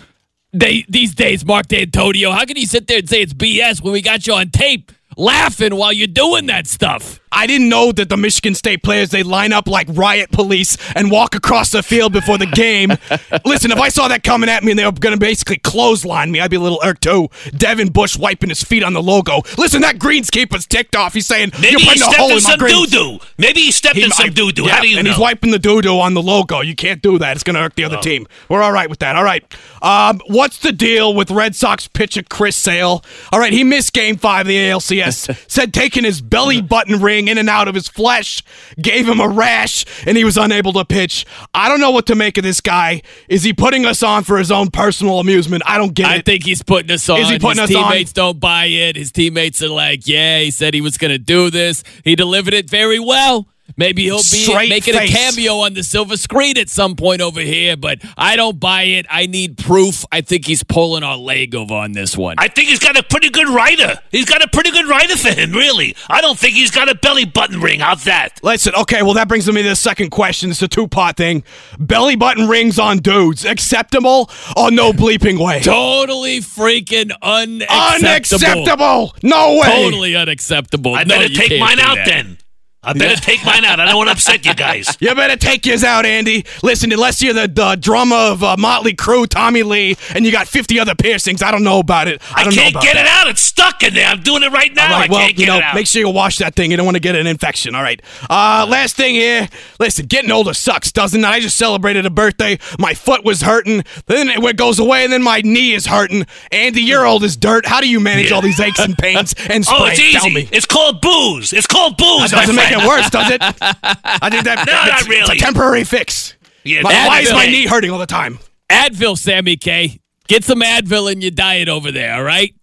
[0.53, 2.33] they, these days, Mark Dantonio.
[2.33, 4.91] How can you sit there and say it's BS when we got you on tape
[5.15, 7.20] laughing while you're doing that stuff?
[7.31, 11.09] I didn't know that the Michigan State players they line up like riot police and
[11.11, 12.91] walk across the field before the game.
[13.45, 16.31] Listen, if I saw that coming at me and they were going to basically clothesline
[16.31, 17.29] me, I'd be a little irked too.
[17.55, 19.41] Devin Bush wiping his feet on the logo.
[19.57, 21.13] Listen, that greenskeeper's ticked off.
[21.13, 22.89] He's saying Maybe you're he stepped hole in in some greens.
[22.91, 23.19] doo-doo.
[23.37, 24.63] Maybe he stepped He in some might- doo-doo.
[24.65, 25.11] Yeah, How do you and know?
[25.13, 26.61] he's wiping the doo-doo on the logo.
[26.61, 27.37] You can't do that.
[27.37, 28.01] It's going to irk the other Oh.
[28.01, 28.27] team.
[28.49, 29.15] We're all right with that.
[29.15, 29.43] All right.
[29.81, 33.03] Um, what's the deal with Red Sox pitcher Chris Sale?
[33.31, 35.29] All right, he missed Game Five of the ALCS.
[35.47, 38.43] said taking his belly button ring in and out of his flesh
[38.81, 41.25] gave him a rash, and he was unable to pitch.
[41.53, 43.01] I don't know what to make of this guy.
[43.27, 45.63] Is he putting us on for his own personal amusement?
[45.65, 46.19] I don't get I it.
[46.19, 47.19] I think he's putting us on.
[47.19, 47.83] Is he putting His us on?
[47.83, 48.95] teammates don't buy it.
[48.95, 51.83] His teammates are like, yeah, he said he was going to do this.
[52.03, 53.47] He delivered it very well.
[53.77, 55.09] Maybe he'll be Straight making face.
[55.09, 58.83] a cameo on the silver screen at some point over here, but I don't buy
[58.83, 59.05] it.
[59.09, 60.05] I need proof.
[60.11, 62.35] I think he's pulling our leg over on this one.
[62.37, 63.99] I think he's got a pretty good writer.
[64.11, 65.95] He's got a pretty good writer for him, really.
[66.09, 67.79] I don't think he's got a belly button ring.
[67.79, 68.39] How's that?
[68.43, 70.51] Listen, okay, well, that brings me to the second question.
[70.51, 71.43] It's a two part thing.
[71.79, 75.61] Belly button rings on dudes, acceptable or no bleeping way?
[75.61, 78.47] totally freaking unacceptable.
[78.51, 79.15] Unacceptable!
[79.23, 79.83] No way!
[79.83, 80.95] Totally unacceptable.
[80.95, 82.05] I No, better you take mine out that.
[82.07, 82.37] then.
[82.83, 83.79] I better take mine out.
[83.79, 84.87] I don't want to upset you guys.
[85.01, 86.45] You better take yours out, Andy.
[86.63, 90.47] Listen, unless you're the, the drummer of uh, Motley Crue, Tommy Lee, and you got
[90.47, 92.21] 50 other piercings, I don't know about it.
[92.29, 93.05] I, I, don't can't about get that.
[93.05, 93.27] it out.
[93.27, 94.05] It's stuck in there.
[94.05, 94.93] I'm doing it right now.
[94.93, 95.75] All right, I well, can't you know, it out.
[95.75, 96.71] make sure you wash that thing.
[96.71, 97.73] You don't want to get an infection.
[97.75, 98.01] All right.
[98.29, 99.49] Uh, last thing here.
[99.79, 101.27] Listen, getting older sucks, doesn't it?
[101.27, 102.59] I just celebrated a birthday.
[102.79, 103.83] My foot was hurting.
[104.05, 106.25] Then it goes away, and then my knee is hurting.
[106.51, 107.65] Andy, you're old as dirt.
[107.65, 109.69] How do you manage all these aches and pains and sprains?
[109.69, 110.19] oh, it's easy.
[110.19, 110.49] Tell me.
[110.51, 111.53] It's called booze.
[111.53, 112.31] It's called booze.
[112.71, 113.41] That doesn't make it worse, does it?
[113.41, 115.21] I think that, No, not really.
[115.21, 116.35] It's a temporary fix.
[116.63, 118.39] Yeah, My- why is my knee hurting all the time?
[118.69, 119.99] Advil, Sammy K.
[120.27, 122.55] Get some Advil in your diet over there, all right?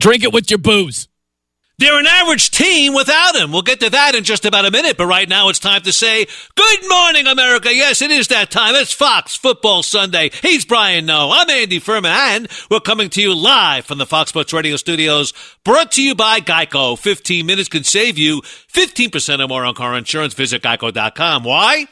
[0.00, 1.08] Drink it with your booze.
[1.78, 3.52] They're an average team without him.
[3.52, 5.92] We'll get to that in just about a minute, but right now it's time to
[5.92, 7.74] say, Good morning, America.
[7.74, 8.74] Yes, it is that time.
[8.74, 10.30] It's Fox Football Sunday.
[10.40, 11.30] He's Brian Noe.
[11.34, 15.34] I'm Andy Furman, and we're coming to you live from the Fox Sports Radio studios,
[15.64, 16.98] brought to you by Geico.
[16.98, 20.32] 15 minutes can save you 15% or more on car insurance.
[20.32, 21.44] Visit geico.com.
[21.44, 21.88] Why?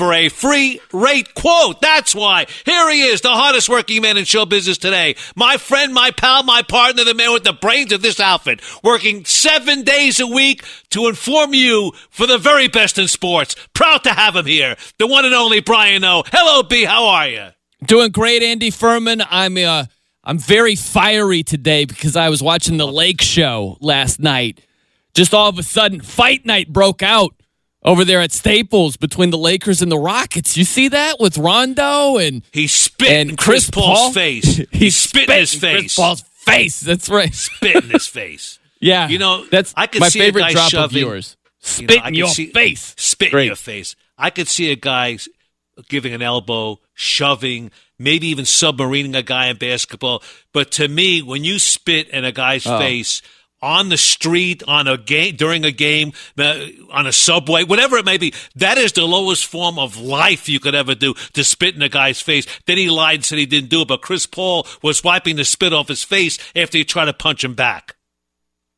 [0.00, 1.82] For a free rate quote.
[1.82, 2.46] That's why.
[2.64, 5.14] Here he is, the hardest working man in show business today.
[5.36, 9.26] My friend, my pal, my partner, the man with the brains of this outfit, working
[9.26, 13.54] seven days a week to inform you for the very best in sports.
[13.74, 14.74] Proud to have him here.
[14.96, 16.22] The one and only Brian Noe.
[16.32, 16.84] Hello, B.
[16.84, 17.48] How are you?
[17.84, 19.20] Doing great, Andy Furman.
[19.28, 19.84] I'm uh,
[20.24, 24.62] I'm very fiery today because I was watching the Lake Show last night.
[25.12, 27.34] Just all of a sudden, fight night broke out
[27.82, 30.56] over there at Staples between the Lakers and the Rockets.
[30.56, 34.12] You see that with Rondo and He spit and in Chris, Chris Paul's Paul?
[34.12, 34.56] face.
[34.70, 35.80] He He spit in his face.
[35.80, 36.80] Chris Paul's face.
[36.80, 37.34] That's right.
[37.34, 38.58] spit in his face.
[38.82, 41.36] Yeah, You know, that's I could my see favorite a guy drop shoving, of yours.
[41.60, 42.94] you Spit know, in your see- face.
[42.96, 43.42] Spit Great.
[43.42, 43.94] in your face.
[44.16, 45.18] I could see a guy
[45.90, 50.22] giving an elbow, shoving, maybe even submarining a guy in basketball.
[50.54, 52.78] But to me, when you spit in a guy's Oh.
[52.78, 53.20] face
[53.62, 58.04] on the street, on a game, during a game, uh, on a subway, whatever it
[58.04, 61.74] may be, that is the lowest form of life you could ever do to spit
[61.74, 62.46] in a guy's face.
[62.66, 65.44] Then he lied and said he didn't do it, but Chris Paul was wiping the
[65.44, 67.96] spit off his face after he tried to punch him back.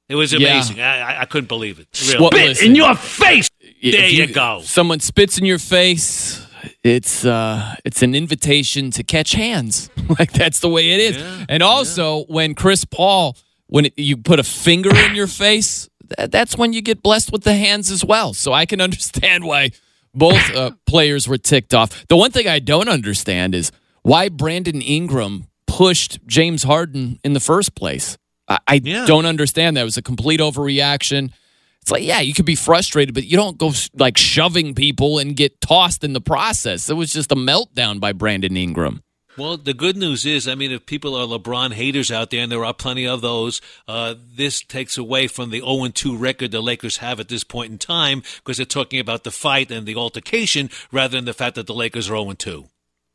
[0.09, 0.81] It was amazing.
[0.81, 1.89] I, I, I couldn't believe it.
[2.07, 2.21] Really.
[2.21, 2.67] Well, Spit listen.
[2.69, 3.49] in your face.
[3.83, 4.61] There you go.
[4.63, 6.47] Someone spits in your face.
[6.85, 9.89] It's uh, it's an invitation to catch hands.
[10.19, 11.47] like that's the way it is.
[11.49, 13.37] and also, when Chris Paul,
[13.73, 17.33] when it, you put a finger in your face, that, that's when you get blessed
[17.33, 18.35] with the hands as well.
[18.35, 19.71] So I can understand why
[20.15, 22.07] both uh, players were ticked off.
[22.09, 27.41] The one thing I don't understand is why Brandon Ingram pushed James Harden in the
[27.41, 28.19] first place.
[28.47, 29.07] I, I Yeah.
[29.07, 29.83] don't understand that.
[29.83, 31.33] It was a complete overreaction.
[31.81, 35.35] It's like, yeah, you could be frustrated, but you don't go like shoving people and
[35.35, 36.91] get tossed in the process.
[36.91, 39.03] It was just a meltdown by Brandon Ingram.
[39.39, 42.53] Well, the good news is, I mean, if people are LeBron haters out there, and
[42.53, 46.61] there are plenty of those, uh, this takes away from the 0 2 record the
[46.61, 49.97] Lakers have at this point in time because they're talking about the fight and the
[49.97, 52.67] altercation rather than the fact that the Lakers are 0 2.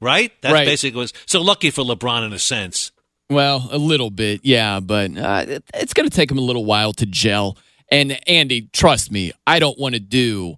[0.01, 0.32] Right?
[0.41, 0.65] That's Right.
[0.65, 2.91] basically was so lucky for LeBron in a sense.
[3.30, 6.93] Well, a little bit, yeah, but uh, it's going to take him a little while
[6.93, 7.57] to gel.
[7.91, 10.55] And Andy, trust me, I don't want to do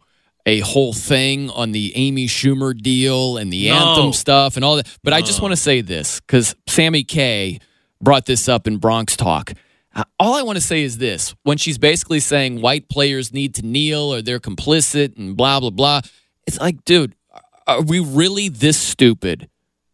[0.49, 3.75] a whole thing on the Amy Schumer deal and the No.
[3.75, 4.87] anthem stuff and all that.
[5.03, 7.59] But I just want to say this because Sammy K
[8.01, 9.53] brought this up in Bronx Talk.
[9.95, 13.53] Uh, all I want to say is this when she's basically saying white players need
[13.55, 16.01] to kneel or they're complicit and blah, blah, blah.
[16.47, 17.13] It's like, dude,
[17.67, 19.49] are we really this stupid?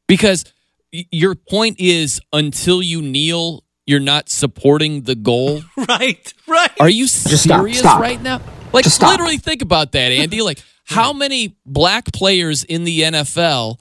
[0.07, 0.45] Because
[0.91, 5.61] your point is until you kneel, you're not supporting the goal.
[5.89, 6.71] right, right.
[6.79, 7.99] Are you Just stop, serious stop.
[7.99, 8.39] right now?
[8.73, 9.11] Like, Just stop.
[9.11, 10.41] literally think about that, Andy.
[10.41, 13.79] Like, how many black players in the NFL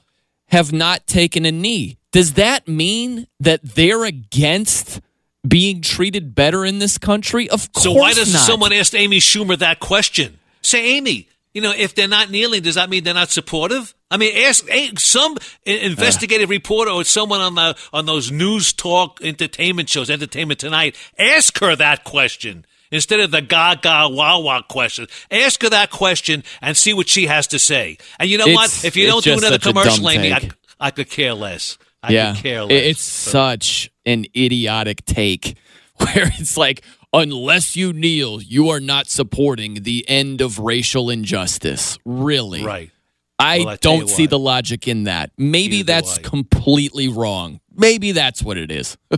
[0.49, 1.99] have not taken a knee?
[2.13, 5.01] Does that mean that they're against
[5.47, 7.51] being treated better in this country?
[7.51, 8.43] Of course So why does not.
[8.43, 10.39] someone ask Amy Schumer that question?
[10.63, 13.95] Say, Amy, you know, if they're not kneeling, does that mean they're not supportive?
[14.11, 14.65] I mean, ask
[14.99, 20.61] some i- investigative reporter or someone on the on those news talk entertainment shows, Entertainment
[20.61, 20.97] Tonight.
[21.19, 25.07] Ask her that question instead of the gaga wah wah question.
[25.31, 27.99] Ask her that question and see what she has to say.
[28.19, 28.85] And you know It's- what?
[28.85, 30.51] If you don't do another such a dumb commercial, Amy, I.
[30.81, 31.79] I could care less.
[32.03, 32.85] I yeah, could care less.
[32.85, 35.57] it's such an idiotic take
[35.97, 36.83] where it's like,
[37.13, 41.97] unless you kneel, you are not supporting the end of racial injustice.
[42.05, 42.65] Really?
[42.65, 42.91] Right.
[43.39, 45.31] I Well, I don't see the logic in that.
[45.39, 47.61] Maybe Neither that's completely wrong.
[47.75, 48.97] Maybe that's what it is.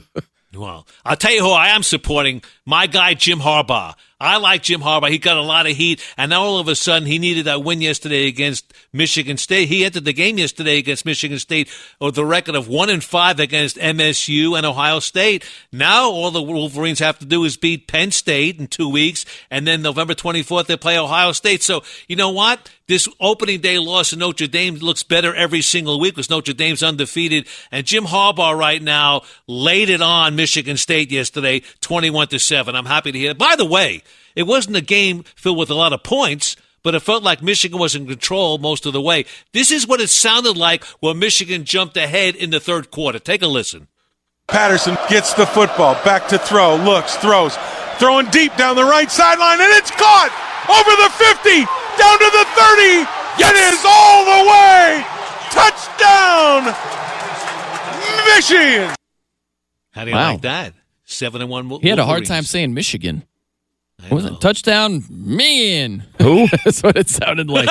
[0.57, 2.43] Well, I'll tell you who I am supporting.
[2.65, 3.95] My guy, Jim Harbaugh.
[4.19, 5.11] I like Jim Harbaugh.
[5.11, 7.63] He got a lot of heat, and now all of a sudden he needed that
[7.63, 9.69] win yesterday against Michigan State.
[9.69, 11.69] He entered the game yesterday against Michigan State
[12.01, 15.45] with the record of one and five against MSU and Ohio State.
[15.71, 19.67] Now all the Wolverines have to do is beat Penn State in two weeks, and
[19.67, 21.63] then November 24th they play Ohio State.
[21.63, 22.71] So you know what?
[22.89, 26.85] This opening day loss in Notre Dame looks better every single week because Notre Dame's
[26.85, 32.77] undefeated, and Jim Harbaugh right now laid it on Michigan State yesterday, 21 to seven.
[32.77, 33.33] I'm happy to hear.
[33.33, 33.39] it.
[33.39, 34.05] By the way,
[34.37, 36.57] it wasn't a game filled with a lot of points.
[36.85, 39.25] But it felt like Michigan was in control most of the way.
[39.53, 43.19] This is what it sounded like when Michigan jumped ahead in the third quarter.
[43.19, 43.89] Take a listen.
[44.47, 47.59] Patterson gets the football, back to throw, looks, throws,
[47.99, 51.65] throwing deep down the right sideline, and it's caught over the 50,
[51.99, 53.07] down to the 30.
[53.39, 55.05] It is all the way.
[55.51, 56.75] Touchdown,
[58.35, 58.95] Michigan.
[59.93, 60.33] How do you Wow.
[60.33, 60.75] like that?
[61.05, 61.69] Seven and one.
[61.81, 63.25] He had a hard time saying Michigan.
[64.09, 64.41] What was it?
[64.41, 66.05] Touchdown, man.
[66.21, 66.49] Who?
[66.65, 67.69] That's what it sounded like.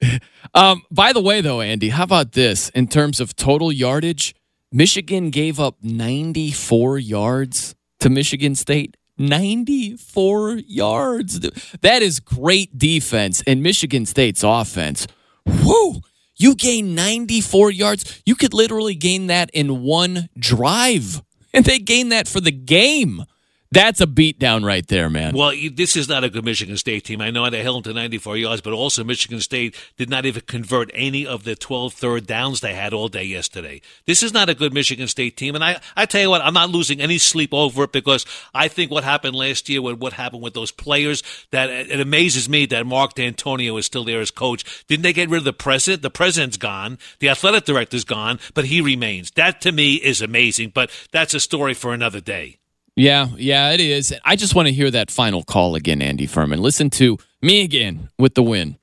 [0.54, 4.34] um, by the way, though, Andy, how about this in terms of total yardage?
[4.70, 8.96] Michigan gave up 94 yards to Michigan State.
[9.18, 11.40] 94 yards.
[11.80, 13.42] That is great defense.
[13.46, 15.06] And Michigan State's offense.
[15.46, 16.00] Whoo!
[16.36, 18.22] You gain 94 yards.
[18.26, 21.22] You could literally gain that in one drive.
[21.54, 23.24] And they gained that for the game.
[23.72, 25.34] That's a beatdown right there, man.
[25.34, 27.22] Well, this is not a good Michigan State team.
[27.22, 30.42] I know they held them to 94 yards, but also Michigan State did not even
[30.42, 33.80] convert any of the 12 third downs they had all day yesterday.
[34.04, 35.54] This is not a good Michigan State team.
[35.54, 38.68] And I, I tell you what, I'm not losing any sleep over it because I
[38.68, 42.66] think what happened last year with what happened with those players, that it amazes me
[42.66, 44.84] that Mark Dantonio is still there as coach.
[44.86, 46.02] Didn't they get rid of the president?
[46.02, 46.98] The president's gone.
[47.20, 49.30] The athletic director's gone, but he remains.
[49.30, 52.58] That to me is amazing, but that's a story for another day.
[52.94, 54.14] Yeah, yeah, it is.
[54.24, 56.60] I just want to hear that final call again, Andy Furman.
[56.60, 58.76] Listen to me again with the win.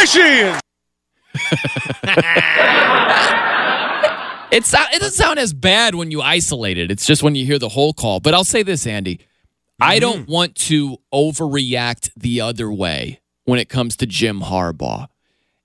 [0.00, 0.58] Michigan.
[4.50, 6.90] It's not, it doesn't sound as bad when you isolate it.
[6.90, 8.20] It's just when you hear the whole call.
[8.20, 9.20] But I'll say this, Andy.
[9.80, 10.00] I mm-hmm.
[10.00, 15.08] don't want to overreact the other way when it comes to Jim Harbaugh.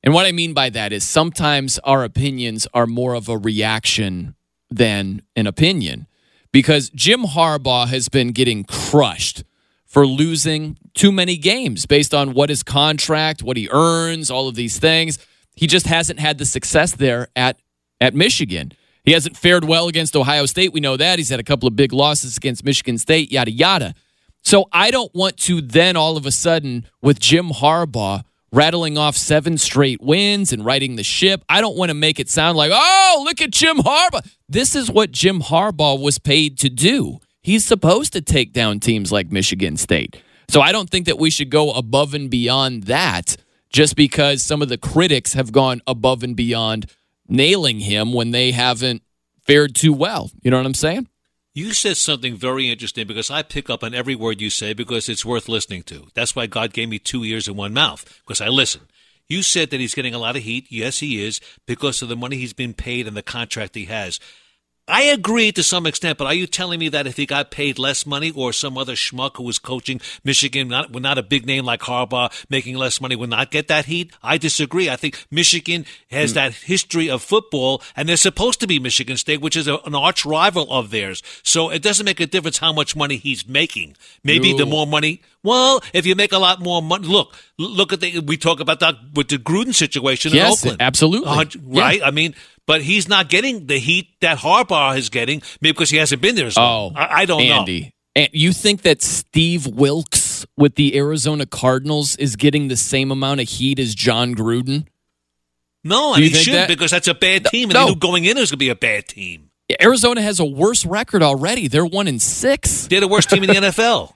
[0.03, 4.35] And what I mean by that is sometimes our opinions are more of a reaction
[4.69, 6.07] than an opinion
[6.53, 9.43] because Jim Harbaugh has been getting crushed
[9.85, 14.55] for losing too many games based on what his contract, what he earns, all of
[14.55, 15.17] these things.
[15.55, 17.59] He just hasn't had the success there at
[17.99, 18.71] at Michigan.
[19.03, 20.71] He hasn't fared well against Ohio State.
[20.71, 21.19] We know that.
[21.19, 23.93] He's had a couple of big losses against Michigan State, yada, yada.
[24.41, 28.23] So I don't want to then all of a sudden, with Jim Harbaugh,
[28.53, 31.43] rattling off seven straight wins and riding the ship.
[31.49, 34.25] I don't want to make it sound like, oh, look at Jim Harbaugh.
[34.47, 37.19] This is what Jim Harbaugh was paid to do.
[37.41, 40.21] He's supposed to take down teams like Michigan State.
[40.47, 43.35] So I don't think that we should go above and beyond that
[43.71, 46.85] just because some of the critics have gone above and beyond
[47.27, 49.01] nailing him when they haven't
[49.41, 50.29] fared too well.
[50.43, 51.07] You know what I'm saying?
[51.55, 55.07] You said something very interesting because I pick up on every word you say because
[55.07, 56.07] it's worth listening to.
[56.15, 58.81] That's why God gave me two ears and one mouth because I listen.
[59.27, 60.65] You said that he's getting a lot of heat.
[60.69, 64.19] Yes, he is because of the money he's been paid and the contract he has.
[64.85, 67.79] I agree to some extent, but are you telling me that if he got paid
[67.79, 71.63] less money or some other schmuck who was coaching Michigan, not, not a big name
[71.63, 74.11] like Harbaugh, making less money, would not get that heat?
[74.21, 74.89] I disagree.
[74.89, 76.35] I think Michigan has Hmm.
[76.35, 79.95] that history of football, and they're supposed to be Michigan State, which is a, an
[79.95, 81.23] arch rival of theirs.
[81.43, 83.95] So it doesn't make a difference how much money he's making.
[84.21, 85.21] Maybe the more money.
[85.43, 88.19] Well, if you make a lot more money, look, look at the.
[88.19, 90.81] We talk about that with the Gruden situation Yes, in Oakland.
[90.81, 91.29] absolutely.
[91.29, 91.81] Hundred- Yeah.
[91.81, 92.01] Right?
[92.03, 92.33] I mean,
[92.65, 96.35] but he's not getting the heat that Harbaugh is getting maybe because he hasn't been
[96.35, 96.93] there as long.
[96.95, 97.81] Oh, I, I don't Andy.
[97.81, 97.87] know.
[98.15, 103.41] And you think that Steve Wilks with the Arizona Cardinals is getting the same amount
[103.41, 104.85] of heat as Jon Gruden?
[105.83, 107.85] No, and he think should that- because that's a bad team, and No.
[107.87, 109.49] they knew going in it was going to be a bad team.
[109.81, 111.67] Arizona has a worse record already.
[111.67, 112.87] They're one in six.
[112.87, 114.13] They're the worst team in the NFL.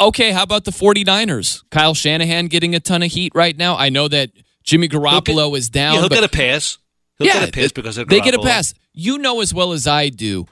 [0.00, 1.62] Okay, how about the 49ers?
[1.70, 3.76] Kyle Shanahan getting a ton of heat right now.
[3.76, 4.30] I know that
[4.62, 5.94] Jimmy Garoppolo is down.
[5.94, 6.78] yeah, he'll get a pass.
[7.18, 8.74] He'll yeah, get a pass because of they get a pass.
[8.92, 10.46] You know as well as I do,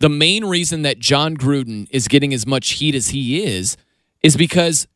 [0.00, 3.76] the main reason that Jon Gruden is getting as much heat as he is
[4.22, 4.86] is because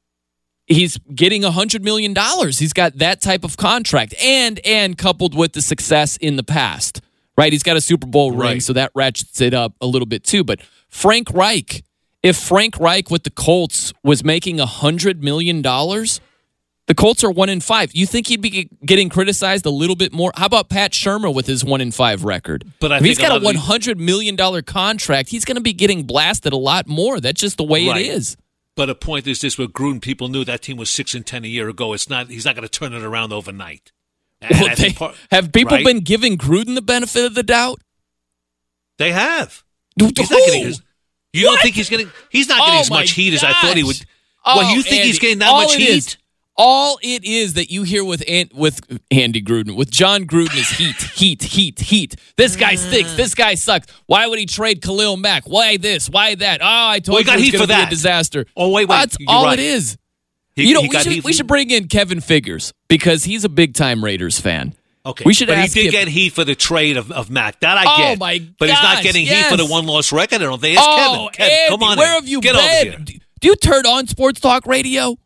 [0.67, 2.59] he's getting a hundred million dollars.
[2.59, 7.01] He's got that type of contract, and and coupled with the success in the past,
[7.37, 7.53] right?
[7.53, 8.63] He's got a Super Bowl ring, Right.
[8.63, 10.45] so that ratchets it up a little bit too.
[10.45, 11.83] But Frank Reich,
[12.23, 16.21] if Frank Reich with the Colts was making a hundred million dollars.
[16.89, 17.93] The Colts are one in five.
[17.95, 20.33] You think he'd be getting criticized a little bit more?
[20.37, 22.65] How about Pat Shurmur with his one in five record?
[22.81, 25.63] But I if he's a got a one hundred million dollar contract, he's going to
[25.63, 27.21] be getting blasted a lot more.
[27.21, 28.01] That's just the way Right.
[28.01, 28.37] it is.
[28.75, 31.45] But the point is this: with Gruden, people knew that team was six and ten
[31.45, 31.93] a year ago.
[31.93, 32.29] It's not.
[32.29, 33.93] He's not going to turn it around overnight.
[34.51, 35.87] Well, they- part- have people right?
[35.87, 37.81] been giving Gruden the benefit of the doubt?
[38.99, 39.63] They have.
[39.97, 40.83] He's not getting his.
[41.33, 42.11] You don't think he's getting?
[42.31, 43.99] He's not getting Oh, as much heat as I thought he would.
[43.99, 44.07] gosh.
[44.57, 45.89] well, Oh, you think oh, he's getting that much heat?
[45.89, 46.17] is-
[46.55, 48.81] all it is that you hear with Ant, with
[49.11, 52.15] Andy Gruden, with Jon Gruden is heat, heat, heat, heat.
[52.37, 53.15] This guy stinks.
[53.15, 53.87] This guy sucks.
[54.05, 55.45] Why would he trade Khalil Mack?
[55.49, 56.11] Why this?
[56.11, 56.61] Why that?
[56.61, 57.87] Oh, I told Well, you got heat for be that.
[57.87, 58.45] a disaster.
[58.55, 59.59] Oh, wait, wait, That's you're all right.
[59.59, 59.97] it is.
[60.55, 63.73] He- you know, we should, we should bring in Kevin Figures because he's a big
[63.73, 64.75] time Raiders fan.
[65.05, 67.29] Okay, we should but ask he did him- get heat for the trade of, of
[67.29, 67.59] Mack.
[67.61, 67.91] That I get.
[67.91, 68.19] Oh, get.
[68.21, 70.37] my But he's not gosh, getting heat for the one loss record.
[70.43, 70.77] I don't think.
[70.79, 71.49] It's oh, Kevin.
[71.49, 72.15] Kevin, come on, where in.
[72.15, 72.65] have you get been?
[72.91, 73.19] over here?
[73.41, 75.17] Do you turn on Sports Talk Radio?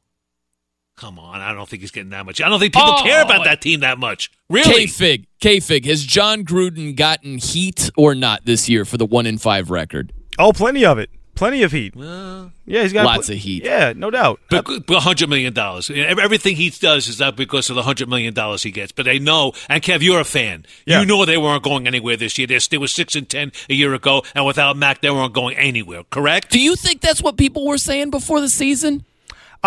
[0.96, 2.40] Come on, I don't think he's getting that much.
[2.40, 3.44] I don't think people Oh, care about oh.
[3.44, 4.30] that team that much.
[4.48, 4.72] Really?
[4.72, 9.04] K Fig, K Fig, has Jon Gruden gotten heat or not this year for the
[9.04, 10.14] one in five record?
[10.38, 11.10] Oh, plenty of it.
[11.36, 11.94] Plenty of heat.
[11.94, 13.64] yeah, he's got Lots pl- of heat.
[13.64, 14.40] Yeah, no doubt.
[14.50, 15.90] But, but hundred million dollars.
[15.90, 18.90] Everything he does is not because of the hundred million dollars he gets.
[18.90, 19.52] But they know.
[19.68, 20.66] And Kev, you're a fan.
[20.86, 21.00] Yeah.
[21.00, 22.46] You know they weren't going anywhere this year.
[22.46, 25.56] They, they were six and ten a year ago, and without Mack, they weren't going
[25.56, 26.02] anywhere.
[26.10, 26.50] Correct?
[26.50, 29.04] Do you think that's what people were saying before the season?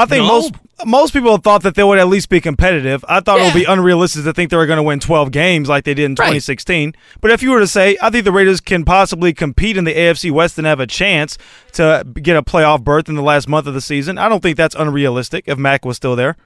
[0.02, 0.28] I think No.
[0.30, 0.54] most
[0.86, 3.04] most people thought that they would at least be competitive.
[3.10, 5.68] I thought it would be unrealistic to think they were going to win 12 games
[5.68, 6.94] like they did in 2016.
[7.20, 9.94] But if you were to say, I think the Raiders can possibly compete in the
[9.94, 11.38] AFC West and have a chance
[11.74, 14.56] to get a playoff berth in the last month of the season, I don't think
[14.56, 16.38] that's unrealistic if Mack was still there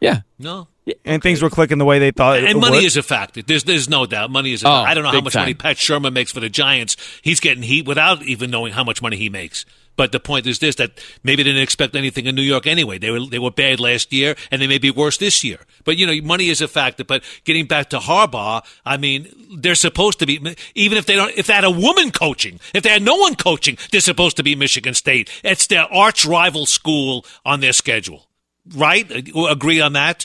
[0.00, 0.20] Yeah.
[0.38, 0.68] No.
[1.04, 2.38] and things were clicking the way they thought.
[2.38, 2.84] it And money would.
[2.84, 3.42] is a factor.
[3.42, 4.30] There's there's no doubt.
[4.30, 4.88] Money is a Oh, factor.
[4.90, 5.42] I don't know how much time.
[5.42, 6.96] money Pat Shurmur makes for the Giants.
[7.22, 9.64] He's getting heat without even knowing how much money he makes.
[10.00, 10.92] But the point is this: that
[11.22, 12.96] maybe they didn't expect anything in New York anyway.
[12.96, 15.58] They were they were bad last year, and they may be worse this year.
[15.84, 17.04] But you know, money is a factor.
[17.04, 19.28] But getting back to Harbaugh, I mean,
[19.58, 20.40] they're supposed to be
[20.74, 23.34] even if they don't if they had a woman coaching, if they had no one
[23.34, 25.28] coaching, they're supposed to be Michigan State.
[25.44, 28.26] It's their arch rival school on their schedule,
[28.74, 29.04] right?
[29.50, 30.24] Agree on that?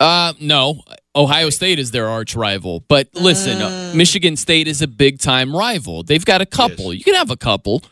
[0.00, 0.82] Uh, no.
[1.14, 2.80] Ohio State is their arch rival.
[2.88, 6.02] But listen, uh, Michigan State is a big time rival.
[6.02, 6.92] They've got a couple.
[6.92, 7.84] You can have a couple.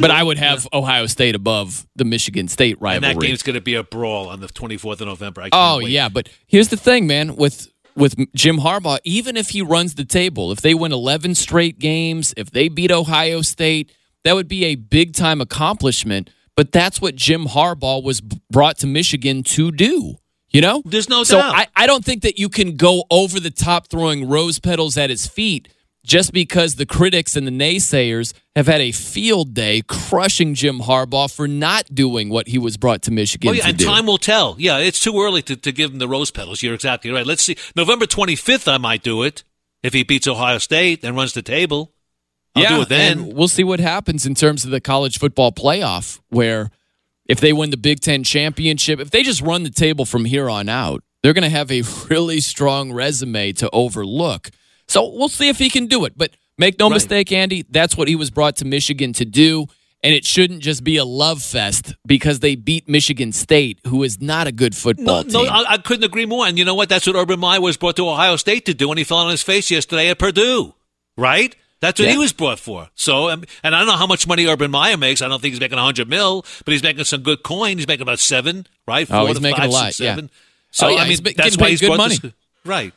[0.00, 3.28] But I would have Ohio State above the Michigan State And that rivalry.
[3.28, 5.42] game's going to be a brawl on the 24th of November.
[5.42, 5.90] I can't Oh wait.
[5.90, 7.36] yeah, but here's the thing, man.
[7.36, 11.78] With with Jim Harbaugh, even if he runs the table, if they win 11 straight
[11.78, 13.90] games, if they beat Ohio State,
[14.24, 16.28] that would be a big time accomplishment.
[16.56, 20.16] But that's what Jim Harbaugh was brought to Michigan to do.
[20.50, 21.54] You know, There's no so doubt.
[21.54, 25.10] I, I don't think that you can go over the top throwing rose petals at
[25.10, 25.68] his feet
[26.06, 31.34] just because the critics and the naysayers have had a field day crushing Jim Harbaugh
[31.34, 33.84] for not doing what he was brought to Michigan Oh, yeah, to and do.
[33.84, 34.54] time will tell.
[34.58, 36.62] Yeah, it's too early to, to give him the rose petals.
[36.62, 37.26] You're exactly right.
[37.26, 37.56] Let's see.
[37.74, 39.42] November 25th, I might do it
[39.82, 41.92] if he beats Ohio State and runs the table.
[42.54, 43.18] I'll yeah, do it then.
[43.18, 46.70] and we'll see what happens in terms of the college football playoff, where
[47.26, 50.48] if they win the Big Ten championship, if they just run the table from here
[50.48, 54.50] on out, they're going to have a really strong resume to overlook.
[54.88, 56.14] So we'll see if he can do it.
[56.16, 59.66] But make no mistake, Andy, that's what he was brought to Michigan to do.
[60.02, 64.20] And it shouldn't just be a love fest because they beat Michigan State, who is
[64.20, 65.32] not a good football No, team.
[65.32, 66.46] no, I, I couldn't agree more.
[66.46, 66.88] And you know what?
[66.88, 69.30] That's what Urban Meyer was brought to Ohio State to do, and he fell on
[69.30, 70.74] his face yesterday at Purdue.
[71.16, 71.56] Right?
[71.80, 72.88] That's what he was brought for.
[72.94, 75.22] So, um, and I don't know how much money Urban Meyer makes.
[75.22, 77.76] I don't think he's making a hundred mil, but he's making some good coin.
[77.78, 79.06] He's making about seven, right?
[79.10, 80.12] Oh, Four he's to making five, a lot, six, yeah.
[80.14, 80.30] seven.
[80.70, 82.16] So Oh, yeah, I mean, he's that's why he's good money.
[82.18, 82.32] this-
[82.64, 82.94] right?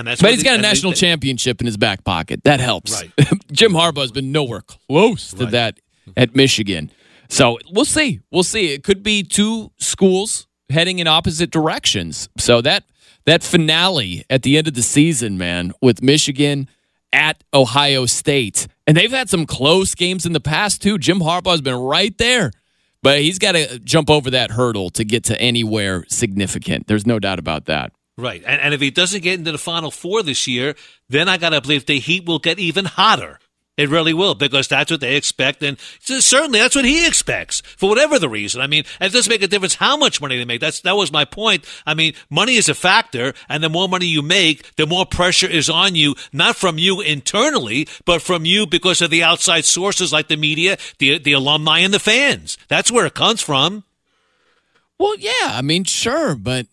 [0.00, 2.42] And that's but he's they- got a national they- championship in his back pocket.
[2.44, 2.92] That helps.
[3.00, 3.12] Right.
[3.52, 5.78] Jim Harbaugh's been nowhere close to that
[6.16, 6.90] at Michigan.
[7.28, 8.20] So we'll see.
[8.32, 8.72] We'll see.
[8.72, 12.28] It could be two schools heading in opposite directions.
[12.38, 12.84] So that
[13.26, 16.68] that finale at the end of the season, man, with Michigan
[17.12, 18.66] at Ohio State.
[18.86, 20.98] And they've had some close games in the past too.
[20.98, 22.50] Jim Harbaugh's been right there.
[23.02, 26.86] But he's got to jump over that hurdle to get to anywhere significant.
[26.86, 27.92] There's no doubt about that.
[28.20, 28.42] Right.
[28.46, 30.74] And, and if he doesn't get into the Final Four this year,
[31.08, 33.38] then I got to believe the Heat will get even hotter.
[33.76, 35.62] It really will, because that's what they expect.
[35.62, 38.60] And certainly that's what he expects for whatever the reason.
[38.60, 40.60] I mean, it doesn't make a difference how much money they make.
[40.60, 41.64] That's, that was my point.
[41.86, 45.48] I mean, money is a factor, and the more money you make, the more pressure
[45.48, 50.12] is on you, not from you internally, but from you because of the outside sources
[50.12, 52.58] like the media, the, the alumni, and the fans.
[52.68, 53.84] That's where it comes from.
[54.98, 56.66] Well, yeah, I mean, sure, but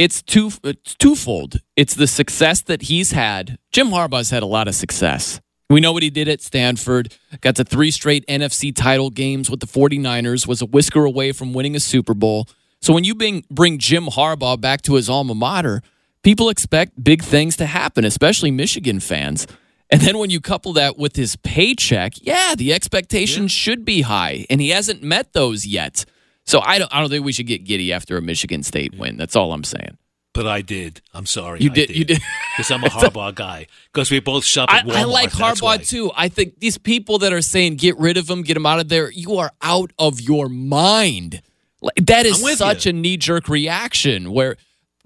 [0.00, 1.60] it's two it's twofold.
[1.76, 3.58] It's the success that he's had.
[3.70, 5.42] Jim Harbaugh's had a lot of success.
[5.68, 7.14] We know what he did at Stanford.
[7.42, 11.52] Got to three straight NFC title games with the 49ers, was a whisker away from
[11.52, 12.48] winning a Super Bowl.
[12.80, 15.82] So when you bring, bring Jim Harbaugh back to his alma mater,
[16.22, 19.46] people expect big things to happen, especially Michigan fans.
[19.90, 24.46] And then when you couple that with his paycheck, yeah, the expectations should be high,
[24.48, 26.06] and he hasn't met those yet.
[26.50, 29.16] So I don't, I don't think we should get giddy after a Michigan State win.
[29.16, 29.98] That's all I'm saying.
[30.34, 31.00] But I did.
[31.14, 31.60] I'm sorry.
[31.60, 32.20] You I did- you did.
[32.56, 33.68] Because I'm a Harbaugh guy.
[33.92, 34.94] Because we both shop I, at Walmart.
[34.96, 35.76] I like Harbaugh why.
[35.76, 36.10] too.
[36.16, 38.88] I think these people that are saying get rid of him, get him out of
[38.88, 41.40] there, you are out of your mind.
[41.80, 44.56] Like, That is such a knee jerk reaction where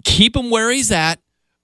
[0.03, 1.19] keep him where he's at,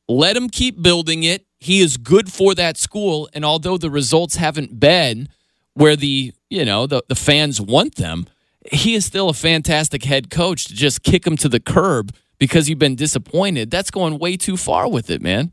[0.08, 1.48] let him keep building it.
[1.60, 3.30] He is good for that school.
[3.34, 5.28] And although the results haven't been
[5.74, 8.28] where the, you know, the, the fans want them,
[8.72, 12.70] he is still a fantastic head coach to just kick him to the curb because
[12.70, 13.72] you've been disappointed.
[13.72, 15.52] That's going way too far with it, man.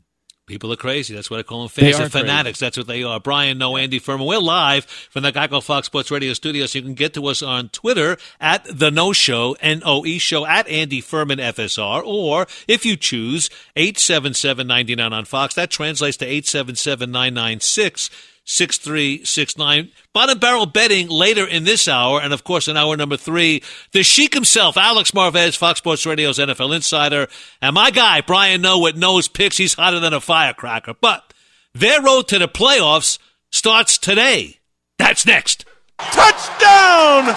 [0.49, 1.13] People are crazy.
[1.13, 2.57] That's what I call them They are fanatics.
[2.57, 3.19] That's what they are.
[3.19, 4.25] Brian, Noe Andy Furman.
[4.25, 7.43] We're live from the Geico Fox Sports Radio studio, so you can get to us
[7.43, 12.47] on Twitter at the No Show, N O E Show, at Andy Furman FSR, or
[12.67, 15.53] if you choose, 877 99 on Fox.
[15.53, 18.09] That translates to 877 996
[18.49, 19.91] 6369.
[20.11, 22.19] Bottom barrel betting later in this hour.
[22.19, 26.39] And of course, in hour number three, the Sheik himself, Alex Marvez, Fox Sports Radio's
[26.39, 27.27] NFL insider.
[27.61, 29.57] And my guy, Brian Noe, with picks.
[29.57, 30.95] He's hotter than a firecracker.
[30.99, 31.31] But
[31.75, 33.19] their road to the playoffs
[33.51, 34.59] starts today.
[34.97, 35.65] That's next.
[35.99, 37.35] Touchdown!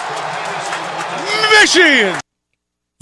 [1.61, 2.19] Michigan!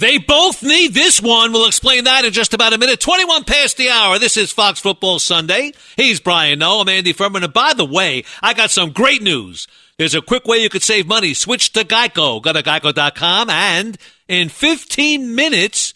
[0.02, 1.52] They both need this one.
[1.52, 2.98] We'll explain that in just about a minute.
[2.98, 4.18] 21 past the hour.
[4.18, 5.74] This is Fox Football Sunday.
[5.94, 6.80] He's Brian Noe.
[6.80, 7.44] I'm Andy Furman.
[7.44, 9.68] And by the way, I got some great news.
[9.98, 11.34] There's a quick way you could save money.
[11.34, 12.42] Switch to Geico.
[12.42, 13.96] Go to geico.com and
[14.26, 15.94] in 15 minutes,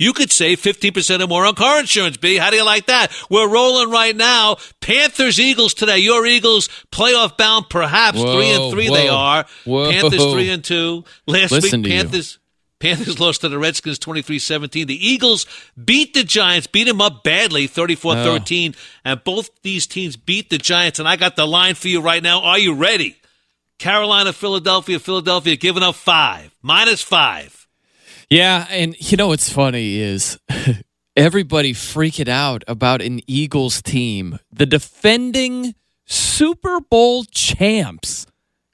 [0.00, 2.38] you could save 15% or more on car insurance, B.
[2.38, 3.12] How do you like that?
[3.30, 4.56] We're rolling right now.
[4.80, 5.98] Panthers, Eagles today.
[5.98, 8.18] Your Eagles playoff bound, perhaps.
[8.18, 9.46] Whoa, three and three they are.
[9.64, 9.92] whoa.
[9.92, 11.04] Panthers three and two.
[11.28, 12.22] Last Listen week, to you.
[12.84, 13.18] Panthers.
[13.20, 14.86] Lost to the Redskins 23-17.
[14.86, 15.46] The Eagles
[15.82, 20.98] beat the Giants, beat them up badly 34-13, and both these teams beat the Giants
[20.98, 22.42] and I got the line for you right now.
[22.42, 23.16] Are you ready?
[23.78, 27.66] Carolina, Philadelphia, Philadelphia giving up 5, minus 5.
[28.30, 30.38] Yeah, and you know what's funny is
[31.16, 35.74] everybody freaking out about an Eagles team, the defending
[36.06, 38.26] Super Bowl champs,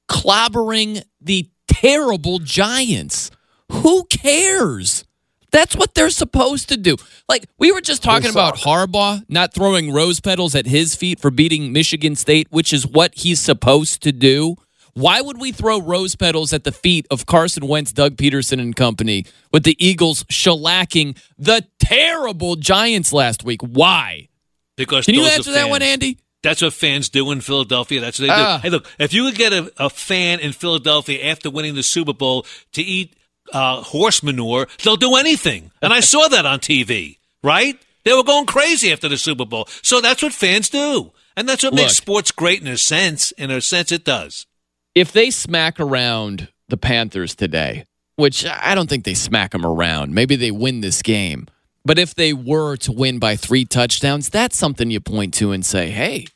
[0.08, 3.30] clobbering the terrible Giants.
[3.70, 5.04] Who cares?
[5.52, 6.96] That's what they're supposed to do.
[7.28, 11.30] Like we were just talking about Harbaugh not throwing rose petals at his feet for
[11.30, 14.56] beating Michigan State, which is what he's supposed to do.
[14.94, 18.74] Why would we throw rose petals at the feet of Carson Wentz, Doug Pederson, and
[18.74, 23.60] company with the Eagles shellacking the terrible Giants last week?
[23.62, 24.28] Why?
[24.76, 25.82] Because Can you answer that one.
[25.82, 26.18] Andy?
[26.42, 28.00] That's what fans do in Philadelphia.
[28.00, 28.56] That's what they Ah.
[28.56, 28.62] do.
[28.62, 32.14] Hey, look, if you could get a, a fan in Philadelphia after winning the Super
[32.14, 33.14] Bowl to eat
[33.52, 35.70] uh, horse manure, they'll do anything.
[35.82, 37.78] And I saw that on TV, right?
[38.04, 39.66] They were going crazy after the Super Bowl.
[39.82, 41.12] So that's what fans do.
[41.36, 41.82] And that's what Look.
[41.82, 43.32] makes sports great in a sense.
[43.32, 44.46] In a sense, it does.
[44.94, 47.84] if they smack around the Panthers today,
[48.16, 51.46] which I don't think they smack them around, maybe they win this game.
[51.84, 55.64] But if they were to win by three touchdowns, that's something you point to and
[55.64, 56.26] say, hey,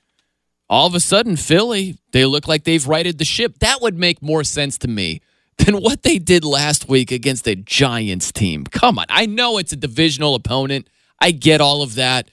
[0.70, 3.58] all of a sudden, Philly, they look like they've righted the ship.
[3.58, 5.20] That would make more sense to me
[5.58, 8.64] than what they did last week against a Giants team.
[8.64, 9.06] Come on.
[9.08, 10.88] I know it's a divisional opponent.
[11.20, 12.30] I get all of that.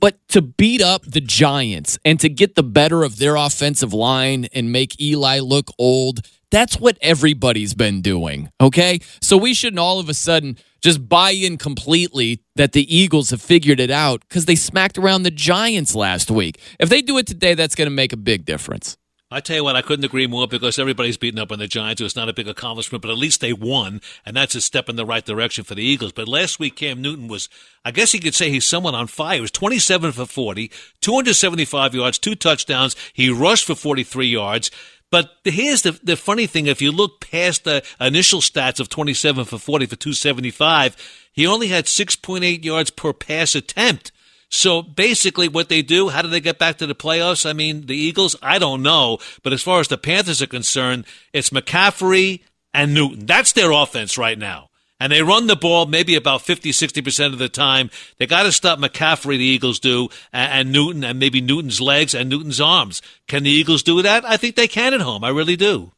[0.00, 4.46] But to beat up the Giants and to get the better of their offensive line
[4.52, 8.50] and make Eli look old, that's what everybody's been doing.
[8.60, 9.00] Okay.
[9.22, 13.40] So we shouldn't all of a sudden just buy in completely that the Eagles have
[13.40, 16.60] figured it out because they smacked around the Giants last week.
[16.78, 18.98] If they do it today, that's going to make a big difference.
[19.34, 22.00] I tell you what, I couldn't agree more because everybody's beating up on the Giants.
[22.00, 24.88] It was not a big accomplishment, but at least they won, and that's a step
[24.88, 26.12] in the right direction for the Eagles.
[26.12, 27.48] But last week, Cam Newton was,
[27.84, 29.34] I guess you could say he's someone on fire.
[29.34, 30.70] He was 27 for 40,
[31.00, 32.94] 275 yards, two touchdowns.
[33.12, 34.70] He rushed for 43 yards.
[35.10, 39.46] But here's the the funny thing: if you look past the initial stats of 27
[39.46, 40.96] for 40 for 275,
[41.32, 44.12] he only had 6.8 yards per pass attempt.
[44.54, 47.48] So basically, what they do, how do they get back to the playoffs?
[47.48, 49.18] I mean, the Eagles, I don't know.
[49.42, 52.40] But as far as the Panthers are concerned, it's McCaffrey
[52.72, 53.26] and Newton.
[53.26, 54.70] That's their offense right now.
[55.00, 57.90] And they run the ball maybe about 50, 60% of the time.
[58.18, 62.14] They got to stop McCaffrey, the Eagles do, and, and Newton, and maybe Newton's legs
[62.14, 63.02] and Newton's arms.
[63.26, 64.24] Can the Eagles do that?
[64.24, 65.24] I think they can at home.
[65.24, 65.90] I really do.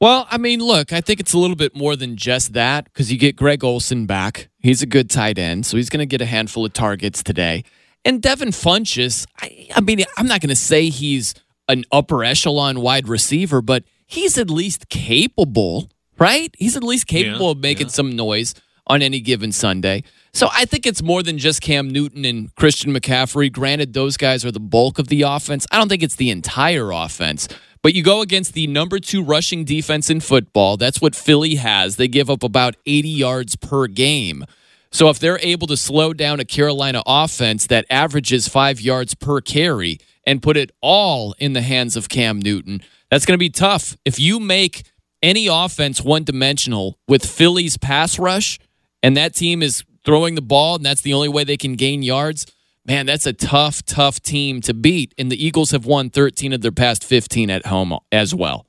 [0.00, 3.10] Well, I mean, look, I think it's a little bit more than just that because
[3.10, 4.48] you get Greg Olsen back.
[4.60, 7.64] He's a good tight end, so he's going to get a handful of targets today.
[8.08, 11.34] And Devin Funchess, I, I mean, I'm not going to say he's
[11.68, 16.54] an upper echelon wide receiver, but he's at least capable, right?
[16.56, 18.54] He's at least capable Yeah, of making some noise
[18.86, 20.04] on any given Sunday.
[20.32, 23.52] So I think it's more than just Cam Newton and Christian McCaffrey.
[23.52, 25.66] Granted, those guys are the bulk of the offense.
[25.70, 27.46] I don't think it's the entire offense.
[27.82, 30.78] But you go against the number two rushing defense in football.
[30.78, 31.96] That's what Philly has.
[31.96, 34.46] They give up about 80 yards per game.
[34.90, 39.40] So if they're able to slow down a Carolina offense that averages five yards per
[39.40, 43.50] carry and put it all in the hands of Cam Newton, that's going to be
[43.50, 43.96] tough.
[44.04, 44.84] If you make
[45.22, 48.58] any offense one dimensional with Philly's pass rush
[49.02, 52.02] and that team is throwing the ball and that's the only way they can gain
[52.02, 52.46] yards,
[52.86, 55.14] man, that's a tough, tough team to beat.
[55.18, 58.66] And the Eagles have won 13 of their past 15 at home as well.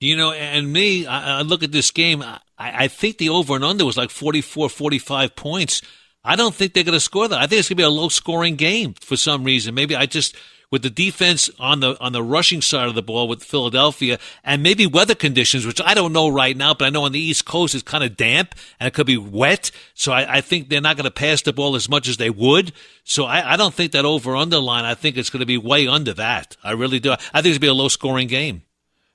[0.00, 2.22] You know, and me, I, I look at this game.
[2.22, 5.82] I, I think the over and under was like 44, 45 points.
[6.24, 7.38] I don't think they're going to score that.
[7.38, 9.74] I think it's going to be a low scoring game for some reason.
[9.74, 10.36] Maybe I just
[10.70, 14.62] with the defense on the on the rushing side of the ball with Philadelphia, and
[14.62, 17.44] maybe weather conditions, which I don't know right now, but I know on the East
[17.44, 19.70] Coast it's kind of damp and it could be wet.
[19.94, 22.30] So I, I think they're not going to pass the ball as much as they
[22.30, 22.72] would.
[23.04, 24.84] So I, I don't think that over under line.
[24.84, 26.56] I think it's going to be way under that.
[26.62, 27.12] I really do.
[27.12, 28.62] I think it's going to be a low scoring game.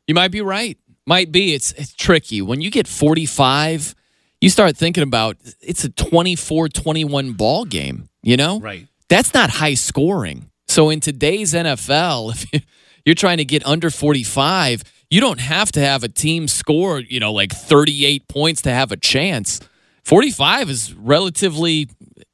[0.08, 0.78] You might be right.
[1.06, 1.54] Might be.
[1.54, 2.42] It's it's tricky.
[2.42, 3.94] When you get 45,
[4.42, 8.60] you start thinking about it's a 24-21 ball game, you know?
[8.60, 8.88] Right.
[9.10, 10.50] That's not high scoring.
[10.68, 12.60] So in today's NFL, if you-
[13.06, 17.20] you're trying to get under 45, you don't have to have a team score, you
[17.20, 19.60] know, like 38 points to have a chance.
[20.06, 21.90] 45 is relatively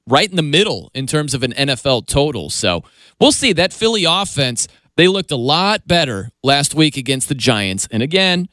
[0.08, 2.52] right in the middle in terms of an NFL total.
[2.52, 2.84] So
[3.20, 3.52] we'll see.
[3.52, 7.88] That Philly offense, they looked a lot better last week against the Giants.
[7.90, 8.48] And again,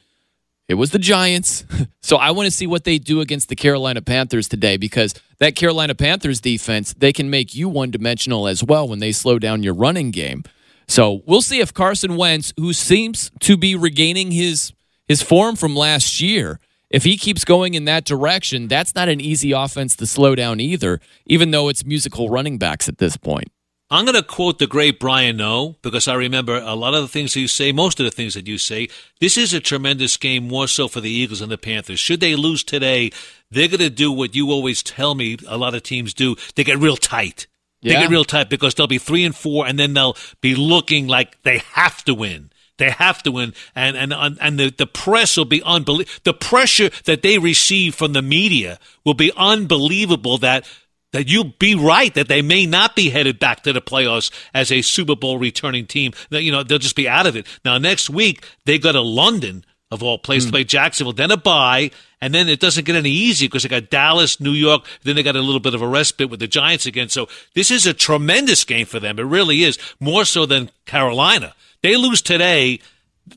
[0.69, 1.65] it was the Giants.
[2.07, 5.57] So I want to see what they do against the Carolina Panthers today because that
[5.57, 9.65] Carolina Panthers defense, they can make you one dimensional as well when they slow down
[9.65, 10.45] your running game.
[10.87, 14.73] So we'll see if Carson Wentz, who seems to be regaining his
[15.09, 16.61] his form from last year,
[16.91, 20.61] if he keeps going in that direction, that's not an easy offense to slow down
[20.61, 23.51] either, even though it's musical running backs at this point.
[23.89, 27.09] I'm going to quote the great Brian Noe because I remember a lot of the
[27.09, 28.89] things you say, most of the things that you say.
[29.21, 32.01] This is a tremendous game, more so for the Eagles and the Panthers.
[32.01, 33.13] Should they lose today,
[33.49, 36.35] they're going to do what you always tell me a lot of teams do.
[36.57, 37.47] They get real tight.
[37.83, 38.01] They Yeah.
[38.01, 41.41] get real tight because they'll be three and four, and then they'll be looking like
[41.45, 42.51] they have to win.
[42.79, 46.13] They have to win, and and and the, the press will be unbelievable.
[46.25, 50.37] The pressure that they receive from the media will be unbelievable.
[50.39, 50.69] That
[51.17, 54.71] that you'll be right that they may not be headed back to the playoffs as
[54.71, 56.13] a Super Bowl returning team.
[56.29, 57.47] That you know they'll just be out of it.
[57.65, 60.55] Now next week they go to London of all places to hmm.
[60.57, 61.91] play Jacksonville, then a bye,
[62.21, 65.23] and then it doesn't get any easier because they got Dallas, New York, then they
[65.23, 67.09] got a little bit of a respite with the Giants again.
[67.09, 69.19] So this is a tremendous game for them.
[69.19, 71.55] It really is more so than Carolina.
[71.83, 72.81] They lose today.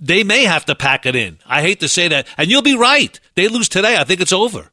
[0.01, 1.39] They may have to pack it in.
[1.45, 2.27] I hate to say that.
[2.37, 3.17] And you'll be right.
[3.35, 3.95] They lose today.
[3.95, 4.69] I think it's over.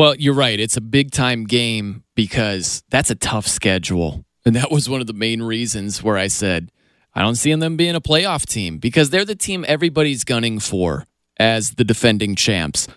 [0.00, 0.58] Well, you're right.
[0.58, 4.24] It's a big time game because that's a tough schedule.
[4.46, 6.72] And that was one of the main reasons where I said,
[7.14, 11.04] I don't see them being a playoff team because they're the team everybody's gunning for
[11.38, 12.88] as the defending champs.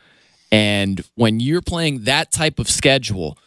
[0.49, 3.37] And when you're playing that type of schedule,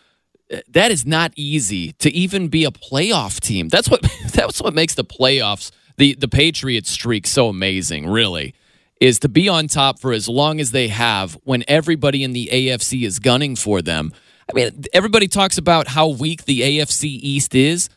[0.51, 3.71] eh, that is not easy to even be a playoff team.
[3.71, 4.03] That's what
[4.35, 8.55] that's what makes the playoffs, the the Patriots streak so amazing, really,
[9.01, 12.49] is to be on top for as long as they have when everybody in the
[12.53, 14.13] AFC is gunning for them.
[14.51, 17.89] I mean, everybody talks about how weak the AFC East is.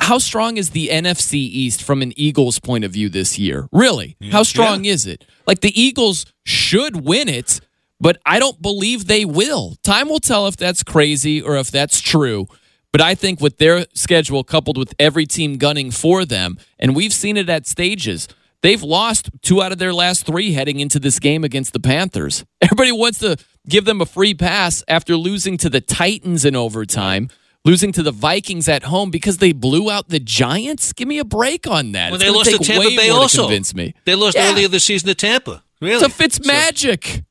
[0.00, 3.68] How strong is the NFC East from an Eagles point of view this year?
[3.72, 4.16] Really?
[4.30, 5.24] How strong is it?
[5.46, 7.60] Like the Eagles should win it,
[8.00, 9.76] but I don't believe they will.
[9.82, 12.46] Time will tell if that's crazy or if that's true.
[12.92, 17.12] But I think with their schedule coupled with every team gunning for them, and we've
[17.12, 18.28] seen it at stages,
[18.62, 22.44] they've lost two out of their last three heading into this game against the Panthers.
[22.60, 23.36] Everybody wants to
[23.68, 27.28] give them a free pass after losing to the Titans in overtime.
[27.64, 30.92] Losing to the Vikings at home because they blew out the Giants.
[30.92, 32.10] Give me a break on that.
[32.10, 33.42] Well, It's they lost to Tampa Bay also.
[33.42, 33.94] convince me.
[34.04, 34.50] They lost Yeah.
[34.50, 35.62] earlier this season to Tampa.
[35.80, 35.94] Really?
[35.94, 37.22] It's a Fitz magic.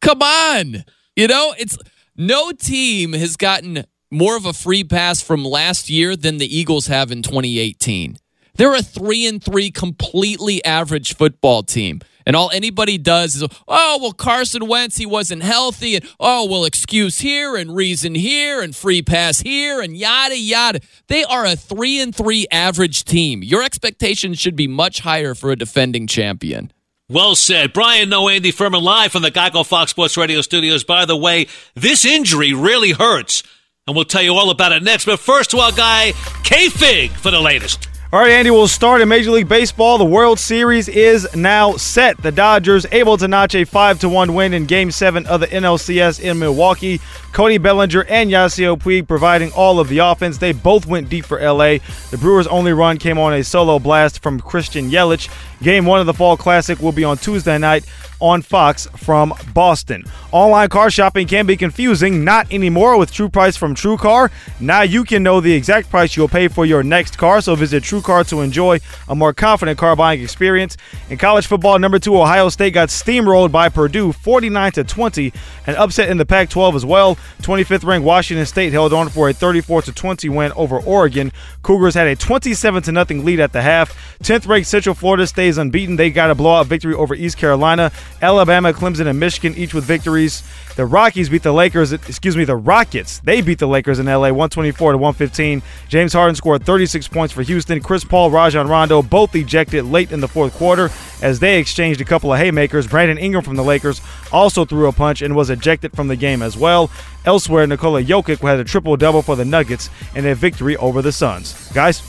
[0.00, 0.84] Come on.
[1.16, 1.76] You know, it's
[2.16, 6.86] no team has gotten more of a free pass from last year than the Eagles
[6.86, 8.16] have in 2018.
[8.60, 12.02] They're a three and three completely average football team.
[12.26, 15.96] And all anybody does is, oh, well, Carson Wentz, he wasn't healthy.
[15.96, 20.80] And, oh, well, excuse here and reason here and free pass here and yada, yada.
[21.06, 23.42] They are a three and three average team.
[23.42, 26.70] Your expectations should be much higher for a defending champion.
[27.08, 27.72] Well said.
[27.72, 30.84] Brian Noe Andy Furman live from the Geico Fox Sports Radio studios.
[30.84, 33.42] By the way, this injury really hurts,
[33.86, 35.06] and we'll tell you all about it next.
[35.06, 36.12] But first to our guy,
[36.44, 37.89] K-Fig, for the latest.
[38.12, 39.96] All right, Andy, we'll start in Major League Baseball.
[39.96, 42.20] The World Series is now set.
[42.20, 45.46] The Dodgers able to notch a 5 to 1 win in Game 7 of the
[45.46, 47.00] NLCS in Milwaukee.
[47.30, 50.38] Cody Bellinger and Yasiel Puig providing all of the offense.
[50.38, 51.78] They both went deep for LA.
[52.10, 55.30] The Brewers' only run came on a solo blast from Christian Yelich.
[55.62, 57.84] Game 1 of the Fall Classic will be on Tuesday night
[58.20, 60.04] on Fox from Boston.
[60.32, 64.30] Online car shopping can be confusing, not anymore with True Price from True Car.
[64.60, 67.82] Now you can know the exact price you'll pay for your next car, so visit
[67.82, 70.76] True Car to enjoy a more confident car buying experience.
[71.08, 75.32] In college football, number 2 Ohio State got steamrolled by Purdue 49 to 20,
[75.66, 77.16] an upset in the Pac-12 as well.
[77.42, 81.32] 25th ranked Washington State held on for a 34 to 20 win over Oregon.
[81.62, 84.18] Cougars had a 27 to nothing lead at the half.
[84.22, 85.96] 10th ranked Central Florida stays unbeaten.
[85.96, 87.90] They got a blowout victory over East Carolina.
[88.22, 90.42] Alabama, Clemson, and Michigan each with victories.
[90.76, 91.92] The Rockies beat the Lakers.
[91.92, 93.20] Excuse me, the Rockets.
[93.20, 95.62] They beat the Lakers in LA, 124 to 115.
[95.88, 97.80] James Harden scored 36 points for Houston.
[97.80, 100.90] Chris Paul, Rajon Rondo both ejected late in the fourth quarter
[101.22, 102.86] as they exchanged a couple of haymakers.
[102.86, 104.00] Brandon Ingram from the Lakers
[104.32, 106.90] also threw a punch and was ejected from the game as well.
[107.24, 111.12] Elsewhere, Nikola Jokic had a triple double for the Nuggets in a victory over the
[111.12, 111.70] Suns.
[111.72, 112.00] Guys.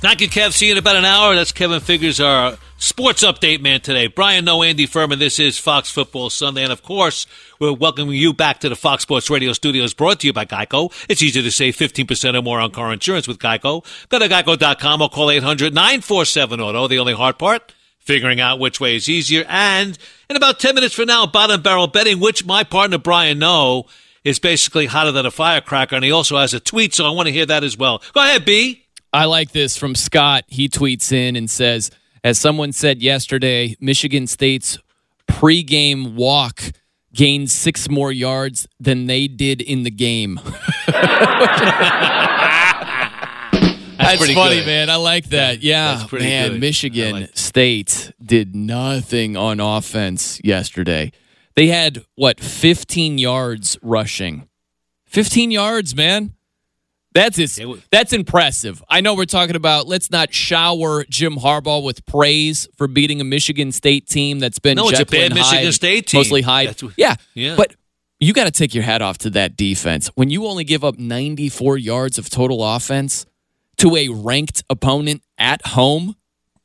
[0.00, 0.52] Thank you, Kev.
[0.52, 1.34] See you in about an hour.
[1.34, 4.06] That's Kevin Figures, our sports update man today.
[4.06, 5.18] Brian Noe Andy Furman.
[5.18, 6.62] This is Fox Football Sunday.
[6.62, 7.26] And of course,
[7.58, 10.92] we're welcoming you back to the Fox Sports Radio studios brought to you by Geico.
[11.08, 13.84] It's easy to save 15% or more on car insurance with Geico.
[14.08, 16.88] Go to geico.com or call 800 947 Auto.
[16.88, 17.74] The only hard part?
[17.98, 19.44] Figuring out which way is easier.
[19.48, 19.98] And
[20.30, 23.86] in about 10 minutes from now, bottom barrel betting, which my partner Brian Noe
[24.24, 25.96] is basically hotter than a firecracker.
[25.96, 28.02] And he also has a tweet, so I want to hear that as well.
[28.14, 28.84] Go ahead, B.
[29.12, 30.44] I like this from Scott.
[30.48, 31.90] He tweets in and says,
[32.24, 34.78] as someone said yesterday, Michigan State's
[35.28, 36.62] pregame walk
[37.14, 40.38] gained six more yards than they did in the game.
[43.98, 44.66] That's, pretty funny, good.
[44.66, 44.90] man.
[44.90, 45.62] I like that.
[45.62, 46.50] Yeah, That's pretty man.
[46.52, 46.60] good.
[46.60, 51.12] Michigan State did nothing on offense yesterday.
[51.56, 54.48] They had what 15 yards rushing.
[55.06, 56.34] 15 yards, man.
[57.18, 58.80] That's is, that's impressive.
[58.88, 63.24] I know we're talking about let's not shower Jim Harbaugh with praise for beating a
[63.24, 66.18] Michigan State team that's been No, it's a bad and Michigan Hyde, State team.
[66.20, 66.68] mostly Hyde.
[66.68, 67.56] That's what- yeah, Yeah.
[67.56, 67.74] but
[68.20, 70.96] you got to take your hat off to that defense when you only give up
[70.98, 73.26] 94 yards of total offense
[73.78, 76.14] to a ranked opponent at home.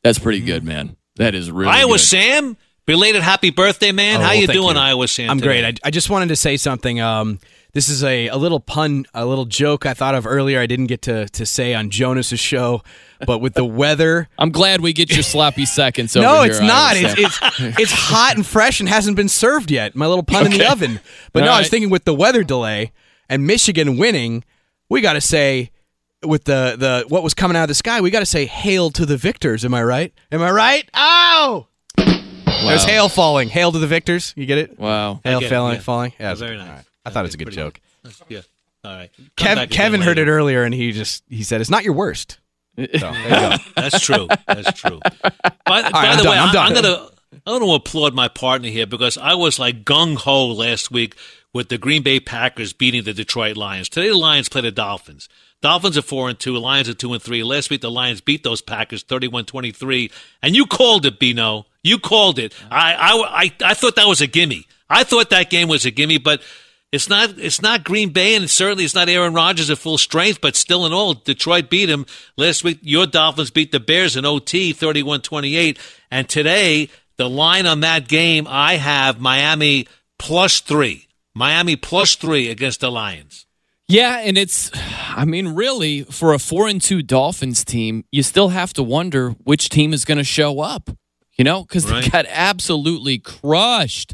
[0.03, 0.97] That's pretty good, man.
[1.15, 1.99] That is really Iowa good.
[1.99, 4.17] Sam, belated happy birthday, man.
[4.17, 4.81] Oh, How well, you doing, you.
[4.81, 5.29] Iowa Sam?
[5.29, 5.61] I'm today?
[5.61, 5.79] great.
[5.83, 6.99] I, I just wanted to say something.
[6.99, 7.39] Um,
[7.73, 10.59] This is a, a little pun, a little joke I thought of earlier.
[10.59, 12.83] I didn't get to, to say on Jonas's show,
[13.25, 16.15] but with the weather, I'm glad we get your sloppy seconds.
[16.15, 16.95] no, over it's not.
[16.95, 19.95] It's, it's it's hot and fresh and hasn't been served yet.
[19.95, 20.99] My little pun in the oven.
[21.31, 22.91] But All no, I was thinking with the weather delay
[23.27, 24.43] and Michigan winning,
[24.87, 25.71] we got to say
[26.23, 28.91] with the the what was coming out of the sky, we got to say hail
[28.91, 29.65] to the victors.
[29.65, 30.13] Am I right?
[30.31, 30.87] Am I right?
[30.95, 31.67] Ow!
[31.97, 33.49] There's hail falling.
[33.49, 34.33] Hail to the victors.
[34.37, 34.79] You get it?
[34.79, 35.21] Wow.
[35.23, 35.75] Hail get it, falling.
[35.75, 35.81] yeah.
[35.81, 36.13] falling.
[36.19, 36.85] Yeah, Very all nice.
[37.05, 37.79] I thought it was a good joke.
[38.29, 38.41] Yeah.
[38.83, 39.09] All right.
[39.37, 42.39] Kev, Kevin heard it earlier, and he just he said it's not your worst.
[42.75, 43.55] So, there you go.
[43.75, 44.27] That's true.
[44.47, 44.99] That's true.
[45.23, 45.31] By,
[45.65, 46.31] by I'm the done.
[46.31, 46.67] way, I'm I, done.
[46.75, 47.09] am gonna
[47.45, 51.15] I'm gonna applaud my partner here because I was like gung ho last week
[51.53, 53.89] with the Green Bay Packers beating the Detroit Lions.
[53.89, 55.29] Today the Lions play the Dolphins.
[55.61, 56.57] Dolphins are four and two.
[56.57, 57.41] Lions are two and three.
[57.43, 60.11] Last week the Lions beat those Packers 31-23.
[60.41, 61.67] And you called it, Bino.
[61.83, 62.53] You called it.
[62.69, 64.67] I, I, I, I thought that was a gimme.
[64.89, 66.41] I thought that game was a gimme, but
[66.93, 67.37] it's not.
[67.37, 70.39] It's not Green Bay, and certainly it's not Aaron Rodgers at full strength.
[70.39, 72.05] But still, in all, Detroit beat him
[72.37, 72.79] last week.
[72.81, 75.77] Your Dolphins beat the Bears in OT, 31-28.
[76.11, 79.87] and today the line on that game I have Miami
[80.17, 81.07] plus three.
[81.35, 83.45] Miami plus three against the Lions.
[83.87, 84.71] Yeah, and it's,
[85.09, 89.31] I mean, really, for a four and two Dolphins team, you still have to wonder
[89.43, 90.89] which team is going to show up.
[91.37, 92.03] You know, because Right.
[92.03, 94.13] they got absolutely crushed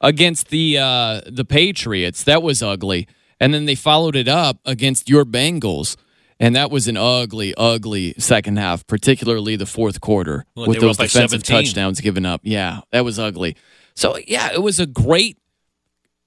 [0.00, 2.24] against the uh, the Patriots.
[2.24, 3.06] That was ugly,
[3.38, 5.96] and then they followed it up against your Bengals,
[6.38, 10.96] and that was an ugly, ugly second half, particularly the fourth quarter Well, with those
[10.96, 11.56] defensive 17.
[11.66, 12.40] touchdowns given up.
[12.44, 13.56] Yeah, that was ugly.
[13.94, 15.36] So yeah, it was a great,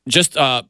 [0.08, 0.64] just uh,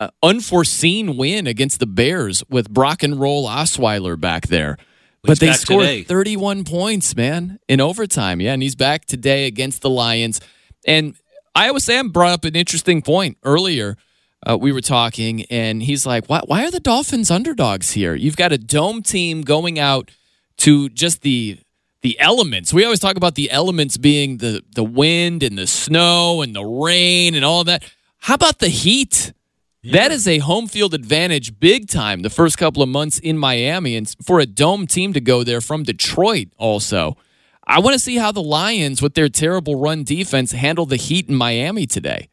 [0.00, 4.76] uh, unforeseen win against the Bears with Brock and Roll Osweiler back there.
[5.26, 6.02] He's But they scored today.
[6.04, 8.40] 31 points, man, in overtime.
[8.40, 10.40] Yeah, and he's back today against the Lions.
[10.86, 11.16] And
[11.58, 13.96] Iowa Sam brought up an interesting point earlier.
[14.48, 18.14] Uh, we were talking, and he's like, why, why are the Dolphins underdogs here?
[18.14, 20.12] You've got a dome team going out
[20.58, 21.58] to just the
[22.02, 22.72] the elements.
[22.72, 26.64] We always talk about the elements being the the wind and the snow and the
[26.64, 27.82] rain and all that.
[28.18, 29.32] How about the heat?
[29.82, 33.96] That is a home field advantage big time the first couple of months in Miami
[33.96, 37.16] and for a dome team to go there from Detroit also.
[37.68, 41.28] I want to see how the Lions with their terrible run defense handle the heat
[41.28, 42.28] in Miami today.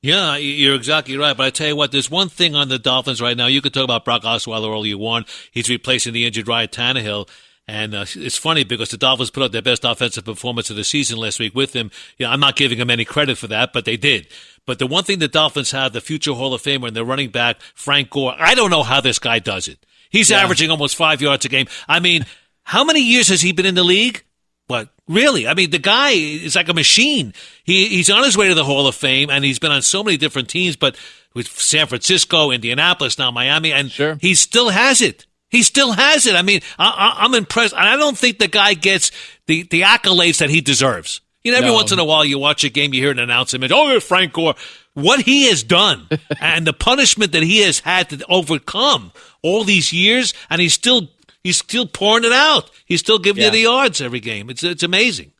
[0.00, 1.36] Yeah, you're exactly right.
[1.36, 3.46] But I tell you what, there's one thing on the Dolphins right now.
[3.46, 5.28] You could talk about Brock Osweiler all you want.
[5.52, 7.28] He's replacing the injured Ryan Tannehill.
[7.68, 10.82] And uh, it's funny because the Dolphins put out their best offensive performance of the
[10.82, 11.92] season last week with him.
[12.18, 14.26] You know, I'm not giving him any credit for that, but they did.
[14.66, 17.30] But the one thing the Dolphins have, the future Hall of Famer and their running
[17.30, 19.78] back, Frank Gore, I don't know how this guy does it.
[20.10, 21.68] He's averaging almost five yards a game.
[21.88, 22.26] I mean,
[22.64, 24.24] how many years has he been in the league?
[24.68, 25.46] What really?
[25.46, 27.34] I mean, the guy is like a machine.
[27.64, 30.02] He he's on his way to the Hall of Fame, and he's been on so
[30.02, 30.96] many different teams, but
[31.34, 34.18] with San Francisco, Indianapolis, now Miami, and sure.
[34.20, 35.26] he still has it.
[35.50, 36.34] He still has it.
[36.34, 36.86] I mean, I,
[37.18, 39.10] I, I'm impressed, and I don't think the guy gets
[39.46, 41.20] the the accolades that he deserves.
[41.44, 41.74] You know, every No.
[41.74, 44.54] once in a while, you watch a game, you hear an announcement, "Oh, Frank Gore."
[44.94, 46.06] What he has done,
[46.40, 49.10] and the punishment that he has had to overcome
[49.42, 51.08] all these years, and he's still
[51.42, 52.70] he's still pouring it out.
[52.84, 53.48] He's still giving Yeah.
[53.48, 54.50] you the yards every game.
[54.50, 55.32] It's it's amazing.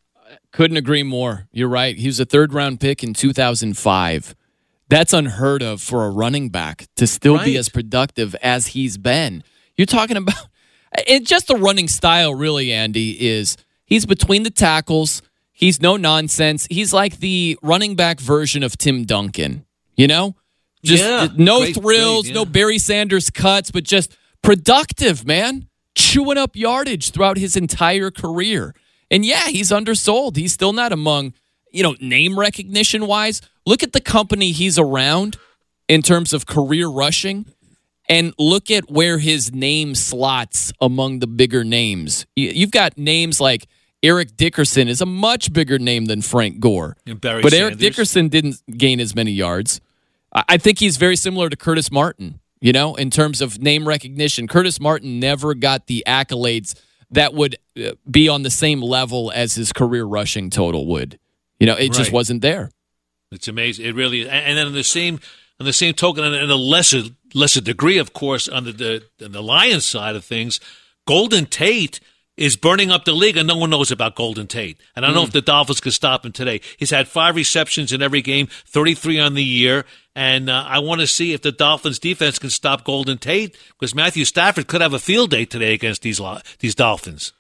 [0.52, 1.48] Couldn't agree more.
[1.52, 1.96] You're right.
[1.96, 4.34] He was a third round pick in 2005.
[4.88, 9.42] That's unheard of for a running back to still be as productive as he's been.
[9.76, 10.34] You're talking about
[11.06, 13.56] it just the running style really Andy is
[13.86, 15.22] he's between the tackles.
[15.50, 16.66] He's no nonsense.
[16.68, 19.64] He's like the running back version of Tim Duncan,
[19.96, 20.34] you know?
[20.84, 22.44] Just Yeah, no great, thrills, great, no.
[22.44, 25.68] Barry Sanders cuts, but just productive, man.
[25.94, 28.74] Chewing up yardage throughout his entire career.
[29.10, 30.36] And yeah, he's undersold.
[30.36, 31.35] He's still not among,
[31.70, 33.40] you know, name recognition wise.
[33.66, 35.36] Look at the company he's around
[35.89, 37.44] in terms of career rushing
[38.09, 42.27] and look at where his name slots among the bigger names.
[42.36, 43.66] You- You've got names like
[44.02, 46.97] Eric Dickerson is a much bigger name than Frank Gore.
[47.43, 49.81] But Eric Dickerson didn't gain as many yards.
[50.32, 54.47] I think he's very similar to Curtis Martin, you know, in terms of name recognition.
[54.47, 56.80] Curtis Martin never got the accolades
[57.10, 61.18] that would uh, be on the same level as his career rushing total would.
[61.59, 62.70] You know, it just wasn't there.
[63.32, 63.84] It's amazing.
[63.84, 64.28] It really is.
[64.28, 65.18] And then on the same
[65.59, 67.02] on the same token, and in a lesser
[67.34, 70.60] lesser degree, of course, on the the, on the Lions side of things,
[71.06, 71.98] Golden Tate
[72.36, 74.80] is burning up the league, and no one knows about Golden Tate.
[74.97, 76.60] And I don't know if the Dolphins could stop him today.
[76.78, 79.84] He's had five receptions in every game, thirty three on the year.
[80.14, 83.94] And uh, I want to see if the Dolphins defense can stop Golden Tate because
[83.94, 87.32] Matthew Stafford could have a field day today against these lo- these Dolphins.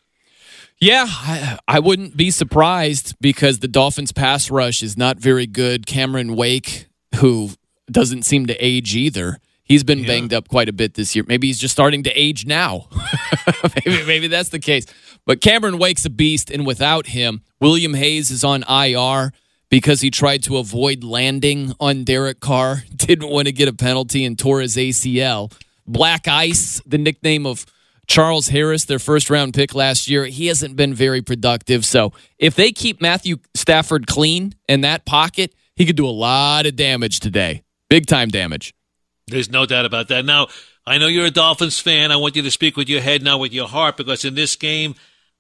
[0.80, 5.86] Yeah, I, I wouldn't be surprised because the Dolphins' pass rush is not very good.
[5.86, 6.86] Cameron Wake,
[7.16, 7.50] who
[7.90, 9.38] doesn't seem to age either,
[9.72, 11.24] He's been banged up quite a bit this year.
[11.26, 12.88] Maybe he's just starting to age now.
[13.86, 14.84] maybe, maybe that's the case.
[15.24, 19.32] But Cameron Wake's a beast, and without him, William Hayes is on IR
[19.72, 24.22] because he tried to avoid landing on Derek Carr, didn't want to get a penalty,
[24.26, 25.50] and tore his ACL.
[25.86, 27.64] Black Ice, the nickname of
[28.06, 31.86] Charles Harris, their first round pick last year, he hasn't been very productive.
[31.86, 36.66] So if they keep Matthew Stafford clean in that pocket, he could do a lot
[36.66, 37.62] of damage today.
[37.88, 38.74] Big time damage.
[39.26, 40.26] There's no doubt about that.
[40.26, 40.48] Now,
[40.86, 42.12] I know you're a Dolphins fan.
[42.12, 44.54] I want you to speak with your head, not with your heart, because in this
[44.54, 44.96] game,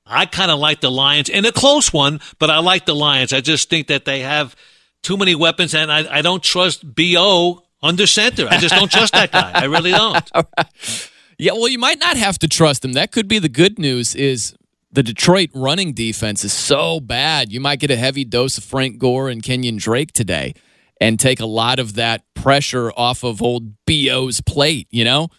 [0.06, 3.32] I kind of like the Lions in a close one, but I like the Lions.
[3.32, 4.56] I just think that they have
[5.02, 8.46] too many weapons, and I, I don't trust Bo under center.
[8.48, 9.52] I just don't trust that guy.
[9.54, 10.30] I really don't.
[11.38, 12.92] Yeah, well, you might not have to trust him.
[12.92, 14.14] That could be the good news.
[14.14, 14.54] Is
[14.92, 18.98] the Detroit running defense is so bad, you might get a heavy dose of Frank
[18.98, 20.54] Gore and Kenyon Drake today,
[21.00, 24.86] and take a lot of that pressure off of old Bo's plate.
[24.90, 25.30] You know,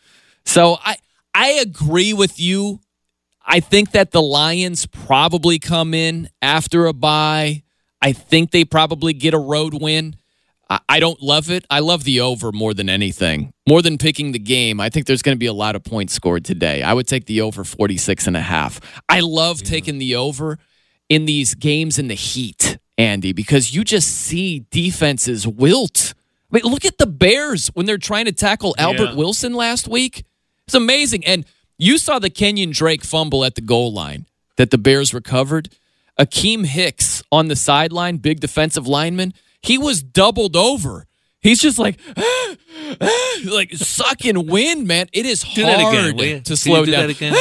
[0.43, 0.97] so I
[1.33, 2.81] I agree with you.
[3.45, 7.63] I think that the Lions probably come in after a bye.
[8.01, 10.15] I think they probably get a road win.
[10.89, 11.65] I- don't love it.
[11.69, 13.53] I love the over more than anything.
[13.67, 16.13] More than picking the game, I think there's going to be a lot of points
[16.13, 16.81] scored today.
[16.81, 18.79] I would take the over 46 and a half.
[19.07, 20.57] I love taking the over
[21.09, 26.13] in these games in the heat, Andy, because you just see defenses wilt.
[26.51, 29.15] I mean, look at the Bears when they're trying to tackle Albert Yeah.
[29.15, 30.23] Wilson last week.
[30.65, 31.23] It's amazing.
[31.25, 31.45] And
[31.77, 34.25] you saw the Kenyon Drake fumble at the goal line
[34.57, 35.69] that the Bears recovered.
[36.19, 41.07] Akiem Hicks on the sideline, big defensive lineman, he was doubled over.
[41.41, 41.99] He's just like,
[43.45, 45.07] like sucking wind, man.
[45.11, 47.07] It is Do that again, hard to slow do down.
[47.07, 47.33] that again?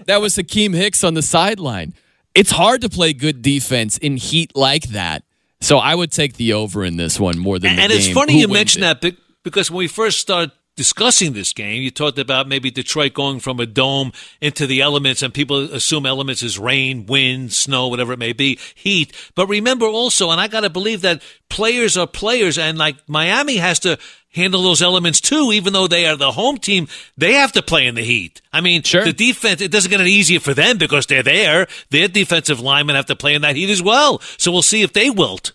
[0.06, 1.94] that was Hakeem Hicks on the sideline.
[2.34, 5.22] It's hard to play good defense in heat like that.
[5.60, 8.34] So I would take the over in this one more than the and it's funny
[8.34, 9.00] Who you wins mention it?
[9.00, 13.40] that because when we first started discussing this game, you talked about maybe Detroit going
[13.40, 18.12] from a dome into the elements, and people assume elements is rain, wind, snow, whatever
[18.12, 19.12] it may be, heat.
[19.34, 23.56] But remember also, and I got to believe that players are players, and like Miami
[23.56, 23.98] has to
[24.34, 27.86] handle those elements too, even though they are the home team, they have to play
[27.86, 28.42] in the heat.
[28.52, 29.04] I mean, sure.
[29.04, 31.68] the defense, it doesn't get any easier for them because they're there.
[31.90, 34.20] Their defensive linemen have to play in that heat as well.
[34.36, 35.52] So we'll see if they wilt.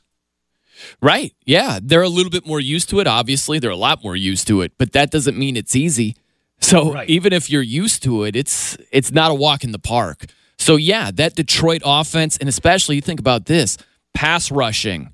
[1.01, 1.33] Right.
[1.45, 1.79] Yeah.
[1.81, 3.07] They're a little bit more used to it.
[3.07, 6.15] Obviously, they're a lot more used to it, but that doesn't mean it's easy.
[6.61, 10.25] So even if you're used to it, it's it's not a walk in the park.
[10.57, 13.77] So yeah, that Detroit offense, and especially you think about this
[14.13, 15.13] pass rushing.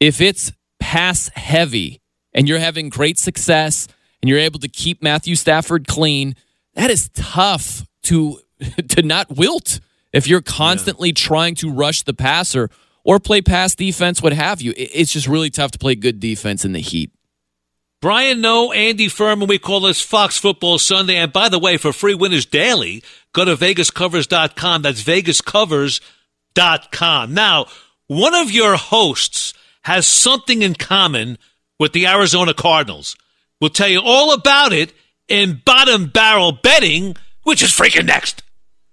[0.00, 2.00] If it's pass heavy
[2.32, 3.86] and you're having great success
[4.20, 6.34] and you're able to keep Matthew Stafford clean,
[6.74, 8.40] that is tough to
[8.88, 9.80] to not wilt
[10.12, 12.68] if you're constantly trying to rush the passer
[13.04, 14.72] or play pass defense, what have you.
[14.76, 17.10] It's just really tough to play good defense in the heat.
[18.00, 21.16] Brian Noe, Andy Furman, we call this Fox Football Sunday.
[21.16, 23.02] And by the way, for free winners daily,
[23.34, 24.82] go to vegascovers.com.
[24.82, 27.34] That's vegascovers.com.
[27.34, 27.66] Now,
[28.06, 29.52] one of your hosts
[29.82, 31.36] has something in common
[31.78, 33.16] with the Arizona Cardinals.
[33.60, 34.94] We'll tell you all about it
[35.28, 38.42] in bottom barrel betting, which is freaking next.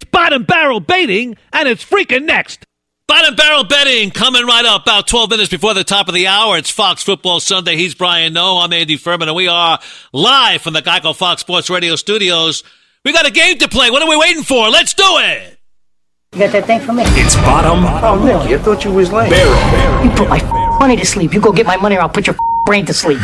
[0.01, 2.66] It's Bottom barrel betting, and it's freaking next.
[3.07, 6.57] Bottom barrel betting coming right up about 12 minutes before the top of the hour.
[6.57, 7.77] It's Fox Football Sunday.
[7.77, 8.59] He's Brian Noe.
[8.61, 9.79] I'm Andy Furman, and we are
[10.11, 12.65] live from the Geico Fox Sports Radio studios.
[13.05, 13.89] We got a game to play.
[13.91, 14.69] What are we waiting for?
[14.69, 15.57] Let's do it.
[16.33, 17.03] You got that thing for me?
[17.05, 17.85] It's bottom.
[18.03, 19.29] Oh, Mickey, I thought you was late.
[19.29, 20.03] Barrel.
[20.03, 21.33] You put my f- money to sleep.
[21.33, 23.19] You go get my money or I'll put your f- brain to sleep.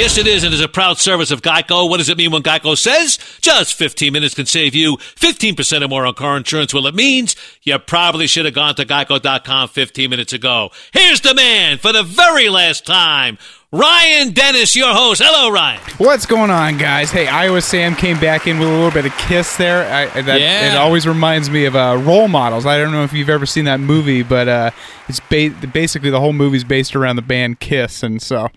[0.00, 1.86] Yes, it is, and it's a proud service of Geico.
[1.86, 5.88] What does it mean when Geico says just 15 minutes can save you 15% or
[5.88, 6.72] more on car insurance?
[6.72, 10.70] Well, it means you probably should have gone to geico.com 15 minutes ago.
[10.94, 13.36] Here's the man for the very last time,
[13.72, 15.20] Ryan Dennis, your host.
[15.22, 15.82] Hello, Ryan.
[15.98, 17.10] What's going on, guys?
[17.10, 19.84] Hey, Iowa Sam came back in with a little bit of kiss there.
[19.84, 20.72] I, that, Yeah.
[20.72, 22.64] It always reminds me of uh, Role Models.
[22.64, 24.70] I don't know if you've ever seen that movie, but uh,
[25.10, 28.48] it's ba- basically the whole movie's based around the band Kiss, and so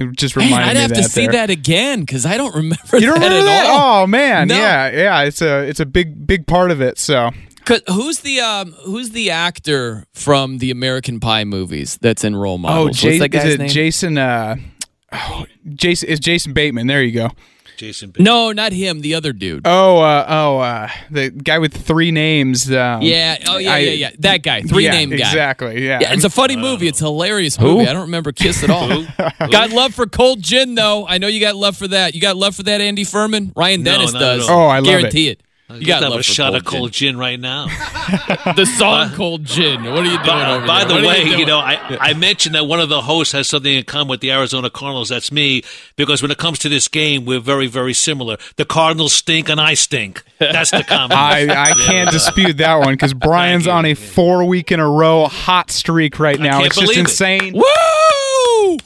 [0.00, 1.32] it just reminded I'd me have to see there.
[1.32, 3.66] that again because I don't remember You don't that remember at that?
[3.70, 4.02] all.
[4.04, 4.56] Oh man, No.
[4.56, 5.20] yeah, yeah.
[5.22, 6.98] It's a it's a big big part of it.
[6.98, 7.30] So
[7.64, 12.58] 'Cause who's the um who's the actor from the American Pie movies that's in role
[12.58, 12.88] models?
[12.88, 13.68] oh, Jason, that guy's is it name?
[13.68, 14.18] Jason?
[14.18, 14.56] Uh,
[15.12, 16.86] oh, Jason is Jason Bateman.
[16.86, 17.30] There you go.
[17.80, 18.12] Jason.
[18.18, 19.00] No, not him.
[19.00, 19.62] The other dude.
[19.64, 22.70] Oh, uh, oh, uh, the guy with three names.
[22.70, 23.38] Um, yeah.
[23.48, 24.10] Oh yeah, I- yeah, yeah.
[24.18, 24.60] That guy.
[24.60, 25.16] Three yeah, name guy.
[25.16, 25.86] Exactly.
[25.86, 25.98] Yeah.
[26.02, 26.88] Yeah, it's a funny movie.
[26.88, 27.78] It's a hilarious Who?
[27.78, 27.88] movie.
[27.88, 28.88] I don't remember Kiss at all.
[29.50, 31.06] got love for Cold Gin though.
[31.06, 32.14] I know you got love for that.
[32.14, 33.52] You got love for that Andy Furman.
[33.56, 34.48] Ryan Dennis not does.
[34.48, 35.38] Oh, I love Guarantee it.
[35.40, 35.46] it.
[35.78, 37.16] You got to have love a shot cold of cold gin.
[37.18, 37.66] right now.
[38.56, 40.88] the song "Cold Gin." What are you doing By, over by there?
[40.88, 41.46] the What way, you, doing?
[41.46, 44.32] know, I, I mentioned that one of the hosts has something in common with the
[44.32, 45.08] Arizona Cardinals.
[45.10, 45.62] That's me,
[45.96, 48.36] because when it comes to this game, we're very, very similar.
[48.56, 50.22] The Cardinals stink and I stink.
[50.38, 51.16] That's the common.
[51.16, 55.26] I, I can't dispute that one because Brian's on a four week in a row
[55.26, 56.58] hot streak right now.
[56.58, 57.10] can't It's just believe it.
[57.10, 57.52] insane.
[57.54, 58.76] Woo!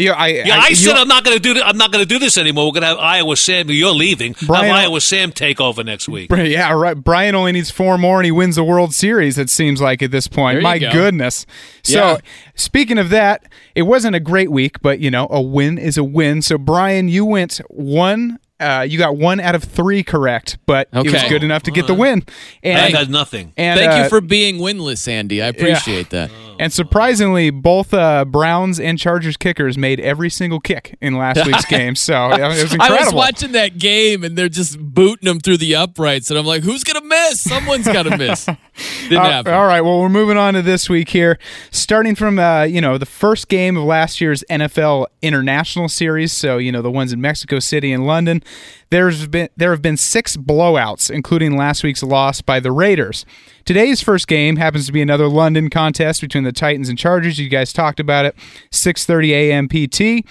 [0.00, 1.54] Yeah, I, Yeah, I, you- said I'm not going to do.
[1.54, 2.66] Th- I'm not going to do this anymore.
[2.66, 3.70] We're going to have Iowa Sam.
[3.70, 4.34] You're leaving.
[4.46, 6.30] Brian- have Iowa Sam take over next week.
[6.30, 6.94] Yeah, right.
[6.94, 10.10] Brian only needs four more and he wins the World Series, it seems like at
[10.10, 10.56] this point.
[10.56, 10.90] There My go.
[10.92, 11.46] goodness.
[11.82, 12.16] So, Yeah.
[12.54, 13.44] speaking of that,
[13.74, 16.42] it wasn't a great week, but, you know, a win is a win.
[16.42, 18.38] So, Brian, you went one.
[18.58, 21.86] Uh, you got one out of three correct, but it was good enough to get
[21.86, 22.22] the win.
[22.62, 23.54] And I got nothing.
[23.56, 25.40] And, Thank uh, you for being winless, Andy.
[25.42, 26.30] I appreciate that.
[26.60, 31.64] And surprisingly, both uh, Browns and Chargers kickers made every single kick in last week's
[31.70, 31.96] game.
[31.96, 32.98] So it was incredible.
[33.00, 36.44] I was watching that game and they're just booting them through the uprights, and I'm
[36.44, 37.40] like, who's gonna miss?
[37.40, 38.44] Someone's gotta miss.
[39.08, 39.54] Didn't Uh, happen.
[39.54, 39.80] all right.
[39.80, 41.38] Well, we're moving on to this week here.
[41.70, 46.58] Starting from uh, you know the first game of last year's NFL International Series, so
[46.58, 48.42] you know the ones in Mexico City and London.
[48.90, 53.24] There's been there have been six blowouts, including last week's loss by the Raiders.
[53.64, 57.38] Today's first game happens to be another London contest between the Titans and Chargers.
[57.38, 58.34] You guys talked about it.
[58.72, 59.68] 6:30 a.m.
[59.68, 60.26] PT.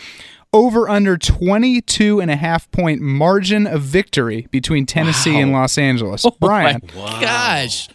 [0.52, 6.26] Over under 22 and a half point margin of victory between Tennessee and Los Angeles.
[6.40, 6.82] Brian.
[6.96, 7.88] Oh my gosh.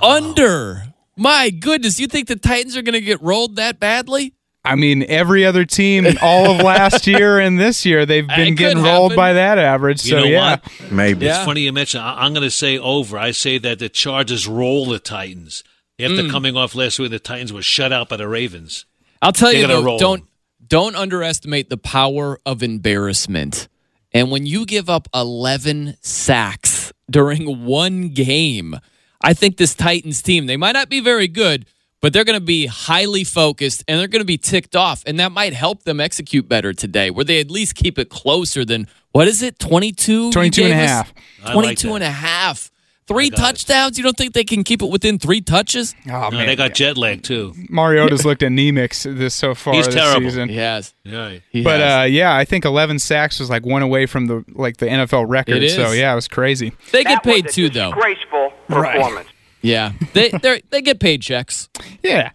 [0.00, 0.84] Under.
[1.16, 4.32] My goodness, you think the Titans are going to get rolled that badly?
[4.64, 8.56] I mean, every other team all of last year and this year, they've been It
[8.56, 9.16] getting rolled happen.
[9.16, 10.04] by that average.
[10.04, 10.92] You So know yeah, what?
[10.92, 11.26] Maybe.
[11.26, 12.02] It's funny you mentioned.
[12.04, 13.18] I- I'm going to say over.
[13.18, 15.64] I say that the Chargers roll the Titans.
[16.00, 16.30] After Mm.
[16.30, 18.84] coming off last week, the Titans were shut out by the Ravens.
[19.20, 20.24] I'll tell They're you though, don't
[20.66, 23.68] don't underestimate the power of embarrassment.
[24.12, 28.76] And when you give up 11 sacks during one game,
[29.22, 31.66] I think this Titans team, they might not be very good,
[32.02, 35.18] but they're going to be highly focused and they're going to be ticked off and
[35.18, 38.86] that might help them execute better today where they at least keep it closer than
[39.12, 39.58] what is it?
[39.58, 41.14] 22 22 and a half.
[41.44, 42.70] I like 22 and a half.
[43.08, 43.98] Three touchdowns?
[43.98, 45.94] You don't think they can keep it within 3 touches?
[46.06, 46.46] Oh, no, man.
[46.46, 47.52] they got jet lag too.
[47.68, 50.28] Mariota's looked anemic this so far He's this terrible.
[50.30, 50.48] season.
[50.48, 50.94] He has.
[51.02, 51.38] Yeah.
[51.50, 52.04] He But has.
[52.04, 55.28] uh, yeah, I think 11 sacks was like one away from the like the NFL
[55.28, 55.62] record.
[55.62, 56.72] It So yeah, it was crazy.
[56.92, 57.90] they get paid too though.
[57.92, 59.26] Graceful Right.
[59.62, 60.00] Performance.
[60.02, 61.68] Yeah, they they they get paid checks.
[62.02, 62.30] Yeah.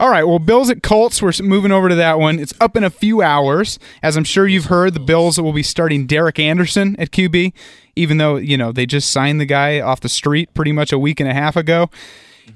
[0.00, 0.24] All right.
[0.24, 1.22] Well, Bills at Colts.
[1.22, 2.38] We're moving over to that one.
[2.38, 3.78] It's up in a few hours.
[4.02, 7.52] As I'm sure you've heard, the Bills will be starting Derek Anderson at QB,
[7.96, 10.98] even though you know they just signed the guy off the street pretty much a
[10.98, 11.90] week and a half ago.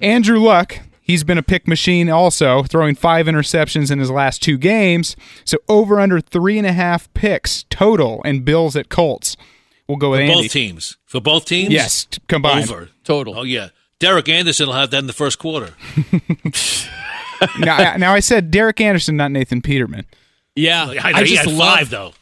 [0.00, 0.78] Andrew Luck.
[1.00, 5.14] He's been a pick machine also, throwing five interceptions in his last two games.
[5.44, 9.36] So over under three and a half picks total and Bills at Colts.
[9.86, 10.34] We'll go with For Andy.
[10.42, 10.96] both teams.
[11.06, 11.70] For both teams?
[11.72, 12.68] Yes, combined.
[12.68, 12.88] Over.
[13.04, 13.38] Total.
[13.38, 13.68] Oh, yeah.
[14.00, 15.74] Derek Anderson will have that in the first quarter.
[17.58, 20.06] now, I- now I said Derek Anderson, not Nathan Peterman.
[20.54, 22.12] Yeah, I know, he just had love, five, though.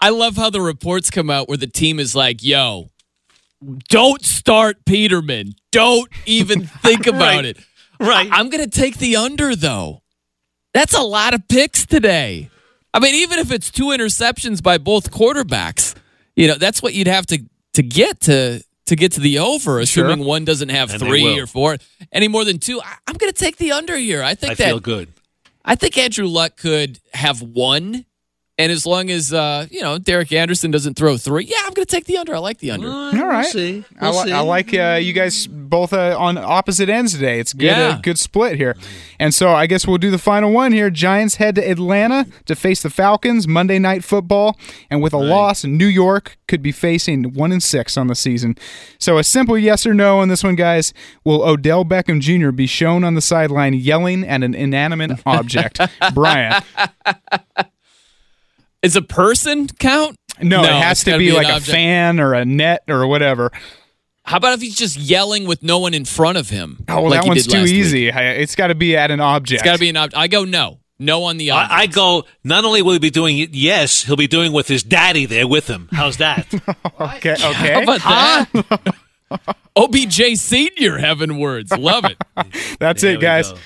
[0.00, 2.90] I love how the reports come out where the team is like, "Yo,
[3.88, 5.52] don't start Peterman.
[5.70, 7.44] Don't even think about Right.
[7.44, 7.58] it."
[8.00, 8.28] Right.
[8.30, 10.02] I, am going to take the under though.
[10.72, 12.50] That's a lot of picks today.
[12.92, 15.94] I mean, even if it's two interceptions by both quarterbacks,
[16.34, 17.44] you know, that's what you'd have to
[17.74, 21.46] to get to to get to the over, assuming one doesn't have And three or
[21.46, 21.76] four,
[22.12, 22.80] any more than two.
[22.80, 24.22] I, I'm going to take the under here.
[24.22, 25.08] I think I that feel good.
[25.64, 28.04] I think Andrew Luck could have one.
[28.56, 31.86] And as long as uh, you know Derek Anderson doesn't throw three, yeah, I'm going
[31.86, 32.36] to take the under.
[32.36, 32.88] I like the under.
[32.88, 33.44] All right.
[33.46, 33.84] see.
[34.00, 37.40] I, li- I like uh, you guys both uh, on opposite ends today.
[37.40, 37.88] It's good, Yeah.
[37.88, 38.76] uh, good split here.
[39.18, 40.88] And so I guess we'll do the final one here.
[40.88, 44.56] Giants head to Atlanta to face the Falcons Monday Night Football,
[44.88, 48.54] and with a loss, New York could be facing one and six on the season.
[49.00, 50.94] So a simple yes or no on this one, guys.
[51.24, 52.52] Will Odell Beckham Jr.
[52.52, 55.80] be shown on the sideline yelling at an inanimate object?
[56.14, 56.62] Brian.
[58.84, 60.16] Is a person count?
[60.42, 63.50] No, it has to gotta be, like a fan or a net or whatever.
[64.24, 66.84] How about if he's just yelling with no one in front of him?
[66.88, 68.10] Oh, well, like that one's too easy.
[68.10, 69.60] I- It's got to be at an object.
[69.60, 70.16] It's got to be an object.
[70.18, 71.72] I go no, no on the object.
[71.72, 74.66] I, I go, not only will he be doing it, yes, he'll be doing with
[74.68, 75.88] his daddy there with him.
[75.92, 76.46] How's that?
[77.00, 77.72] okay, okay.
[77.72, 78.94] How about that?
[79.76, 81.70] OBJ Senior having words.
[81.76, 82.16] Love it.
[82.78, 83.52] That's There it, guys.
[83.52, 83.58] go.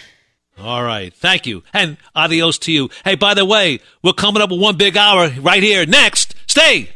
[0.61, 1.13] All right.
[1.15, 1.63] Thank you.
[1.73, 2.91] And adios to you.
[3.05, 5.87] Hey, by the way, we're coming up with one big hour right here.
[5.87, 6.91] Next, stay.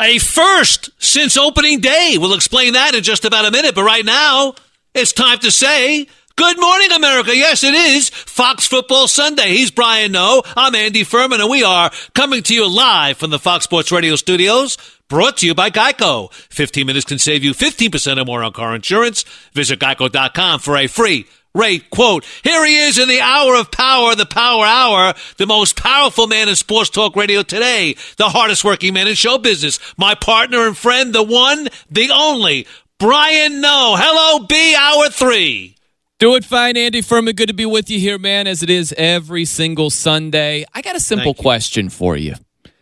[0.00, 2.16] A first since opening day.
[2.18, 3.74] We'll explain that in just about a minute.
[3.74, 4.54] But right now,
[4.94, 7.30] it's time to say Good morning, America.
[7.36, 9.50] Yes, it is Fox Football Sunday.
[9.50, 10.42] He's Brian Noe.
[10.56, 14.16] I'm Andy Furman, and we are coming to you live from the Fox Sports Radio
[14.16, 14.76] studios.
[15.08, 16.32] Brought to you by Geico.
[16.32, 19.22] 15 minutes can save you 15% or more on car insurance.
[19.52, 22.24] Visit geico.com for a free rate quote.
[22.42, 26.48] Here he is in the hour of power, the power hour, the most powerful man
[26.48, 30.76] in sports talk radio today, the hardest working man in show business, my partner and
[30.76, 32.66] friend, the one, the only,
[32.98, 33.94] Brian Noe.
[33.98, 35.76] Hello, B, hour three.
[36.20, 37.34] Do it fine, Andy Furman.
[37.34, 40.64] Good to be with you here, man, as it is every single Sunday.
[40.72, 42.34] I got a simple question for you.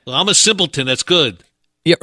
[0.07, 0.87] Well, I'm a simpleton.
[0.87, 1.43] That's good.
[1.85, 1.97] Yeah.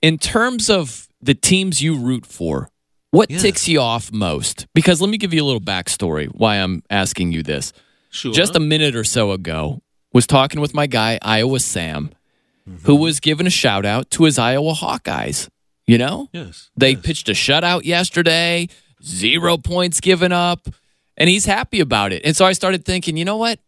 [0.00, 2.70] In terms of the teams you root for,
[3.12, 4.66] what ticks you off most?
[4.74, 7.72] Because let me give you a little backstory why I'm asking you this.
[8.10, 8.32] Sure.
[8.32, 9.80] Just a minute or so ago,
[10.12, 12.10] was talking with my guy Iowa Sam,
[12.68, 12.84] mm-hmm.
[12.84, 15.48] who was giving a shout out to his Iowa Hawkeyes.
[15.86, 16.70] You know, Yes.
[16.76, 18.68] they pitched a shutout yesterday,
[19.02, 20.68] zero points given up,
[21.16, 22.22] and he's happy about it.
[22.24, 23.58] And so I started thinking, you know what?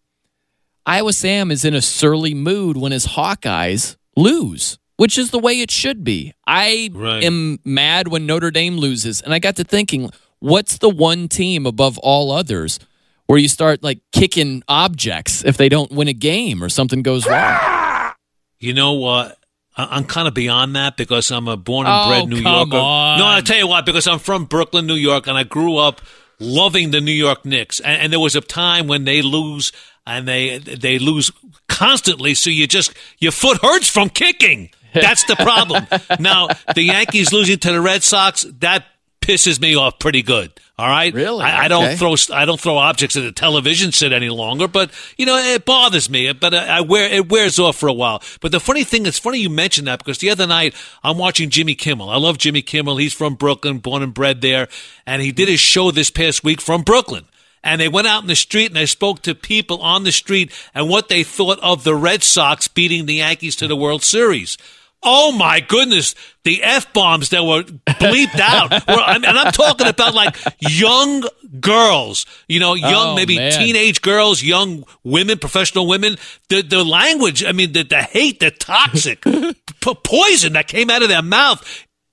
[0.87, 5.61] Iowa Sam is in a surly mood when his Hawkeyes lose, which is the way
[5.61, 6.33] it should be.
[6.47, 7.25] I Right.
[7.25, 9.21] am mad when Notre Dame loses.
[9.21, 12.79] And I got to thinking, what's the one team above all others
[13.27, 17.27] where you start like kicking objects if they don't win a game or something goes
[17.27, 18.13] wrong?
[18.59, 19.39] You know what?
[19.77, 22.77] I'm kind of beyond that because I'm a born and Oh, bred New come Yorker.
[22.77, 23.19] on.
[23.19, 26.01] No, I'll tell you what, because I'm from Brooklyn, New York, and I grew up
[26.39, 27.81] loving the New York Knicks.
[27.81, 29.73] And, and there was a time when they lose
[30.07, 31.33] and they they lose
[31.69, 34.71] constantly, so you just your foot hurts from kicking.
[35.03, 35.87] That's the problem.
[36.21, 38.85] now the Yankees losing to the Red Sox that
[39.21, 40.53] pisses me off pretty good.
[40.77, 41.43] All right, Really?
[41.45, 41.97] I, I don't Okay.
[41.97, 45.65] throw I don't throw objects at the television set any longer, but you know it
[45.65, 46.33] bothers me.
[46.33, 48.23] But I, I wear it wears off for a while.
[48.41, 51.49] But the funny thing, it's funny you mentioned that because the other night I'm watching
[51.49, 52.11] Jimmy Kimmel.
[52.11, 52.97] I love Jimmy Kimmel.
[52.97, 54.67] He's from Brooklyn, born and bred there,
[55.07, 57.25] and he did his show this past week from Brooklyn.
[57.63, 60.53] And they went out in the street and they spoke to people on the street
[60.75, 64.59] and what they thought of the Red Sox beating the Yankees to the World Series.
[65.05, 66.15] Oh my goodness,
[66.45, 71.25] the f bombs that were bleeped out, were, and I'm talking about like young
[71.61, 73.53] girls, you know, young Oh, maybe man.
[73.53, 76.17] teenage girls, young women, professional women.
[76.49, 79.55] The the language, I mean, the the hate, the toxic p-
[80.03, 81.63] poison that came out of their mouth.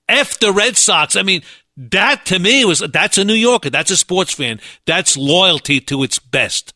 [0.08, 1.16] F the Red Sox.
[1.16, 1.42] I mean,
[1.76, 6.02] that to me was that's a New Yorker, that's a sports fan, that's loyalty to
[6.02, 6.74] its best.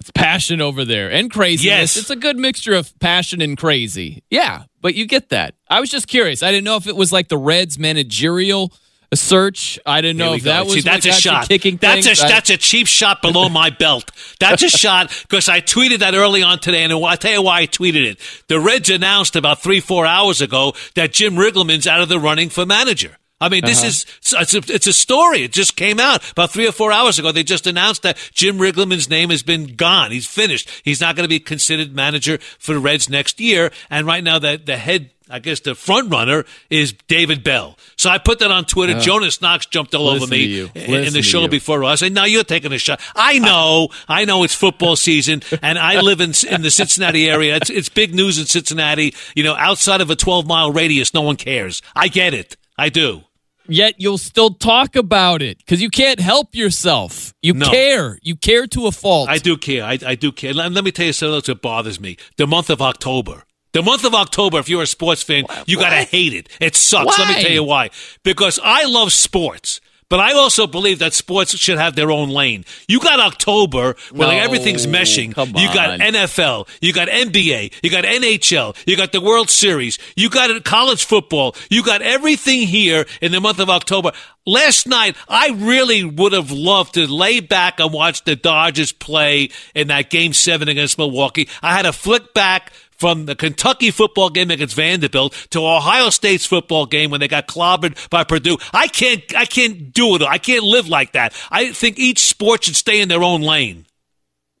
[0.00, 1.64] It's passion over there and craziness.
[1.64, 1.96] Yes.
[1.98, 4.22] It's a good mixture of passion and crazy.
[4.30, 5.54] Yeah, but you get that.
[5.68, 6.42] I was just curious.
[6.42, 8.72] I didn't know if it was like the Reds managerial
[9.12, 9.78] search.
[9.84, 10.50] I didn't know if go.
[10.50, 11.48] that was See, that's a shot.
[11.48, 12.20] kicking that's things.
[12.22, 14.10] a I- that's a cheap shot below my belt.
[14.38, 17.60] That's a shot because I tweeted that early on today, and I'll tell you why
[17.60, 18.20] I tweeted it.
[18.48, 22.48] The Reds announced about three four hours ago that Jim Riggleman's out of the running
[22.50, 23.16] for manager.
[23.40, 23.86] I mean, this Uh-huh.
[23.88, 24.06] is
[24.38, 25.42] it's a, it's a story.
[25.42, 27.32] It just came out about three or four hours ago.
[27.32, 30.10] They just announced that Jim Riggleman's name has been gone.
[30.10, 30.68] He's finished.
[30.84, 33.70] He's not going to be considered manager for the Reds next year.
[33.88, 37.78] And right now, the the head, I guess, the front runner is David Bell.
[37.96, 38.96] So I put that on Twitter.
[38.96, 42.02] Uh, Jonas Knox jumped all over me in- in the show before us.
[42.02, 43.00] And now you're taking a shot.
[43.16, 47.56] I know, I know it's football season, and I live in in the Cincinnati area.
[47.56, 49.14] It's it's big news in Cincinnati.
[49.34, 51.80] You know, outside of a 12 mile radius, no one cares.
[51.96, 52.56] I get it.
[52.76, 53.22] I do.
[53.68, 57.34] Yet you'll still talk about it because you can't help yourself.
[57.42, 57.66] You No.
[57.70, 58.18] care.
[58.22, 59.28] You care to a fault.
[59.28, 59.84] I do care.
[59.84, 60.52] I, I do care.
[60.52, 62.16] Let, let me tell you something else that bothers me.
[62.36, 63.44] The month of October.
[63.72, 66.48] The month of October, if you're a sports fan, you got to hate it.
[66.60, 67.16] It sucks.
[67.16, 67.90] Let me tell you why.
[68.24, 69.80] Because I love sports.
[70.10, 72.66] But I also believe that sports should have their own lane.
[72.88, 75.28] You got October where like everything's meshing.
[75.28, 76.00] You got.
[76.00, 81.04] NFL, you got NBA, you got NHL, you got the World Series, you got college
[81.04, 84.12] football, you got everything here in the month of October.
[84.46, 89.50] Last night, I really would have loved to lay back and watch the Dodgers play
[89.74, 91.48] in that game seven against Milwaukee.
[91.62, 96.44] I had to flick back from the Kentucky football game against Vanderbilt to Ohio State's
[96.46, 98.58] football game when they got clobbered by Purdue.
[98.72, 100.22] I can't, I can't do it.
[100.22, 101.32] I can't live like that.
[101.50, 103.86] I think each sport should stay in their own lane.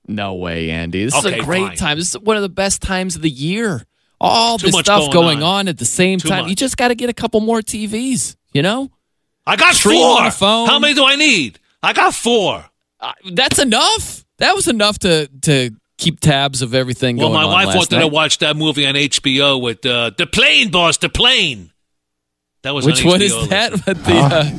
[0.08, 1.04] No way, Andy.
[1.04, 1.76] This is a great fine.
[1.76, 1.98] time.
[1.98, 3.84] This is one of the best times of the year.
[4.20, 5.60] All Too this stuff going going on.
[5.60, 5.68] on.
[5.68, 6.42] at the same Too time.
[6.42, 6.50] much.
[6.50, 8.90] You just got to get a couple more TVs, you know?
[9.46, 10.30] I got four.
[10.30, 10.66] phone.
[10.68, 11.58] How many do I need?
[11.82, 12.64] I got four.
[12.98, 14.24] Uh, that's enough.
[14.38, 17.76] That was enough to to keep tabs of everything Well, going my on wife last
[17.76, 18.00] wanted night.
[18.02, 21.70] to watch that movie on HBO with uh, the plane, boss, the plane.
[22.62, 23.72] That was Which on one HBO is that?
[23.72, 24.50] last With the uh,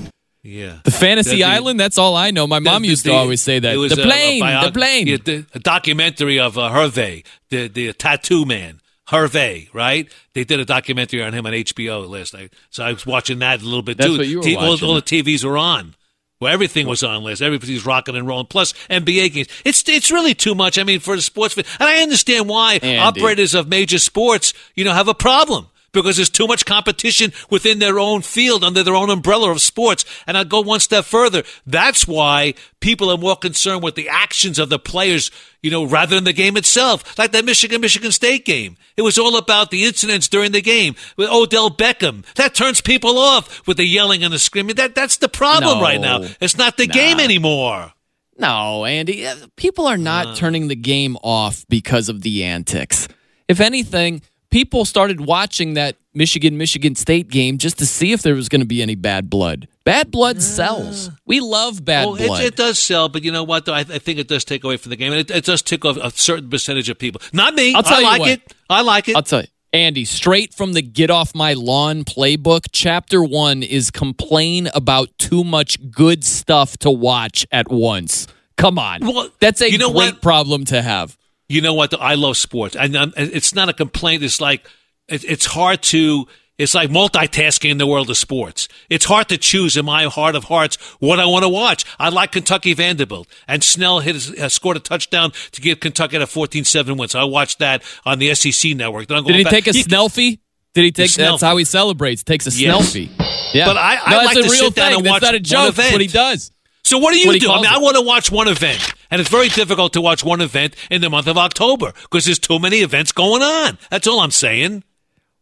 [0.43, 0.80] Yeah.
[0.84, 1.80] the Fantasy The- the- Island?
[1.80, 2.47] That's all I know.
[2.47, 3.73] My mom used the- to always say that.
[3.73, 5.07] it was The a- a plane, bio- the plane.
[5.07, 9.68] yeah, the- a documentary of uh, Hervé, the the tattoo man, Hervé.
[9.73, 10.09] Right?
[10.34, 13.61] They did a documentary on him on HBO last night, so I was watching that
[13.61, 14.18] a little bit That's too.
[14.18, 15.93] what you were T- all, all the TVs were on.
[16.41, 17.41] Well, everything was on last.
[17.41, 18.47] Everybody's rocking and rolling.
[18.47, 19.47] Plus NBA games.
[19.63, 20.80] It's it's really too much.
[20.80, 22.97] I mean, for the sports fan, and I understand why Andy.
[22.97, 27.80] operators of major sports, you know, have a problem because there's too much competition within
[27.80, 30.03] their own field under their own umbrella of sports.
[30.26, 31.43] And I'll go one step further.
[31.68, 35.31] That's why people are more concerned with the actions of the players,
[35.61, 37.17] you know, rather than the game itself.
[37.17, 38.77] Like that Michigan Michigan State game.
[38.97, 42.25] It was all about the incidents during the game with Odell Beckham.
[42.35, 44.75] That turns people off with the yelling and the screaming.
[44.75, 45.83] That that's the problem No.
[45.83, 46.21] right now.
[46.39, 47.93] It's not the game anymore.
[48.38, 53.07] No, Andy, uh, people are not turning the game off because of the antics.
[53.47, 58.35] If anything, people started watching that Michigan Michigan State game just to see if there
[58.35, 59.67] was going to be any bad blood.
[59.83, 60.41] Bad blood ah.
[60.41, 61.09] sells.
[61.25, 62.43] We love bad Well, blood.
[62.43, 63.65] it does sell, but you know what?
[63.65, 65.61] Though I, I think it does take away from the game, and it, it does
[65.61, 67.21] tick off a certain percentage of people.
[67.33, 67.73] Not me.
[67.73, 68.29] I'll tell I you like what.
[68.29, 68.53] it.
[68.69, 69.15] I like it.
[69.15, 69.47] I'll tell you.
[69.73, 75.45] Andy, straight from the Get Off My Lawn playbook, chapter one is complain about too
[75.45, 78.27] much good stuff to watch at once.
[78.57, 78.99] Come on.
[78.99, 80.21] Well, That's a you know great what?
[80.21, 81.17] problem to have.
[81.47, 81.93] you know what?
[81.99, 84.23] I love sports, and it's not a complaint.
[84.23, 84.67] It's like
[85.11, 86.27] it, it's hard to.
[86.57, 88.67] It's like multitasking in the world of sports.
[88.88, 91.85] It's hard to choose in my heart of hearts what I want to watch.
[91.97, 96.19] I like Kentucky Vanderbilt, and Snell hit uh, scored a touchdown to give Kentucky a
[96.21, 97.09] 14-7 win.
[97.09, 99.07] So I watched that on the SEC network.
[99.07, 100.39] Did he back- take a You- snelfie?
[100.75, 101.11] Did he take?
[101.13, 102.23] That's how he celebrates.
[102.23, 102.59] Takes a Yes.
[102.93, 103.09] snelfie.
[103.55, 104.97] Yeah, But I, I no, like to sit down thing.
[104.99, 105.75] and That's watch not a one joke.
[105.75, 106.51] That's what he does.
[106.83, 107.49] So what do you what do?
[107.51, 107.71] I mean, it.
[107.71, 111.01] I want to watch one event, and it's very difficult to watch one event in
[111.01, 113.77] the month of October because there's too many events going on.
[113.89, 114.83] That's all I'm saying.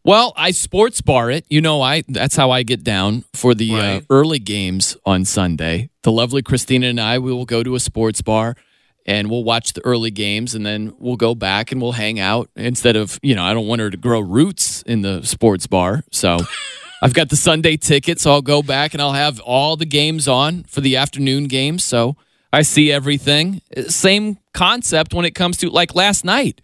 [0.10, 1.45] Well, I sports bar it.
[1.52, 5.91] You know, I that's how I get down for the uh, early games on Sunday.
[6.02, 8.56] The lovely Christina and I we will go to a sports bar
[9.06, 12.49] and we'll watch the early games and then we'll go back and we'll hang out
[12.56, 16.03] instead of, you know, I don't want her to grow roots in the sports bar.
[16.10, 16.40] So
[17.03, 20.27] I've got the Sunday ticket, so I'll go back and I'll have all the games
[20.27, 21.84] on for the afternoon games.
[21.84, 22.18] So
[22.52, 23.61] I see everything.
[23.90, 26.61] Same concept when it comes to like last night.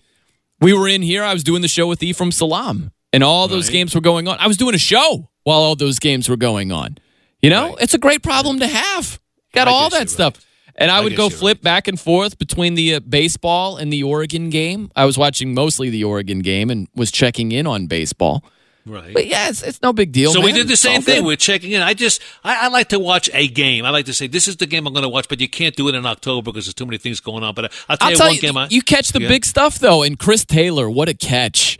[0.62, 1.24] We were in here.
[1.24, 3.74] I was doing the show with Ephraim Salaam, and all those Right.
[3.74, 4.38] games were going on.
[4.40, 6.98] I was doing a show while all those games were going on.
[7.42, 9.20] You know, it's a great problem to have.
[9.54, 10.34] Got I all that stuff.
[10.78, 14.04] And I I would go flip back and forth between the uh, baseball and the
[14.04, 14.92] Oregon game.
[14.96, 18.44] I was watching mostly the Oregon game and was checking in on baseball.
[18.86, 19.14] Right.
[19.14, 20.34] But yeah, it's, it's no big deal.
[20.34, 21.22] So we did the It's same thing.
[21.22, 21.26] good.
[21.28, 21.82] We're checking in.
[21.82, 23.86] I just, I, I like to watch a game.
[23.86, 25.76] I like to say, this is the game I'm going to watch, but you can't
[25.76, 27.56] do it in October because there's too many things going on.
[27.56, 28.58] But I'll tell I'll you tell one you, game.
[28.58, 29.30] I, you catch the Yeah.
[29.30, 31.80] big stuff though, and Chris Taylor, what a catch!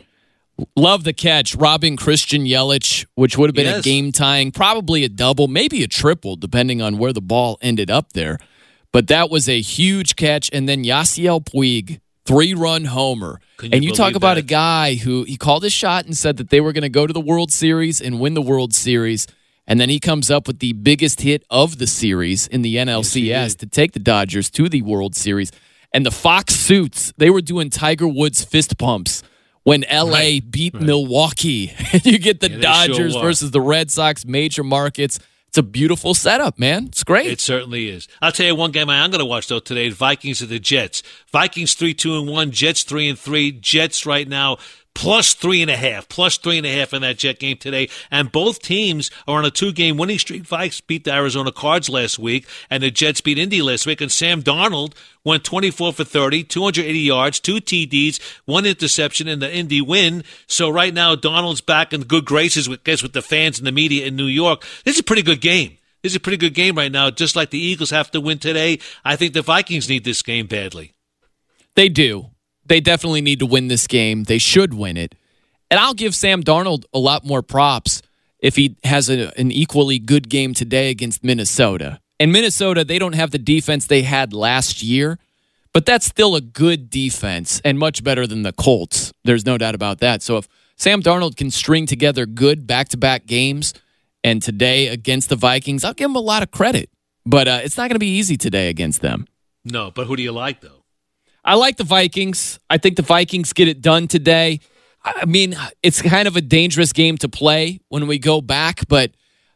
[0.74, 5.08] Love the catch, robbing Christian Yelich, which would have been a game tying, probably a
[5.08, 8.38] double, maybe a triple, depending on where the ball ended up there.
[8.90, 13.38] But that was a huge catch, and then Yasiel Puig, three run homer.
[13.62, 16.48] You and you talk about a guy who he called his shot and said that
[16.48, 19.26] they were going to go to the World Series and win the World Series.
[19.66, 23.58] And then he comes up with the biggest hit of the series in the NLCS
[23.58, 25.52] to take the Dodgers to the World Series.
[25.92, 29.22] And the Fox suits, they were doing Tiger Woods fist pumps
[29.66, 31.74] when LA beat Milwaukee.
[32.04, 35.18] You get the Yeah, they sure Dodgers versus the Red Sox, major markets.
[35.48, 36.86] It's a beautiful setup, man.
[36.86, 37.26] It's great.
[37.26, 38.06] It certainly is.
[38.22, 40.60] I'll tell you one game I am going to watch though today: Vikings and the
[40.60, 41.02] Jets.
[41.32, 42.52] Vikings three two and one.
[42.52, 43.50] Jets three and three.
[43.50, 44.58] Jets right now
[44.96, 47.88] plus three and a half, plus three and a half in that Jet game today.
[48.10, 50.44] And both teams are on a two game winning streak.
[50.44, 54.00] Vikes beat the Arizona Cards last week, and the Jets beat Indy last week.
[54.00, 59.54] And Sam Darnold went 24 for 30, 280 yards, two TDs, one interception in the
[59.54, 60.24] Indy win.
[60.46, 63.72] So right now, Darnold's back in good graces with, guess, with the fans and the
[63.72, 64.64] media in New York.
[64.84, 65.76] This is a pretty good game.
[66.02, 67.10] This is a pretty good game right now.
[67.10, 70.46] Just like the Eagles have to win today, I think the Vikings need this game
[70.46, 70.94] badly.
[71.74, 72.30] They do.
[72.68, 74.24] They definitely need to win this game.
[74.24, 75.14] They should win it.
[75.70, 78.02] And I'll give Sam Darnold a lot more props
[78.38, 82.00] if he has a, an equally good game today against Minnesota.
[82.18, 85.18] And Minnesota, they don't have the defense they had last year,
[85.72, 89.12] but that's still a good defense and much better than the Colts.
[89.24, 90.22] There's no doubt about that.
[90.22, 93.74] So if Sam Darnold can string together good back to back games
[94.24, 96.90] and today against the Vikings, I'll give him a lot of credit.
[97.26, 99.26] But uh, it's not going to be easy today against them.
[99.64, 100.75] No, but who do you like though?
[101.46, 102.58] I like the Vikings.
[102.68, 104.60] I think the Vikings get it done today.
[105.04, 109.12] I mean, it's kind of a dangerous game to play when we go back, but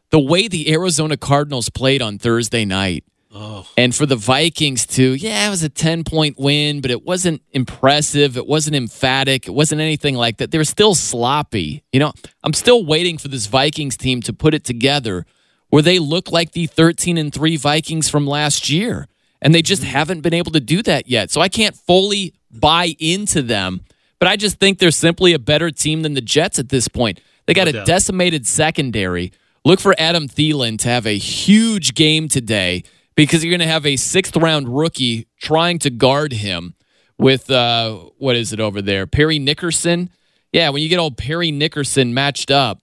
[0.09, 3.03] the way the Arizona Cardinals played on Thursday night,
[3.33, 3.65] Oh.
[3.77, 7.41] and for the Vikings to, yeah, it was a 10 point win, but it wasn't
[7.51, 8.35] impressive.
[8.37, 9.47] It wasn't emphatic.
[9.47, 10.51] It wasn't anything like that.
[10.51, 11.83] They were still sloppy.
[11.93, 12.11] You know,
[12.43, 15.25] I'm still waiting for this Vikings team to put it together
[15.69, 19.07] where they look like the 13 and 3 Vikings from last year.
[19.41, 21.31] And they just haven't been able to do that yet.
[21.31, 23.81] So I can't fully buy into them,
[24.19, 27.19] but I just think they're simply a better team than the Jets at this point.
[27.47, 29.31] They got No a decimated secondary.
[29.65, 32.83] Look for Adam Thielen to have a huge game today
[33.15, 36.75] because you're going to have a sixth round rookie trying to guard him
[37.17, 39.05] with, uh, what is it over there?
[39.07, 40.09] Parry Nickerson.
[40.51, 42.79] Yeah, when you get old Parry Nickerson matched up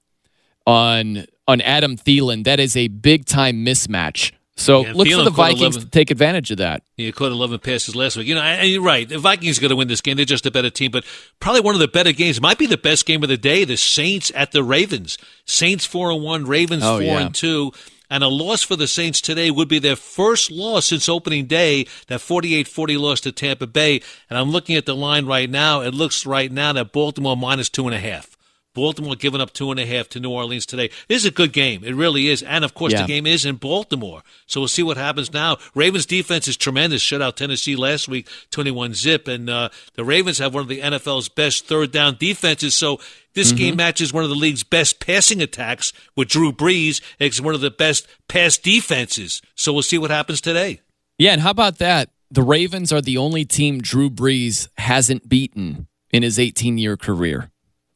[0.67, 4.33] on on Adam Thielen, that is a big time mismatch.
[4.59, 6.83] So Yeah, look for the Vikings 11 to take advantage of that.
[6.97, 8.27] He caught 11 passes last week.
[8.27, 9.09] You know, and you're right.
[9.09, 10.17] The Vikings are going to win this game.
[10.17, 11.05] They're just a better team, but
[11.41, 12.41] probably one of the better games.
[12.41, 13.65] Might be the best game of the day.
[13.65, 15.17] The Saints at the Ravens.
[15.45, 16.45] Saints four and one.
[16.45, 17.21] Ravens Oh, four yeah.
[17.21, 17.73] and two.
[18.11, 21.87] And a loss for the Saints today would be their first loss since opening day.
[22.07, 24.01] That 48-40 loss to Tampa Bay.
[24.31, 25.83] And I'm looking at the line right now.
[25.83, 28.38] It looks right now that Baltimore minus two and a half.
[28.75, 30.91] Baltimore giving up two and a half to New Orleans today.
[31.09, 31.83] This is a good game.
[31.85, 32.43] It really is.
[32.43, 33.03] And of course, Yeah.
[33.03, 34.23] the game is in Baltimore.
[34.47, 35.57] So we'll see what happens now.
[35.75, 37.03] Ravens defense is tremendous.
[37.03, 39.27] Shut out Tennessee last week, 21 zip.
[39.27, 42.75] And uh, the Ravens have one of the NFL's best third down defenses.
[42.77, 43.01] So
[43.35, 47.01] this game matches one of the league's best passing attacks with Drew Brees.
[47.19, 49.43] It's one of the best pass defenses.
[49.55, 50.81] So we'll see what happens today.
[51.19, 52.11] Yeah, and how about that?
[52.31, 57.51] The Ravens are the only team Drew Brees hasn't beaten in his 18 year career.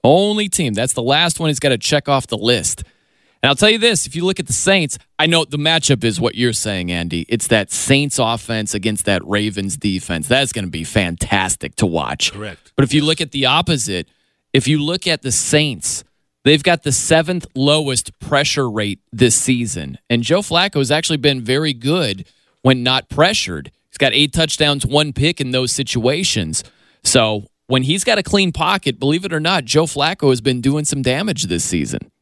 [0.05, 0.75] Only team.
[0.75, 2.83] That's the last one he's got to check off the list.
[3.43, 6.05] And I'll tell you this if you look at the Saints, I know the matchup
[6.05, 7.27] is what you're saying, Andy.
[7.29, 10.29] It's that Saints offense against that Ravens defense.
[10.29, 12.33] That's going to be fantastic to watch.
[12.33, 12.73] Correct.
[12.77, 14.09] But if you look at the opposite,
[14.53, 16.05] if you look at the Saints,
[16.45, 19.99] they've got the seventh lowest pressure rate this season.
[20.09, 22.27] And Joe Flacco has actually been very good
[22.63, 23.73] when not pressured.
[23.89, 26.63] He's got eight touchdowns, one pick in those situations.
[27.03, 30.61] So when he's got a clean pocket, believe it or not, Joe Flacco has been
[30.61, 32.13] doing some damage this season.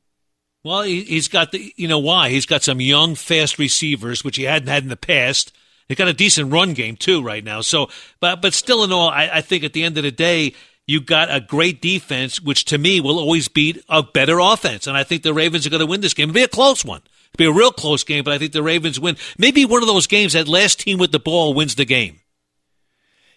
[0.63, 2.29] Well, he, he's got the, you know why?
[2.29, 5.53] He's got some young, fast receivers, which he hadn't had in the past.
[5.89, 7.63] He's got a decent run game too right now.
[7.63, 7.91] So,
[8.21, 10.55] but but still, in all, I, I think at the end of the day,
[10.87, 14.87] you got a great defense, which to me will always beat a better offense.
[14.87, 16.29] And I think the Ravens are going to win this game.
[16.29, 17.03] It'll be a close one.
[17.35, 19.17] It'll be a real close game, but I think the Ravens win.
[19.37, 22.20] Maybe one of those games that last team with the ball wins the game.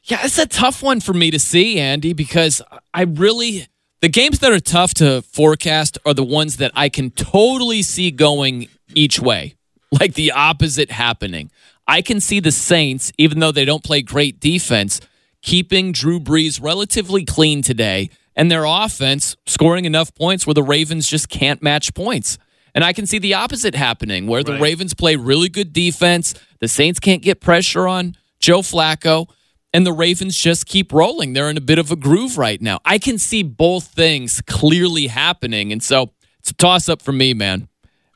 [0.06, 2.62] Yeah, it's a tough one for me to see, Andy, because
[2.94, 3.68] I really
[4.02, 8.12] the games that are tough to forecast are the ones that I can totally see
[8.12, 9.56] going each way,
[9.98, 11.52] like the opposite happening.
[11.88, 15.00] I can see the Saints, even though they don't play great defense,
[15.42, 21.08] keeping Drew Brees relatively clean today, and their offense scoring enough points where the Ravens
[21.08, 22.38] just can't match points.
[22.76, 24.62] And I can see the opposite happening, where the Right.
[24.62, 29.28] Ravens play really good defense, the Saints can't get pressure on Joe Flacco,
[29.74, 31.34] and the Ravens just keep rolling.
[31.34, 32.80] They're in a bit of a groove right now.
[32.86, 37.34] I can see both things clearly happening, and so it's a toss up for me,
[37.34, 37.68] man.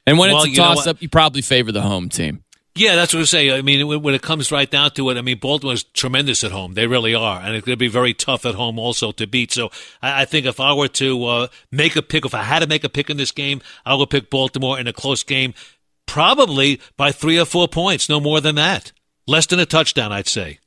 [0.05, 2.43] And when Well, it's a toss up, you probably favor the home team.
[2.75, 3.51] Yeah, that's what I say.
[3.51, 6.75] I mean, when it comes right down to it, I mean, Baltimore's tremendous at home.
[6.75, 9.51] They really are, and it's going to be very tough at home also to beat.
[9.51, 9.71] So,
[10.01, 12.67] I, I think if I were to uh, make a pick, if I had to
[12.67, 15.55] make a pick in this game, I would pick Baltimore in a close game,
[16.05, 18.91] probably by three or four points, no more than that.
[19.25, 20.59] Less than a touchdown, I'd say.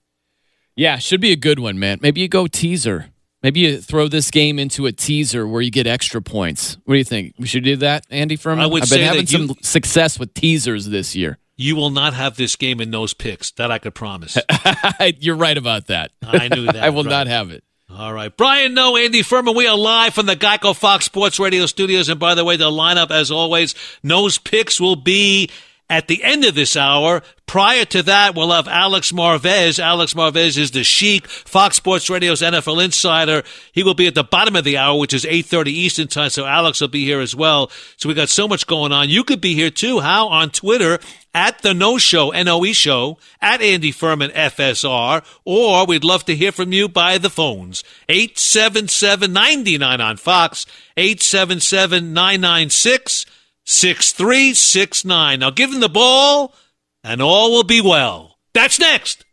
[0.81, 1.99] Yeah, should be a good one, man.
[2.01, 3.11] Maybe you go teaser.
[3.43, 6.79] Maybe you throw this game into a teaser where you get extra points.
[6.85, 7.35] What do you think?
[7.39, 8.65] We should do that, Andy Furman?
[8.65, 11.37] I would I've been having you- some success with teasers this year.
[11.59, 13.51] You will not have this game in those picks.
[13.51, 14.39] That I could promise.
[15.19, 16.13] You're right about that.
[16.23, 17.11] I knew that, I will right.
[17.11, 17.63] not have it.
[17.91, 18.35] All right.
[18.35, 19.55] Brian Noe, Andy Furman.
[19.55, 22.09] We are live from the Geico Fox Sports Radio studios.
[22.09, 25.51] And by the way, the lineup, as always, Noe's picks will be
[25.91, 27.23] at the end of this hour.
[27.47, 29.81] Prior to that, we'll have Alex Marvez.
[29.81, 33.43] Alex Marvez is the Sheik, Fox Sports Radio's NFL insider.
[33.73, 36.31] He will be at the bottom of the hour, which is 8.30 Eastern time.
[36.31, 37.73] So Alex will be here as well.
[37.97, 39.09] So we got so much going on.
[39.09, 39.99] You could be here too.
[39.99, 40.29] How?
[40.29, 41.01] On Twitter
[41.35, 46.53] at the Noe Show, N-O-E Show, at Andy Furman FSR, or we'd love to hear
[46.53, 47.83] from you by the phones.
[48.09, 53.27] 877-99 on Fox, 877-996
[53.71, 55.39] 6369.
[55.39, 56.55] Now give him the ball,
[57.05, 58.39] and all will be well.
[58.53, 59.25] That's next.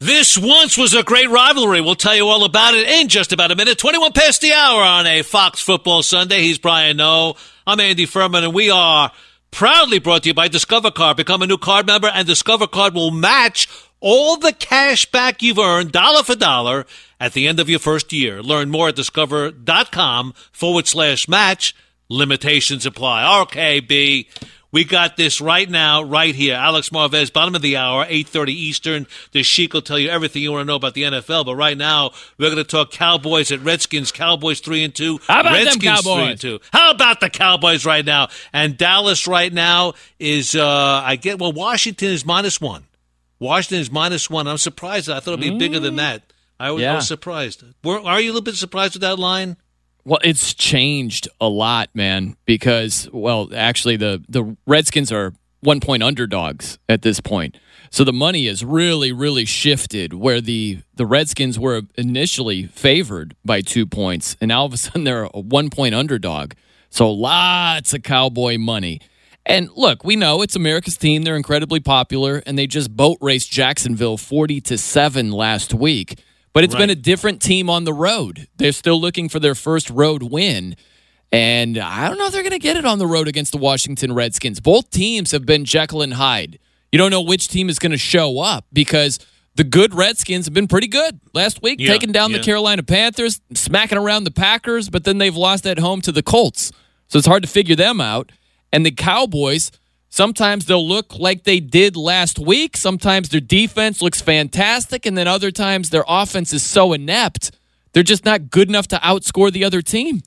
[0.00, 1.80] This once was a great rivalry.
[1.80, 3.78] We'll tell you all about it in just about a minute.
[3.78, 6.42] 21 past the hour on a Fox Football Sunday.
[6.42, 7.36] He's Brian Noe.
[7.66, 9.12] I'm Andy Furman, and we are
[9.50, 11.16] proudly brought to you by Discover Card.
[11.16, 13.68] Become a new card member, and Discover Card will match
[14.00, 16.86] all the cash back you've earned, dollar for dollar,
[17.20, 18.42] at the end of your first year.
[18.42, 21.74] Learn more at discover.com forward slash match.
[22.08, 23.40] Limitations apply.
[23.42, 24.28] Okay, B.
[24.70, 26.56] We got this right now, right here.
[26.56, 29.06] Alex Marvez, bottom of the hour, 8.30 Eastern.
[29.30, 31.46] The Sheik will tell you everything you want to know about the NFL.
[31.46, 34.10] But right now, we're going to talk Cowboys at Redskins.
[34.10, 35.20] Cowboys 3 and 2.
[35.28, 36.40] How about them Redskins 3 and Cowboys?
[36.40, 36.60] 2.
[36.72, 38.30] How about the Cowboys right now?
[38.52, 42.82] And Dallas right now is, uh, I get, well, Washington is minus one.
[43.38, 44.48] Washington is minus one.
[44.48, 45.08] I'm surprised.
[45.08, 46.32] I thought it'd be bigger than that.
[46.58, 46.94] I was, I Yeah.
[46.96, 47.62] was surprised.
[47.84, 49.56] Were, are you a little bit surprised with that line?
[50.04, 56.02] Well, it's changed a lot, man, because well, actually the the Redskins are one point
[56.02, 57.56] underdogs at this point.
[57.90, 63.60] So the money has really, really shifted where the, the Redskins were initially favored by
[63.60, 66.54] two points, and now all of a sudden they're a one point underdog.
[66.90, 69.00] So lots of cowboy money.
[69.46, 71.22] And look, we know it's America's team.
[71.22, 76.18] They're incredibly popular, and they just boat raced Jacksonville 40 to 7 last week.
[76.54, 76.80] But it's Right.
[76.82, 78.46] been a different team on the road.
[78.56, 80.76] They're still looking for their first road win.
[81.32, 83.58] And I don't know if they're going to get it on the road against the
[83.58, 84.60] Washington Redskins.
[84.60, 86.58] Both teams have been Jekyll and Hyde.
[86.92, 89.18] You don't know which team is going to show up because
[89.56, 92.38] the good Redskins have been pretty good last week, Yeah, taking down yeah.
[92.38, 96.22] the Carolina Panthers, smacking around the Packers, but then they've lost at home to the
[96.22, 96.70] Colts.
[97.08, 98.30] So it's hard to figure them out.
[98.72, 99.72] And the Cowboys,
[100.14, 102.76] sometimes they'll look like they did last week.
[102.76, 105.06] Sometimes their defense looks fantastic.
[105.06, 107.50] And then other times their offense is so inept,
[107.92, 110.22] they're just not good enough to outscore the other team.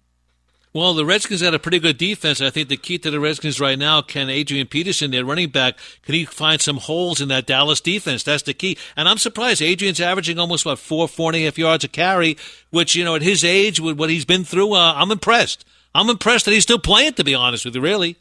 [0.74, 2.42] Well, the Redskins had a pretty good defense.
[2.42, 5.78] I think the key to the Redskins right now, can Adrian Peterson, their running back,
[6.04, 8.24] can he find some holes in that Dallas defense?
[8.24, 8.78] That's the key.
[8.96, 12.38] And I'm surprised Adrian's averaging almost what four, four and a half yards a carry,
[12.70, 15.66] which you know at his age, with what he's been through, uh, I'm impressed.
[15.96, 17.14] I'm impressed that he's still playing.
[17.14, 18.18] To be honest with you, really.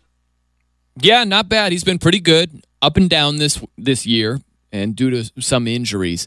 [1.00, 1.72] Yeah, not bad.
[1.72, 4.40] He's been pretty good, up and down this this year,
[4.72, 6.26] and due to some injuries.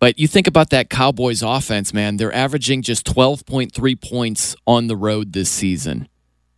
[0.00, 2.16] But you think about that Cowboys offense, man.
[2.16, 6.08] They're averaging just 12.3 points on the road this season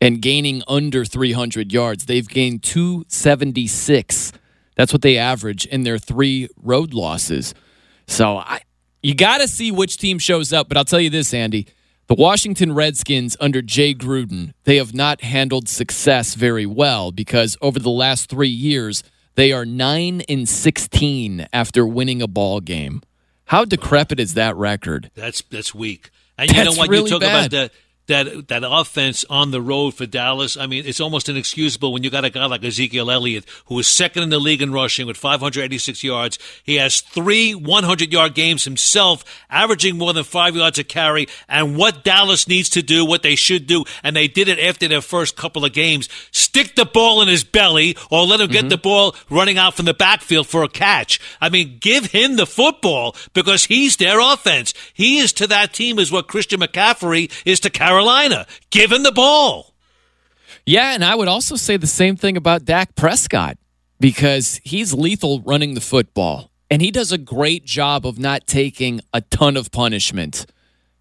[0.01, 2.07] and gaining under 300 yards.
[2.07, 4.33] They've gained 276.
[4.75, 7.55] That's what they average in their three road losses.
[8.07, 8.61] So I,
[9.03, 10.69] you got to see which team shows up.
[10.69, 11.67] But I'll tell you this, Andy.
[12.09, 17.81] The Washington Redskins under Jay Gruden, they have not handled success very well because over
[17.81, 19.03] the last three years,
[19.35, 23.03] they are 9 and 16 after winning a ball game.
[23.47, 25.11] How decrepit is that record?
[25.15, 26.11] That's that's weak.
[26.39, 26.91] And you That's know what?
[26.91, 27.47] really you talk bad.
[27.47, 27.73] about that
[28.07, 30.57] that that offense on the road for Dallas.
[30.57, 33.87] I mean, it's almost inexcusable when you got a guy like Ezekiel Elliott, who is
[33.87, 36.39] second in the league in rushing with 586 yards.
[36.63, 41.27] He has three 100 yard games himself, averaging more than five yards a carry.
[41.49, 44.89] And what Dallas needs to do, what they should do, and they did it after
[44.89, 48.61] their first couple of games: stick the ball in his belly, or let him get
[48.61, 48.69] mm-hmm.
[48.69, 51.21] the ball running out from the backfield for a catch.
[51.41, 54.75] I mean, give him the football because he's their offense.
[54.95, 57.96] He is to that team as what Christian McCaffrey is to Carolina.
[58.71, 59.75] Give him the ball.
[60.65, 63.57] Yeah, and I would also say the same thing about Dak Prescott
[64.01, 66.51] because he's lethal running the football.
[66.71, 70.47] And he does a great job of not taking a ton of punishment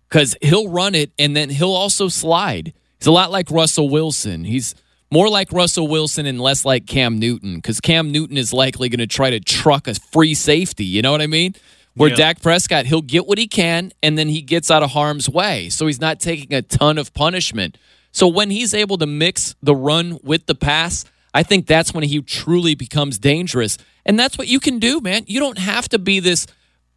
[0.07, 2.73] because he'll run it and then he'll also slide.
[2.99, 4.43] He's a lot like Russell Wilson.
[4.43, 4.75] He's
[5.11, 8.99] more like Russell Wilson and less like Cam Newton because Cam Newton is likely going
[8.99, 10.85] to try to truck a free safety.
[10.85, 11.55] You know what I mean?
[11.95, 12.15] Where Yeah.
[12.15, 15.69] Dak Prescott, he'll get what he can and then he gets out of harm's way.
[15.69, 17.77] So he's not taking a ton of punishment.
[18.11, 22.03] So when he's able to mix the run with the pass, I think that's when
[22.03, 23.77] he truly becomes dangerous.
[24.05, 25.23] And that's what you can do, man.
[25.27, 26.47] You don't have to be this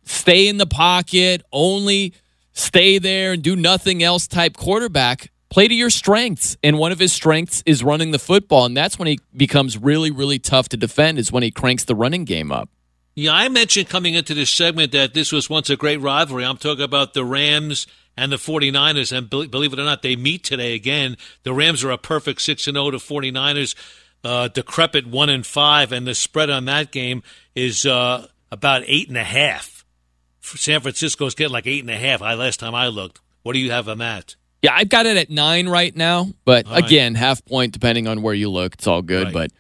[0.05, 2.15] stay in the pocket, only
[2.53, 5.31] stay there and do nothing else type quarterback.
[5.51, 6.57] Play to your strengths.
[6.62, 8.66] And one of his strengths is running the football.
[8.66, 11.95] And that's when he becomes really, really tough to defend, is when he cranks the
[11.95, 12.69] running game up.
[13.19, 16.45] Yeah, I mentioned coming into this segment that this was once a great rivalry.
[16.45, 20.15] I'm talking about the Rams and the 49ers, and be- believe it or not, they
[20.15, 21.16] meet today again.
[21.43, 23.74] The Rams are a perfect 6 and 0 to 49ers,
[24.23, 27.24] uh, decrepit 1 and 5, and the spread on that game
[27.57, 29.82] is uh, about 8.5.
[30.40, 33.20] San Francisco's getting like 8.5 I last time I looked.
[33.43, 34.36] What do you have on that?
[34.62, 36.28] Yeah, I've got it at nine right now.
[36.45, 36.85] But right.
[36.85, 38.74] again, half point depending on where you look.
[38.74, 39.24] It's all good.
[39.24, 39.35] Right.
[39.35, 39.53] But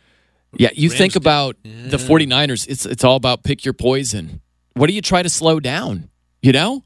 [0.56, 4.40] yeah, you Rams think about the 49ers, it's it's all about pick your poison.
[4.74, 6.08] What do you try to slow down?
[6.42, 6.82] You know?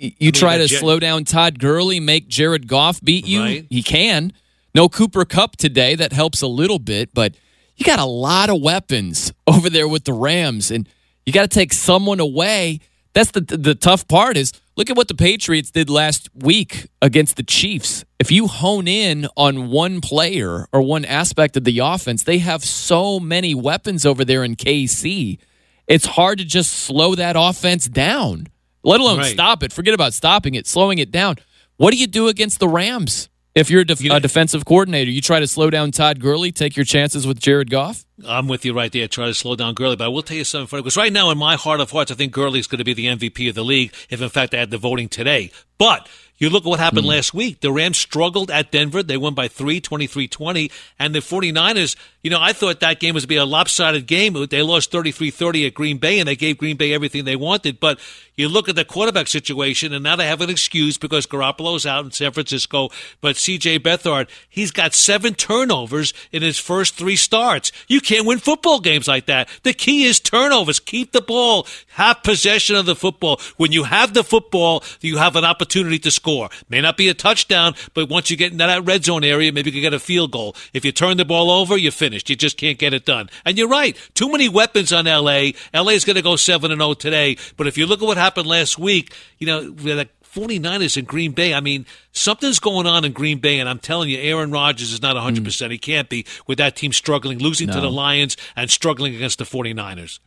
[0.00, 3.40] Y- You try to that Jet- slow down Todd Gurley, make Jared Goff beat you.
[3.40, 3.66] Right.
[3.70, 4.32] He can.
[4.74, 5.94] No Cooper Kupp today.
[5.94, 7.34] That helps a little bit, but
[7.76, 10.88] you got a lot of weapons over there with the Rams, and
[11.26, 12.80] you got to take someone away.
[13.14, 14.36] That's the the tough part.
[14.36, 18.04] Is look at what the Patriots did last week against the Chiefs.
[18.18, 22.64] If you hone in on one player or one aspect of the offense, they have
[22.64, 25.38] so many weapons over there in KC.
[25.86, 28.46] It's hard to just slow that offense down,
[28.82, 29.32] let alone Right.
[29.32, 29.72] stop it.
[29.72, 31.36] Forget about stopping it, slowing it down.
[31.76, 33.28] What do you do against the Rams?
[33.54, 36.74] If you're a, def- a defensive coordinator, you try to slow down Todd Gurley, take
[36.74, 38.06] your chances with Jared Goff.
[38.26, 39.08] I'm with you right there.
[39.08, 41.30] Try to slow down Gurley, but I will tell you something funny because right now,
[41.30, 43.64] in my heart of hearts, I think Gurley's going to be the MVP of the
[43.64, 45.50] league if, in fact, I had the voting today.
[45.76, 46.08] But
[46.38, 47.10] you look at what happened hmm.
[47.10, 47.60] last week.
[47.60, 49.02] The Rams struggled at Denver.
[49.02, 50.72] They won by three, 23-20.
[50.98, 54.06] And the 49ers, you know, I thought that game was going to be a lopsided
[54.06, 54.34] game.
[54.48, 57.80] They lost 33-30 at Green Bay, and they gave Green Bay everything they wanted.
[57.80, 57.98] But
[58.36, 62.04] you look at the quarterback situation, and now they have an excuse because Garoppolo's out
[62.04, 62.90] in San Francisco.
[63.20, 63.80] But C.J.
[63.80, 67.72] Beathard, he's got seven turnovers in his first three starts.
[67.88, 69.48] You can't win football games like that.
[69.64, 70.78] The key is turnovers.
[70.80, 71.66] Keep the ball.
[71.94, 73.40] Have possession of the football.
[73.56, 76.50] When you have the football, you have an opportunity to score.
[76.68, 79.70] May not be a touchdown, but once you get into that red zone area, maybe
[79.70, 80.54] you can get a field goal.
[80.72, 82.28] If you turn the ball over, you're finished.
[82.28, 83.30] You just can't get it done.
[83.44, 83.96] And you're right.
[84.14, 85.52] Too many weapons on LA.
[85.74, 87.38] LA is going to go 7 and 0 today.
[87.56, 91.32] But if you look at what happened last week, you know, the 49ers in Green
[91.32, 91.52] Bay.
[91.52, 95.02] I mean, something's going on in Green Bay, and I'm telling you, Aaron Rodgers is
[95.02, 95.42] not 100%.
[95.42, 95.70] Mm.
[95.70, 97.74] He can't be with that team struggling, losing no.
[97.74, 100.20] to the Lions and struggling against the 49ers.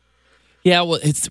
[0.63, 1.27] Yeah, well, it's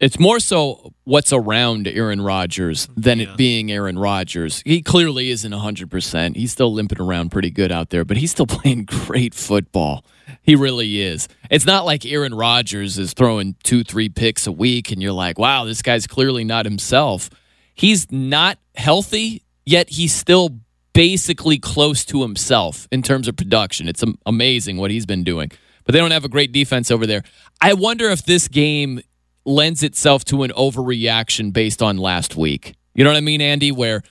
[0.00, 3.32] it's more so what's around Aaron Rodgers than yeah.
[3.32, 4.62] it being Aaron Rodgers.
[4.64, 6.36] He clearly isn't 100%.
[6.36, 10.04] He's still limping around pretty good out there, but he's still playing great football.
[10.42, 11.28] He really is.
[11.50, 15.38] It's not like Aaron Rodgers is throwing two, three picks a week, and you're like,
[15.38, 17.30] wow, this guy's clearly not himself.
[17.74, 20.60] He's not healthy, yet he's still
[20.92, 23.88] basically close to himself in terms of production.
[23.88, 25.50] It's amazing what he's been doing.
[25.84, 27.22] But they don't have a great defense over there.
[27.60, 29.00] I wonder if this game
[29.44, 32.74] lends itself to an overreaction based on last week.
[32.94, 33.72] You know what I mean, Andy?
[33.72, 34.02] Where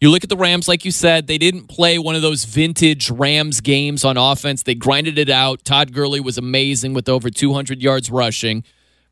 [0.00, 3.10] you look at the Rams, like you said, they didn't play one of those vintage
[3.10, 4.64] Rams games on offense.
[4.64, 5.64] They grinded it out.
[5.64, 8.64] Todd Gurley was amazing with over 200 yards rushing.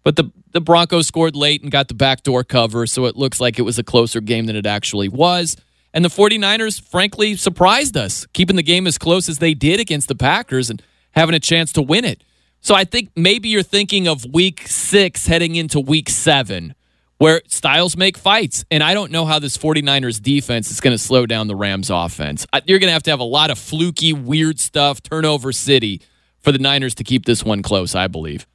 [0.03, 3.59] But the, the Broncos scored late and got the backdoor cover, so it looks like
[3.59, 5.57] it was a closer game than it actually was.
[5.93, 10.09] And the 49ers, frankly, surprised us, keeping the game as close as they did against
[10.09, 10.83] the Packers and
[11.13, 12.25] having a chance to win it.
[12.61, 16.75] So I think maybe you're thinking of week six heading into week seven,
[17.19, 18.65] where styles make fights.
[18.71, 21.91] And I don't know how this 49ers defense is going to slow down the Rams
[21.91, 22.47] offense.
[22.67, 26.03] You're going to have to have a lot of fluky, weird stuff, turnover city
[26.39, 28.47] for the Niners to keep this one close, I believe.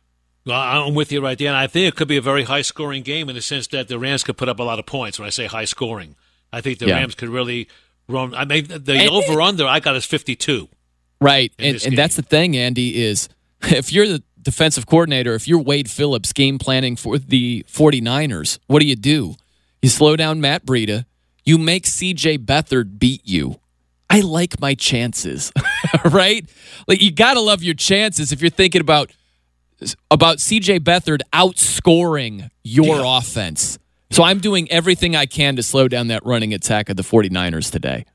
[0.45, 1.47] Well, I'm with you right there.
[1.47, 3.87] And I think it could be a very high scoring game in the sense that
[3.87, 6.15] the Rams could put up a lot of points when I say high scoring.
[6.53, 6.95] I think the yeah.
[6.95, 7.67] Rams could really
[8.07, 8.35] run.
[8.35, 10.69] I mean, the over under I got is 52.
[11.19, 11.51] Right.
[11.57, 13.27] And, and that's the thing, Andy, is
[13.63, 18.79] if you're the defensive coordinator, if you're Wade Phillips game planning for the 49ers, what
[18.79, 19.35] do you do?
[19.81, 21.05] You slow down Matt Breida.
[21.43, 23.59] You make CJ Beathard beat you.
[24.09, 25.51] I like my chances,
[26.05, 26.47] right?
[26.87, 29.11] Like you got to love your chances if you're thinking about
[30.09, 33.17] about CJ Beathard outscoring your yeah.
[33.17, 33.77] offense.
[34.11, 37.71] So I'm doing everything I can to slow down that running attack of the 49ers
[37.71, 38.05] today.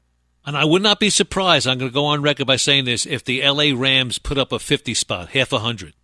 [0.46, 3.04] And I would not be surprised, I'm going to go on record by saying this,
[3.06, 5.94] if the LA Rams put up a 50 spot, half a hundred.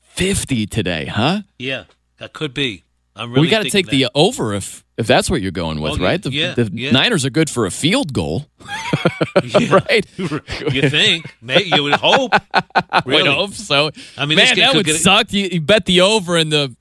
[0.00, 1.42] 50 today, huh?
[1.58, 1.84] Yeah,
[2.18, 2.84] that could be.
[3.14, 3.92] I'm really we got to take that.
[3.92, 6.22] the over if if that's what you're going with, oh, right?
[6.22, 6.90] The, yeah, the yeah.
[6.90, 8.46] Niners are good for a field goal,
[9.70, 10.06] right?
[10.18, 11.34] You think?
[11.42, 12.32] May, you would hope.
[13.04, 13.22] Really?
[13.24, 13.90] Would hope so.
[14.16, 15.32] I mean, man, that would suck.
[15.32, 16.74] You, you bet the over and the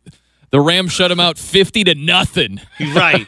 [0.55, 2.61] the Rams shut him out 50 to nothing.
[2.93, 3.27] right.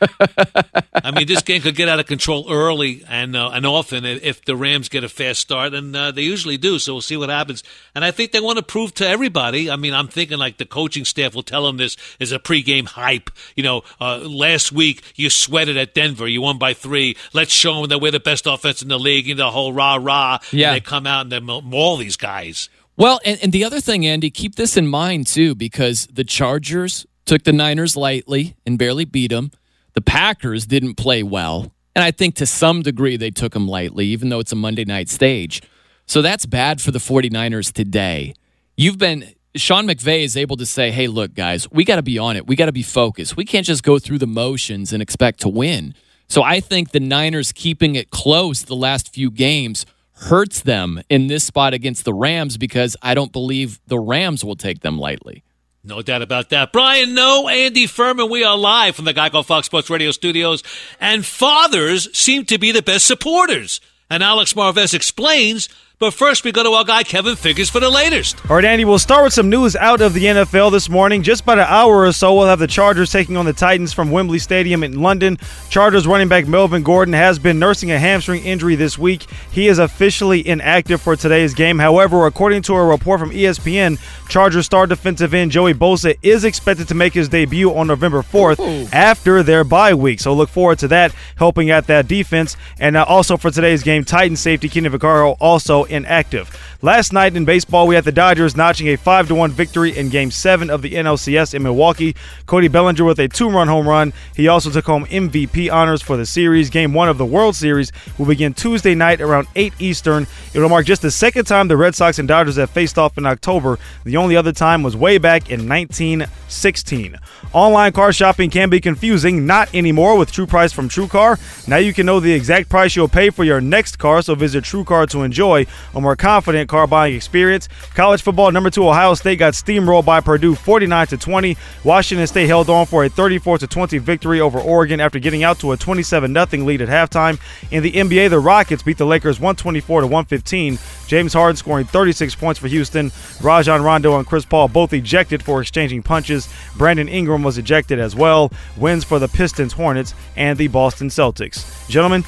[0.93, 4.45] I mean, this game could get out of control early and uh, and often if
[4.45, 6.79] the Rams get a fast start, and uh, they usually do.
[6.79, 7.65] So we'll see what happens.
[7.93, 9.69] And I think they want to prove to everybody.
[9.69, 12.87] I mean, I'm thinking like the coaching staff will tell them this is a pregame
[12.87, 13.29] hype.
[13.57, 17.17] You know, uh, last week you sweated at Denver, you won by three.
[17.33, 19.27] Let's show them that we're the best offense in the league.
[19.27, 20.39] You know, the whole rah rah.
[20.53, 20.69] Yeah.
[20.69, 22.69] And they come out and they maul these guys.
[22.95, 27.05] Well, and, and the other thing, Andy, keep this in mind too, because the Chargers
[27.27, 29.51] took the Niners lightly and barely beat them.
[29.93, 31.71] The Packers didn't play well.
[31.95, 34.85] And I think to some degree they took them lightly, even though it's a Monday
[34.85, 35.61] night stage.
[36.05, 38.33] So that's bad for the 49ers today.
[38.75, 42.17] You've been, Sean McVay is able to say, hey, look, guys, we got to be
[42.17, 42.47] on it.
[42.47, 43.35] We got to be focused.
[43.35, 45.95] We can't just go through the motions and expect to win.
[46.29, 51.27] So I think the Niners keeping it close the last few games hurts them in
[51.27, 55.43] this spot against the Rams because I don't believe the Rams will take them lightly.
[55.83, 56.73] No doubt about that.
[56.73, 60.63] Brian Noe, Andy Furman, we are live from the Geico Fox Sports Radio studios,
[60.99, 63.79] and fathers seem to be the best supporters.
[64.09, 67.89] And Alex Marvez explains but first, we go to our guy Kevin Figures for the
[67.89, 68.39] latest.
[68.47, 71.23] All right, Andy, we'll start with some news out of the NFL this morning.
[71.23, 74.11] Just about an hour or so, we'll have the Chargers taking on the Titans from
[74.11, 75.37] Wembley Stadium in London.
[75.71, 79.25] Chargers running back Melvin Gordon has been nursing a hamstring injury this week.
[79.51, 81.79] He is officially inactive for today's game.
[81.79, 83.99] However, according to a report from ESPN,
[84.29, 88.59] Chargers star defensive end Joey Bosa is expected to make his debut on November 4th
[88.59, 88.87] Ooh.
[88.93, 90.19] after their bye week.
[90.19, 92.55] So look forward to that, helping out that defense.
[92.79, 96.49] And uh, also for today's game, Titans safety Kenny Vaccaro also inactive.
[96.83, 100.29] Last night in baseball, we had the Dodgers notching a 5 1 victory in Game
[100.29, 102.15] 7 of the NLCS in Milwaukee.
[102.45, 104.13] Cody Bellinger with a two run home run.
[104.35, 106.69] He also took home MVP honors for the series.
[106.69, 110.27] Game 1 of the World Series will begin Tuesday night around 8 Eastern.
[110.53, 113.17] It will mark just the second time the Red Sox and Dodgers have faced off
[113.17, 113.79] in October.
[114.03, 117.17] The only other time was way back in 1916.
[117.53, 121.67] Online car shopping can be confusing, not anymore with True Price from TrueCar.
[121.67, 124.63] Now you can know the exact price you'll pay for your next car, so visit
[124.63, 127.69] TrueCar to enjoy a more confident and car buying experience.
[127.95, 131.57] College football number two Ohio State got steamrolled by Purdue 49 to 20.
[131.83, 135.59] Washington State held on for a 34 to 20 victory over Oregon after getting out
[135.59, 137.39] to a 27 0 lead at halftime.
[137.71, 140.77] In the NBA, the Rockets beat the Lakers 124 to 115.
[141.07, 143.11] James Harden scoring 36 points for Houston.
[143.41, 146.49] Rajon Rondo and Chris Paul both ejected for exchanging punches.
[146.77, 148.51] Brandon Ingram was ejected as well.
[148.75, 151.87] Wins for the Pistons, Hornets, and the Boston Celtics.
[151.89, 152.23] Gentlemen,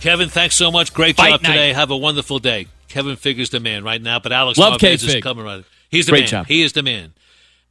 [0.00, 0.92] Kevin, thanks so much.
[0.92, 1.48] Great Fight job night.
[1.48, 1.72] today.
[1.72, 2.66] Have a wonderful day.
[2.94, 5.64] Kevin Figure's the man right now, but Alex Love Marvez is coming right.
[5.90, 6.28] He's the Great man.
[6.28, 6.46] job.
[6.46, 7.12] He is the man.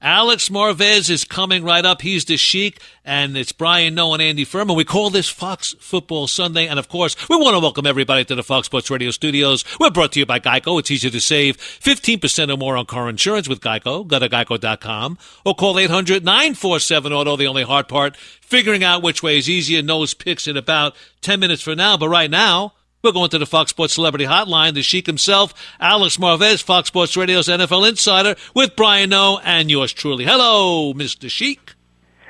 [0.02, 2.02] Alex Marvez is coming right up.
[2.02, 4.76] He's the Sheik, and it's Brian Noe and Andy Furman.
[4.76, 8.36] We call this Fox Football Sunday, and of course, we want to welcome everybody to
[8.36, 9.64] the Fox Sports Radio studios.
[9.80, 10.78] We're brought to you by Geico.
[10.78, 14.06] It's easy to save 15% or more on car insurance with Geico.
[14.06, 17.38] Go to geico.com or call 800-947-AUTO.
[17.38, 19.82] The only hard part, figuring out which way is easier.
[19.82, 22.74] Noe's picks in about 10 minutes from now, but right now,
[23.04, 24.74] we're going to the Fox Sports Celebrity Hotline.
[24.76, 29.92] The Sheik himself, Alex Marvez, Fox Sports Radio's NFL Insider, with Brian Noe and yours
[29.92, 30.24] truly.
[30.24, 31.30] Hello, Mr.
[31.30, 31.63] Sheik.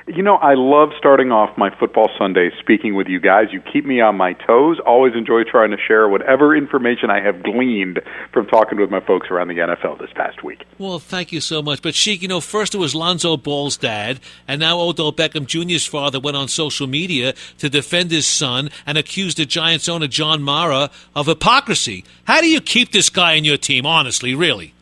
[0.06, 3.46] You know, I love starting off my football Sunday speaking with you guys.
[3.52, 4.78] You keep me on my toes.
[4.84, 8.00] Always enjoy trying to share whatever information I have gleaned
[8.30, 10.66] from talking with my folks around the NFL this past week.
[10.76, 11.80] Well, thank you so much.
[11.80, 15.86] But Sheik, you know, first it was Lonzo Ball's dad, and now Odell Beckham Jr.'s
[15.86, 20.42] father went on social media to defend his son and accused the Giants owner John
[20.42, 22.04] Mara of hypocrisy.
[22.24, 24.74] How do you keep this guy in your team, honestly, really?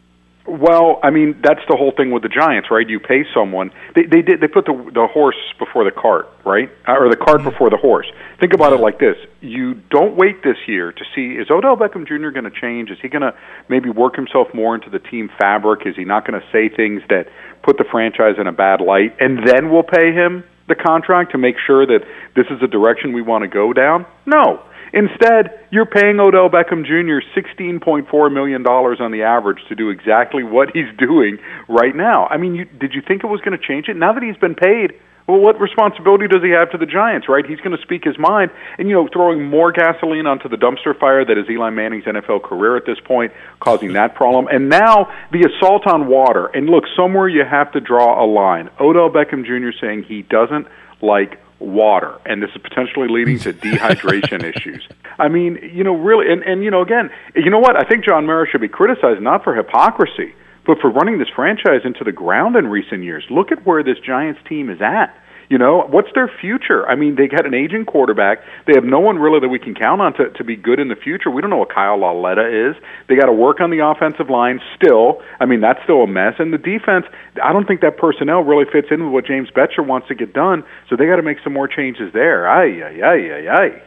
[0.47, 2.89] Well, I mean, that's the whole thing with the Giants, right?
[2.89, 3.71] You pay someone.
[3.95, 6.69] They they did they put the the horse before the cart, right?
[6.87, 8.11] Uh, Or the cart before the horse.
[8.41, 12.09] Think about it like this: you don't wait this year to see is Odell Beckham
[12.09, 12.31] Jr.
[12.31, 12.91] going to change?
[12.91, 13.35] Is he going to
[13.69, 15.87] maybe work himself more into the team fabric?
[15.87, 17.29] Is he not going to say things that
[17.63, 19.15] put the franchise in a bad light?
[19.21, 20.43] And then we'll pay him
[20.73, 22.01] the contract to make sure that
[22.35, 24.07] this is the direction we want to go down?
[24.27, 24.63] No.
[24.93, 27.25] Instead, you're paying Odell Beckham Jr.
[27.35, 31.39] $16.4 million on the average to do exactly what he's doing
[31.69, 32.27] right now.
[32.27, 33.97] I mean, you, did you think it was going to change it?
[33.97, 34.93] Now that he's been paid,
[35.33, 37.47] well, what responsibility does he have to the Giants, right?
[37.47, 40.99] He's going to speak his mind and, you know, throwing more gasoline onto the dumpster
[40.99, 44.47] fire that is Eli Manning's NFL career at this point, causing that problem.
[44.49, 46.47] And now the assault on water.
[46.49, 48.69] And look, somewhere you have to draw a line.
[48.79, 49.75] Odell Beckham Jr.
[49.81, 50.67] saying he doesn't
[51.01, 54.87] like water, and this is potentially leading to dehydration issues.
[55.19, 57.77] I mean, you know, really, and, and you know, again, you know what?
[57.77, 60.35] I think John Mara should be criticized not for hypocrisy,
[60.67, 63.25] but for running this franchise into the ground in recent years.
[63.31, 65.17] Look at where this Giants team is at.
[65.53, 66.89] You know, what's their future?
[66.89, 68.39] I mean, they got an aging quarterback.
[68.67, 70.89] They have no one really that we can count on to, to be good in
[70.89, 71.31] the future.
[71.31, 72.83] We don't know what Kyle Lauletta is.
[73.07, 75.21] They got to work on the offensive line still.
[75.41, 76.37] I mean, that's still a mess.
[76.39, 77.05] And the defense,
[77.45, 80.33] I don't think that personnel really fits in with what James Bettcher wants to get
[80.33, 80.65] done.
[80.89, 82.49] So they got to make some more changes there.
[82.49, 83.83] Ay, ay, ay, ay, ay.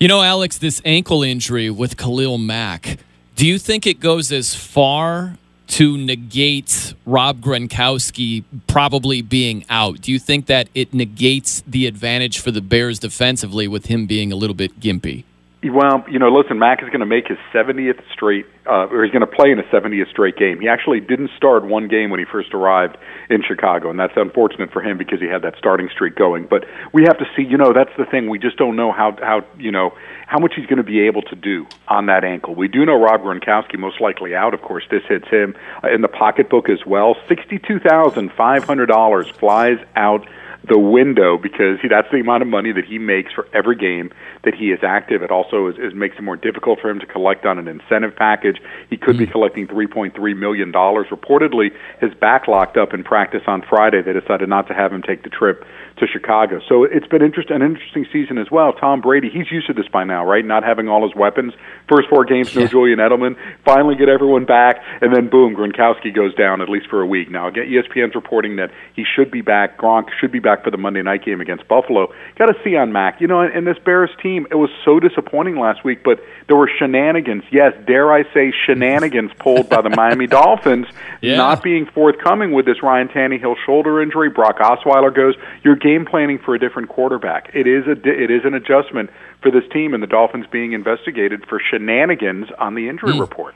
[0.00, 2.96] You know, Alex, this ankle injury with Khalil Mack,
[3.34, 5.36] do you think it goes as far
[5.66, 10.00] to negate Rob Gronkowski probably being out?
[10.00, 14.32] Do you think that it negates the advantage for the Bears defensively with him being
[14.32, 15.24] a little bit gimpy?
[15.64, 19.12] Well, you know, listen, Mack is going to make his 70th straight, uh, or he's
[19.12, 20.60] going to play in a 70th straight game.
[20.60, 22.98] He actually didn't start one game when he first arrived
[23.30, 26.46] in Chicago, and that's unfortunate for him because he had that starting streak going.
[26.46, 28.28] But we have to see, you know, that's the thing.
[28.28, 29.94] We just don't know how, how you know,
[30.26, 32.54] how much he's going to be able to do on that ankle.
[32.54, 34.52] We do know Rob Gronkowski most likely out.
[34.52, 37.16] Of course, this hits him uh, in the pocketbook as well.
[37.28, 40.28] Sixty-two thousand five hundred dollars flies out
[40.68, 44.10] the window because he, that's the amount of money that he makes for every game
[44.44, 45.22] that he is active.
[45.22, 48.16] It also is, is makes it more difficult for him to collect on an incentive
[48.16, 48.58] package.
[48.90, 49.32] He could be hmm.
[49.32, 51.06] collecting three point three million dollars.
[51.10, 51.70] Reportedly,
[52.00, 54.02] his back locked up in practice on Friday.
[54.02, 55.64] They decided not to have him take the trip
[55.98, 56.60] to Chicago.
[56.68, 58.72] So it's been interest, an interesting season as well.
[58.72, 60.44] Tom Brady, he's used to this by now, right?
[60.44, 61.54] Not having all his weapons.
[61.88, 63.36] First four games, no Julian Edelman.
[63.64, 67.30] Finally get everyone back, and then boom, Gronkowski goes down at least for a week.
[67.30, 69.78] Now, again, E ESPN's reporting that he should be back.
[69.78, 72.12] Gronk should be back for the Monday night game against Buffalo.
[72.36, 73.20] Got to see on Mack.
[73.20, 76.68] You know, and this Bears team, it was so disappointing last week, but there were
[76.76, 77.44] shenanigans.
[77.52, 80.86] Yes, dare I say shenanigans pulled by the Miami Dolphins,
[81.20, 81.36] Yeah.
[81.36, 84.28] not being forthcoming with this Ryan Tannehill shoulder injury.
[84.28, 85.34] Brock Osweiler goes.
[85.62, 87.50] You're game planning for a different quarterback.
[87.54, 89.10] It is a di- it is an adjustment
[89.42, 93.20] for this team, and the Dolphins being investigated for shenanigans on the injury hmm.
[93.20, 93.54] report.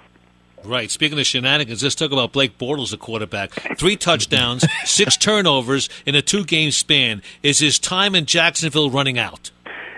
[0.65, 0.91] Right.
[0.91, 3.51] Speaking of shenanigans, let's talk about Blake Bortles, the quarterback.
[3.79, 7.23] Three touchdowns, six turnovers in a two-game span.
[7.43, 9.51] Is his time in Jacksonville running out?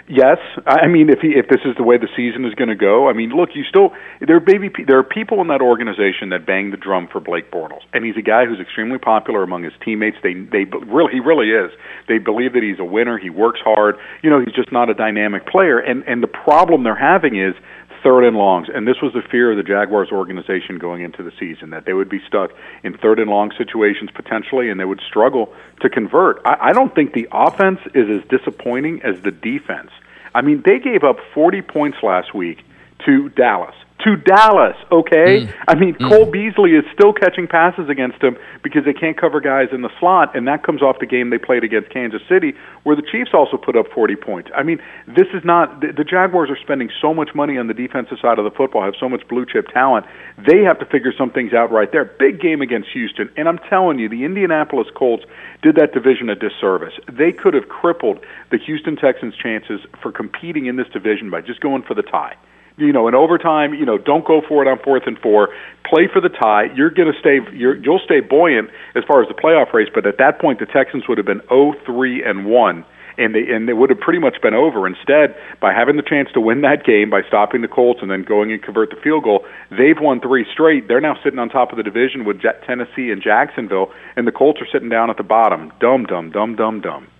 [0.09, 2.77] Yes, I mean if he, if this is the way the season is going to
[2.77, 6.31] go, I mean, look, you still there are baby there are people in that organization
[6.31, 9.63] that bang the drum for Blake Bortles, and he's a guy who's extremely popular among
[9.63, 10.17] his teammates.
[10.23, 11.71] They they really he really is.
[12.09, 13.17] They believe that he's a winner.
[13.17, 13.97] He works hard.
[14.23, 15.79] You know, he's just not a dynamic player.
[15.79, 17.55] And and the problem they're having is
[18.03, 21.33] third and longs, and this was the fear of the Jaguars organization going into the
[21.39, 22.51] season that they would be stuck
[22.83, 26.41] in third and long situations potentially, and they would struggle to convert.
[26.45, 29.91] I, I don't think the offense is as disappointing as the defense.
[30.35, 32.65] I mean, they gave up 40 points last week
[33.07, 33.75] to Dallas
[34.05, 35.47] to Dallas, okay?
[35.47, 35.55] Mm.
[35.69, 39.69] I mean, Cole Beasley is still catching passes against him because they can't cover guys
[39.73, 42.97] in the slot, and that comes off the game they played against Kansas City, where
[42.97, 44.51] the Chiefs also put up 40 points.
[44.55, 47.75] I mean, this is not the, the Jaguars are spending so much money on the
[47.75, 50.07] defensive side of the football, have so much blue chip talent.
[50.37, 52.05] They have to figure some things out right there.
[52.05, 55.25] Big game against Houston, and I'm telling you, the Indianapolis Colts
[55.63, 56.95] did that division a disservice.
[57.11, 58.19] They could have crippled
[58.51, 62.37] the Houston Texans' chances for competing in this division by just going for the tie
[62.77, 65.49] you know, in overtime, you know, don't go for it on fourth and four.
[65.85, 66.73] Play for the tie.
[66.75, 67.39] You're going to stay.
[67.55, 69.89] You're, you'll stay buoyant as far as the playoff race.
[69.93, 72.85] But at that point, the Texans would have been 0-3 and one,
[73.19, 74.87] and they and they would have pretty much been over.
[74.87, 78.25] Instead, by having the chance to win that game by stopping the Colts and then
[78.25, 80.89] going and convert the field goal, they've won three straight.
[80.89, 84.61] They're now sitting on top of the division with Tennessee and Jacksonville, and the Colts
[84.63, 85.73] are sitting down at the bottom.
[85.79, 87.12] Dum dum dum dum dum.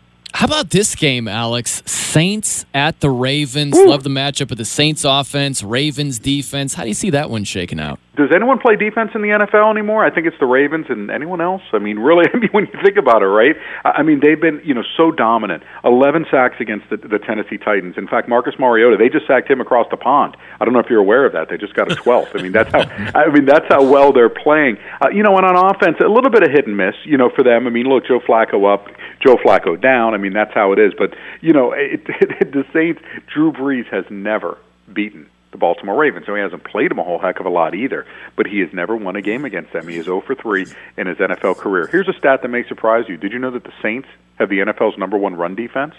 [0.43, 1.85] How about this game, Alex?
[1.87, 3.79] Saints at the Ravens.
[3.79, 6.75] Love the matchup of the Saints offense, Ravens defense.
[6.75, 8.01] How do you see that one shaking out?
[8.15, 10.05] Does anyone play defense in the NFL anymore?
[10.05, 11.63] I think it's the Ravens and anyone else.
[11.73, 13.57] I mean, really, I mean, when you think about it, right?
[13.85, 15.63] I mean, they've been, you know, so dominant.
[15.85, 17.95] 11 sacks against the, the Tennessee Titans.
[17.97, 20.37] In fact, Marcus Mariota, they just sacked him across the pond.
[20.61, 21.49] I don't know if you're aware of that.
[21.49, 22.39] They just got a 12th.
[22.39, 22.81] I mean, that's how,
[23.15, 24.77] I mean, that's how well they're playing.
[25.01, 27.31] Uh, you know, and on offense, a little bit of hit and miss, you know,
[27.35, 27.67] for them.
[27.67, 28.89] I mean, look, Joe Flacco up,
[29.23, 30.15] Joe Flacco down.
[30.15, 30.93] I mean, that's how it is.
[30.97, 33.01] But, you know, it, it, the Saints,
[33.33, 34.59] Drew Brees has never
[34.93, 36.27] beaten the Baltimore Ravens.
[36.27, 38.73] So he hasn't played them a whole heck of a lot either, but he has
[38.73, 39.87] never won a game against them.
[39.87, 40.67] He is 0 for 3
[40.97, 41.87] in his NFL career.
[41.87, 43.17] Here's a stat that may surprise you.
[43.17, 44.09] Did you know that the Saints
[44.39, 45.95] have the NFL's number one run defense?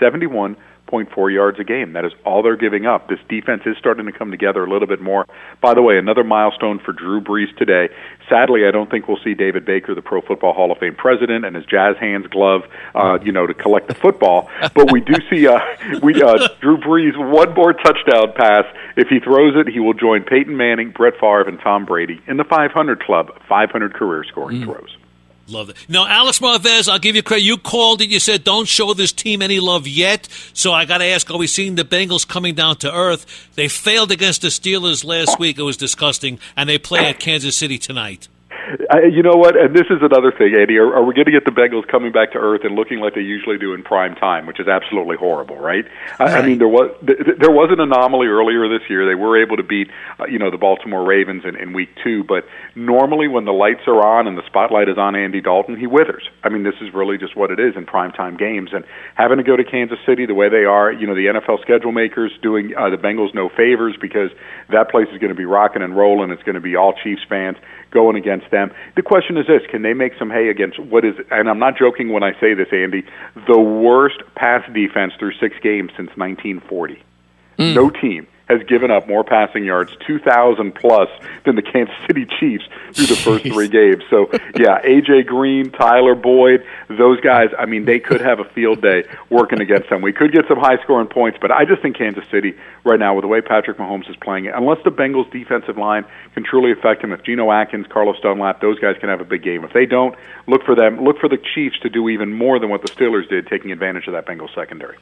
[0.00, 0.56] 71
[0.88, 1.92] 0.4 yards a game.
[1.92, 3.08] That is all they're giving up.
[3.08, 5.26] This defense is starting to come together a little bit more.
[5.60, 7.88] By the way, another milestone for Drew Brees today.
[8.28, 11.44] Sadly, I don't think we'll see David Baker, the Pro Football Hall of Fame president,
[11.44, 12.62] and his jazz hands glove,
[12.94, 14.50] uh, you know, to collect the football.
[14.74, 15.60] But we do see uh,
[16.02, 18.64] we uh, Drew Brees one more touchdown pass.
[18.96, 22.36] If he throws it, he will join Peyton Manning, Brett Favre, and Tom Brady in
[22.36, 23.38] the 500 club.
[23.48, 24.64] 500 career scoring mm.
[24.64, 24.96] throws.
[25.48, 25.76] Love it.
[25.88, 27.44] Now, Alex Marvez, I'll give you credit.
[27.44, 28.10] You called it.
[28.10, 30.28] You said, don't show this team any love yet.
[30.52, 33.48] So I got to ask, are we seeing the Bengals coming down to earth?
[33.54, 35.58] They failed against the Steelers last week.
[35.58, 36.38] It was disgusting.
[36.56, 38.28] And they play at Kansas City tonight.
[38.90, 39.56] I, you know what?
[39.56, 40.76] And this is another thing, Andy.
[40.76, 43.14] Are, are we going to get the Bengals coming back to earth and looking like
[43.14, 45.86] they usually do in prime time, which is absolutely horrible, right?
[46.20, 46.30] right.
[46.30, 49.08] I, I mean, there was there was an anomaly earlier this year.
[49.08, 49.88] They were able to beat,
[50.20, 52.24] uh, you know, the Baltimore Ravens in, in week two.
[52.24, 55.86] But normally, when the lights are on and the spotlight is on Andy Dalton, he
[55.86, 56.28] withers.
[56.44, 58.70] I mean, this is really just what it is in prime time games.
[58.72, 58.84] And
[59.14, 61.92] having to go to Kansas City the way they are, you know, the NFL schedule
[61.92, 64.30] makers doing uh, the Bengals no favors because
[64.68, 66.30] that place is going to be rocking and rolling.
[66.30, 67.56] It's going to be all Chiefs fans
[67.90, 68.70] going against them.
[68.96, 71.76] The question is this can they make some hay against what is, and I'm not
[71.76, 73.04] joking when I say this, Andy,
[73.46, 77.02] the worst pass defense through six games since 1940?
[77.58, 77.74] Mm.
[77.74, 81.08] No team has given up more passing yards, 2,000 plus,
[81.44, 84.02] than the Kansas City Chiefs through the first three games.
[84.10, 85.24] So, yeah, A.J.
[85.24, 89.90] Green, Tyler Boyd, those guys, I mean, they could have a field day working against
[89.90, 90.02] them.
[90.02, 92.54] We could get some high scoring points, but I just think Kansas City,
[92.84, 96.04] right now, with the way Patrick Mahomes is playing it, unless the Bengals' defensive line
[96.34, 99.42] can truly affect him, if Geno Atkins, Carlos Dunlap, those guys can have a big
[99.42, 99.64] game.
[99.64, 100.14] If they don't,
[100.46, 103.28] look for them, look for the Chiefs to do even more than what the Steelers
[103.28, 104.96] did, taking advantage of that Bengals secondary.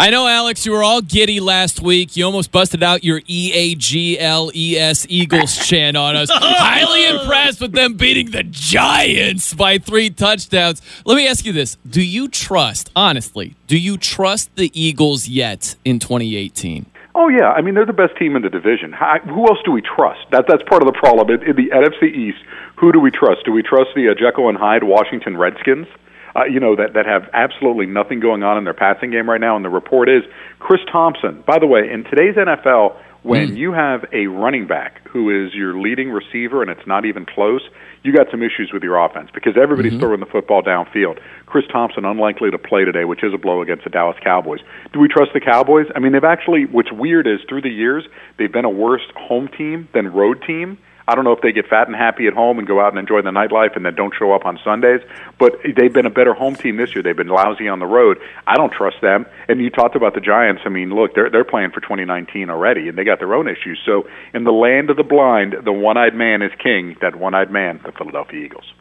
[0.00, 2.16] I know, Alex, you were all giddy last week.
[2.16, 6.30] You almost busted out your E A G L E S Eagles chant on us.
[6.32, 10.80] Highly impressed with them beating the Giants by three touchdowns.
[11.04, 15.76] Let me ask you this Do you trust, honestly, do you trust the Eagles yet
[15.84, 16.86] in 2018?
[17.14, 18.92] Oh yeah, I mean they're the best team in the division.
[18.92, 20.20] How, who else do we trust?
[20.30, 22.38] That that's part of the problem in, in the NFC East.
[22.76, 23.44] Who do we trust?
[23.44, 25.88] Do we trust the uh, Jekyll and Hyde Washington Redskins?
[26.36, 29.40] Uh, you know, that, that have absolutely nothing going on in their passing game right
[29.40, 29.56] now.
[29.56, 30.22] And the report is
[30.58, 31.42] Chris Thompson.
[31.46, 33.56] By the way, in today's NFL, when mm.
[33.56, 37.60] you have a running back who is your leading receiver and it's not even close,
[38.02, 40.00] you got some issues with your offense because everybody's mm-hmm.
[40.00, 41.18] throwing the football downfield.
[41.44, 44.60] Chris Thompson unlikely to play today, which is a blow against the Dallas Cowboys.
[44.92, 45.86] Do we trust the Cowboys?
[45.94, 46.64] I mean, they've actually.
[46.64, 48.04] What's weird is through the years
[48.38, 50.78] they've been a worse home team than road team.
[51.10, 52.98] I don't know if they get fat and happy at home and go out and
[53.00, 55.00] enjoy the nightlife and then don't show up on Sundays,
[55.40, 57.02] but they've been a better home team this year.
[57.02, 58.18] They've been lousy on the road.
[58.46, 59.26] I don't trust them.
[59.48, 60.62] And you talked about the Giants.
[60.64, 63.80] I mean, look, they're they're playing for 2019 already, and they got their own issues.
[63.84, 66.96] So, in the land of the blind, the one-eyed man is king.
[67.00, 68.72] That one-eyed man, the Philadelphia Eagles.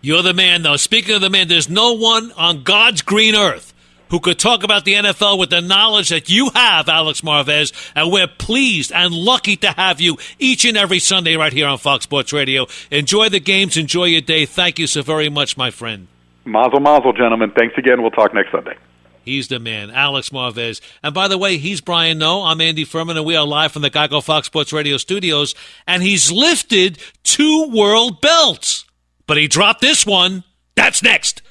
[0.00, 0.76] You're the man, though.
[0.76, 3.74] Speaking of the man, there's no one on God's green earth
[4.10, 8.10] who could talk about the NFL with the knowledge that you have, Alex Marvez, and
[8.12, 12.04] we're pleased and lucky to have you each and every Sunday right here on Fox
[12.04, 12.66] Sports Radio.
[12.90, 14.46] Enjoy the games, enjoy your day.
[14.46, 16.08] Thank you so very much, my friend.
[16.44, 17.52] Mazel, mazel, gentlemen.
[17.56, 18.00] Thanks again.
[18.00, 18.76] We'll talk next Sunday.
[19.22, 20.80] He's the man, Alex Marvez.
[21.02, 22.44] And by the way, he's Brian Noe.
[22.44, 25.54] I'm Andy Furman, and we are live from the Geico Fox Sports Radio studios.
[25.86, 28.86] And he's lifted two world belts,
[29.26, 30.44] but he dropped this one.
[30.76, 31.42] That's next.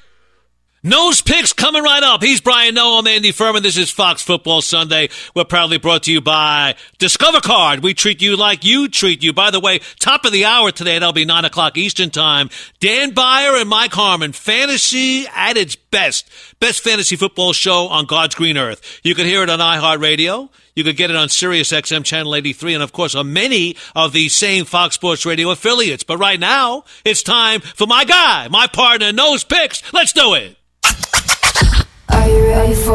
[0.84, 2.22] Noe's picks coming right up.
[2.22, 3.00] He's Brian Noe.
[3.00, 3.64] I'm Andy Furman.
[3.64, 5.08] This is Fox Football Sunday.
[5.34, 7.82] We're proudly brought to you by Discover Card.
[7.82, 9.32] We treat you like you treat you.
[9.32, 12.48] By the way, top of the hour today, that'll be 9 o'clock Eastern Time.
[12.78, 14.30] Dan Beyer and Mike Harmon.
[14.30, 16.30] Fantasy at its best.
[16.60, 19.00] Best fantasy football show on God's green earth.
[19.02, 20.48] You can hear it on iHeartRadio.
[20.76, 24.12] You could get it on Sirius XM Channel 83 and, of course, on many of
[24.12, 26.04] the same Fox Sports Radio affiliates.
[26.04, 29.82] But right now, it's time for my guy, my partner, Noe's Picks.
[29.92, 30.57] Let's do it.
[32.38, 32.92] Are you ready for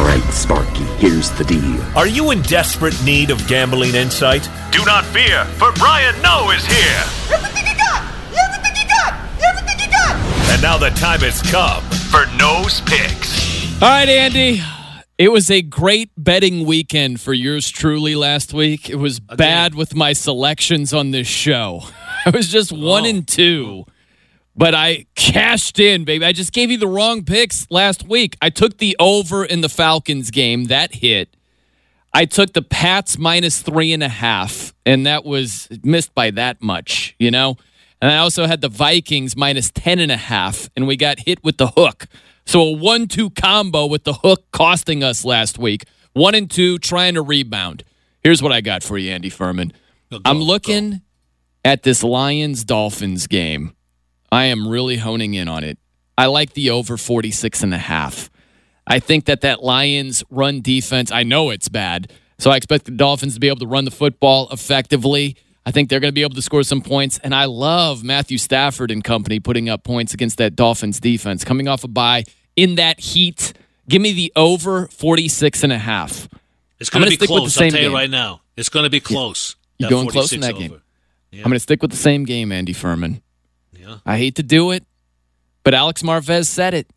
[0.00, 1.80] All right, Sparky, here's the deal.
[1.96, 4.50] Are you in desperate need of gambling insight?
[4.72, 7.04] Do not fear, for Brian Noe is here.
[7.32, 8.02] Everything you got!
[8.34, 9.14] Everything you got!
[9.48, 10.16] Everything you got!
[10.50, 13.80] And now the time has come for Noe's Picks.
[13.80, 14.60] All right, Andy.
[15.18, 18.90] It was a great betting weekend for yours truly last week.
[18.90, 21.84] It was bad with my selections on this show.
[22.26, 23.10] I was just one oh.
[23.10, 23.86] and two,
[24.56, 26.24] but I cashed in, baby.
[26.24, 28.36] I just gave you the wrong picks last week.
[28.40, 31.36] I took the over in the Falcons game, that hit.
[32.14, 36.62] I took the Pats minus three and a half, and that was missed by that
[36.62, 37.56] much, you know?
[38.00, 41.44] And I also had the Vikings minus ten and a half, and we got hit
[41.44, 42.06] with the hook.
[42.46, 45.84] So a one-two combo with the hook costing us last week.
[46.14, 47.84] One and two, trying to rebound.
[48.22, 49.74] Here's what I got for you, Andy Furman.
[50.24, 51.02] I'm looking
[51.64, 53.75] at this Lions Dolphins game.
[54.36, 55.78] I am really honing in on it.
[56.18, 58.28] I like the over 46 and a half.
[58.86, 62.12] I think that that Lions run defense, I know it's bad.
[62.38, 65.36] So I expect the Dolphins to be able to run the football effectively.
[65.64, 67.18] I think they're going to be able to score some points.
[67.24, 71.42] And I love Matthew Stafford and company putting up points against that Dolphins defense.
[71.42, 72.24] Coming off a bye
[72.56, 73.54] in that heat,
[73.88, 76.28] give me the over 46 and a half.
[76.78, 77.54] It's going to be stick with close.
[77.54, 77.94] the I'll same tell you game.
[77.96, 78.42] right now.
[78.54, 79.56] It's going to be close.
[79.78, 80.60] You're going close in that over.
[80.60, 80.82] game?
[81.32, 83.22] I'm going to stick with the same game, Andy Furman.
[83.86, 83.98] Yeah.
[84.04, 84.84] I hate to do it,
[85.62, 86.90] but Alex Marvez said it.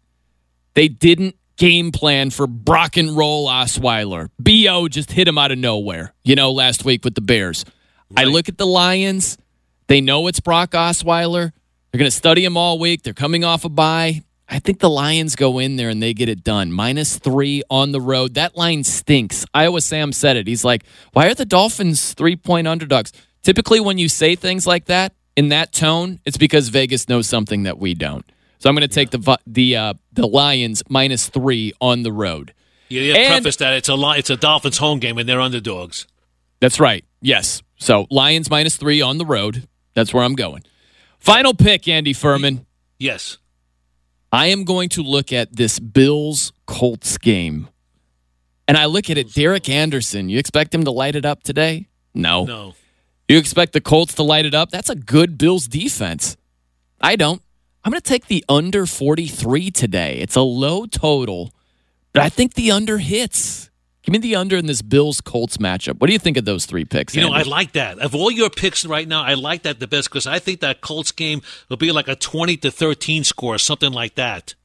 [0.73, 4.29] They didn't game plan for Brock and Roll Osweiler.
[4.39, 7.65] BO just hit him out of nowhere, you know, last week with the Bears.
[8.17, 9.37] I look at the Lions.
[9.87, 11.51] They know it's Brock Osweiler.
[11.91, 13.03] They're going to study him all week.
[13.03, 14.23] They're coming off a bye.
[14.47, 16.71] I think the Lions go in there and they get it done.
[16.71, 18.33] Minus three on the road.
[18.33, 19.45] That line stinks.
[19.53, 20.47] Iowa Sam said it.
[20.47, 20.83] He's like,
[21.13, 23.11] why are the Dolphins three point underdogs?
[23.43, 27.63] Typically, when you say things like that in that tone, it's because Vegas knows something
[27.63, 28.29] that we don't.
[28.59, 32.53] So I'm going to take the the uh, the Lions minus three on the road.
[32.89, 36.07] You you And- preface that it's a it's a Dolphins home game and they're underdogs.
[36.59, 37.05] That's right.
[37.21, 37.63] Yes.
[37.77, 39.65] So Lions minus three on the road.
[39.93, 40.63] That's where I'm going.
[41.19, 42.65] Final pick, Andy Furman.
[42.97, 43.37] Yes.
[44.33, 47.69] I am going to look at this Bills Colts game.
[48.67, 50.27] And I look at it, Derek Anderson.
[50.27, 51.87] You expect him to light it up today?
[52.13, 52.43] No.
[52.43, 52.73] No.
[53.29, 54.71] You expect the Colts to light it up?
[54.71, 56.35] That's a good Bills defense.
[56.99, 57.43] I don't.
[57.83, 60.17] I'm going to take the under 43 today.
[60.17, 61.53] It's a low total,
[62.11, 63.69] but I think the under hits.
[64.01, 65.99] Give me the under in this Bills Colts matchup.
[65.99, 67.15] What do you think of those three picks?
[67.15, 67.99] You know, I like that.
[67.99, 70.81] Of all your picks right now, I like that the best because I think that
[70.81, 74.55] Colts game will be like a 20 to 13 score, something like that.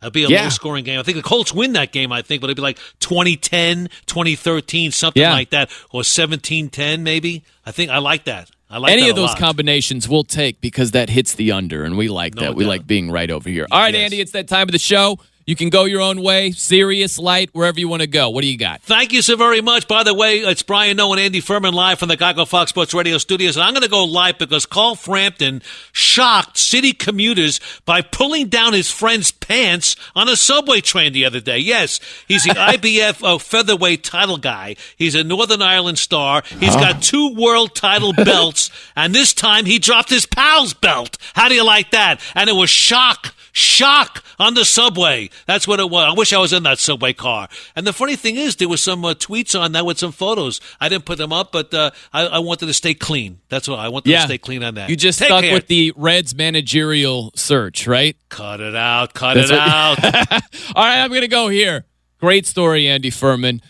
[0.00, 0.44] It'll be a Yeah.
[0.44, 1.00] low scoring game.
[1.00, 4.92] I think the Colts win that game, I think, but it'd be like 2010, 2013,
[4.92, 5.32] something Yeah.
[5.32, 7.42] like that, or 17 10 maybe.
[7.66, 8.48] I think I like that.
[8.70, 9.38] I like Any of those lot.
[9.38, 12.54] combinations we'll take because that hits the under, and we like No that.
[12.54, 13.66] We like being right over here.
[13.70, 15.18] All right, Andy, it's that time of the show.
[15.48, 18.28] You can go your own way, serious, light, wherever you want to go.
[18.28, 18.82] What do you got?
[18.82, 19.88] Thank you so very much.
[19.88, 22.92] By the way, it's Brian Noe and Andy Furman live from the Geico Fox Sports
[22.92, 23.56] Radio studios.
[23.56, 28.74] And I'm going to go live because Carl Frampton shocked city commuters by pulling down
[28.74, 31.56] his friend's pants on a subway train the other day.
[31.56, 34.76] Yes, he's the IBF uh, featherweight title guy.
[34.98, 36.42] He's a Northern Ireland star.
[36.60, 41.16] He's got two world title belts, and this time he dropped his pal's belt.
[41.32, 42.20] How do you like that?
[42.34, 45.30] And it was shock shock on the subway.
[45.46, 46.06] That's what it was.
[46.08, 47.48] I wish I was in that subway car.
[47.76, 50.60] And the funny thing is, there was some uh, tweets on that with some photos.
[50.80, 53.40] I didn't put them up, but uh, I, I wanted to stay clean.
[53.48, 54.90] That's what I wanted to stay clean on that.
[54.90, 55.54] You just Take stuck care.
[55.54, 58.16] with the Reds managerial search, right?
[58.28, 59.14] Cut it out.
[59.14, 60.02] Cut That's it what- out.
[60.74, 61.84] All right, I'm going to go here.
[62.20, 63.62] Great story, Andy Furman.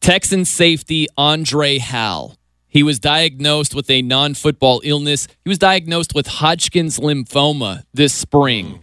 [0.00, 2.36] Texan safety Andre Hal.
[2.68, 5.28] He was diagnosed with a non football illness.
[5.44, 8.80] He was diagnosed with Hodgkin's lymphoma this spring.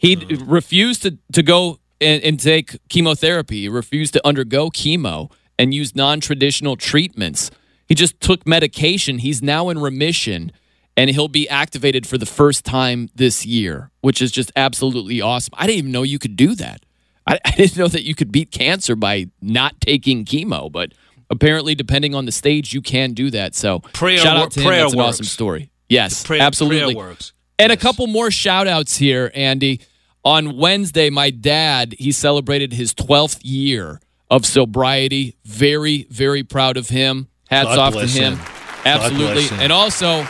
[0.00, 0.16] He
[0.46, 3.60] refused to, to go and, and take chemotherapy.
[3.60, 7.50] He refused to undergo chemo and use non traditional treatments.
[7.86, 9.18] He just took medication.
[9.18, 10.52] He's now in remission
[10.96, 15.52] and he'll be activated for the first time this year, which is just absolutely awesome.
[15.58, 16.80] I didn't even know you could do that.
[17.26, 20.94] I, I didn't know that you could beat cancer by not taking chemo, but
[21.28, 23.54] apparently, depending on the stage, you can do that.
[23.54, 24.70] So, Prayer shout out to him.
[24.70, 25.08] That's an works.
[25.08, 25.70] awesome story.
[25.90, 26.94] Yes, Prayer- absolutely.
[26.94, 27.34] prayer works.
[27.58, 29.80] And a couple more shout outs here, Andy.
[30.24, 35.36] On Wednesday, my dad, he celebrated his 12th year of sobriety.
[35.44, 37.28] Very, very proud of him.
[37.48, 38.36] Hats God off to him.
[38.36, 38.46] him.
[38.84, 39.44] Absolutely.
[39.44, 39.60] him.
[39.60, 40.26] And also,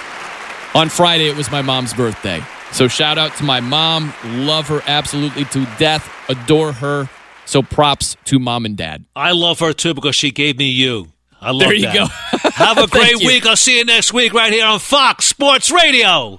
[0.75, 2.43] on Friday, it was my mom's birthday.
[2.73, 4.15] So shout out to my mom.
[4.25, 6.09] Love her absolutely to death.
[6.29, 7.09] Adore her.
[7.45, 9.05] So props to mom and dad.
[9.17, 11.09] I love her too because she gave me you.
[11.41, 11.95] I love There you that.
[11.95, 12.51] go.
[12.51, 13.27] Have a great you.
[13.27, 13.45] week.
[13.45, 16.39] I'll see you next week right here on Fox Sports Radio.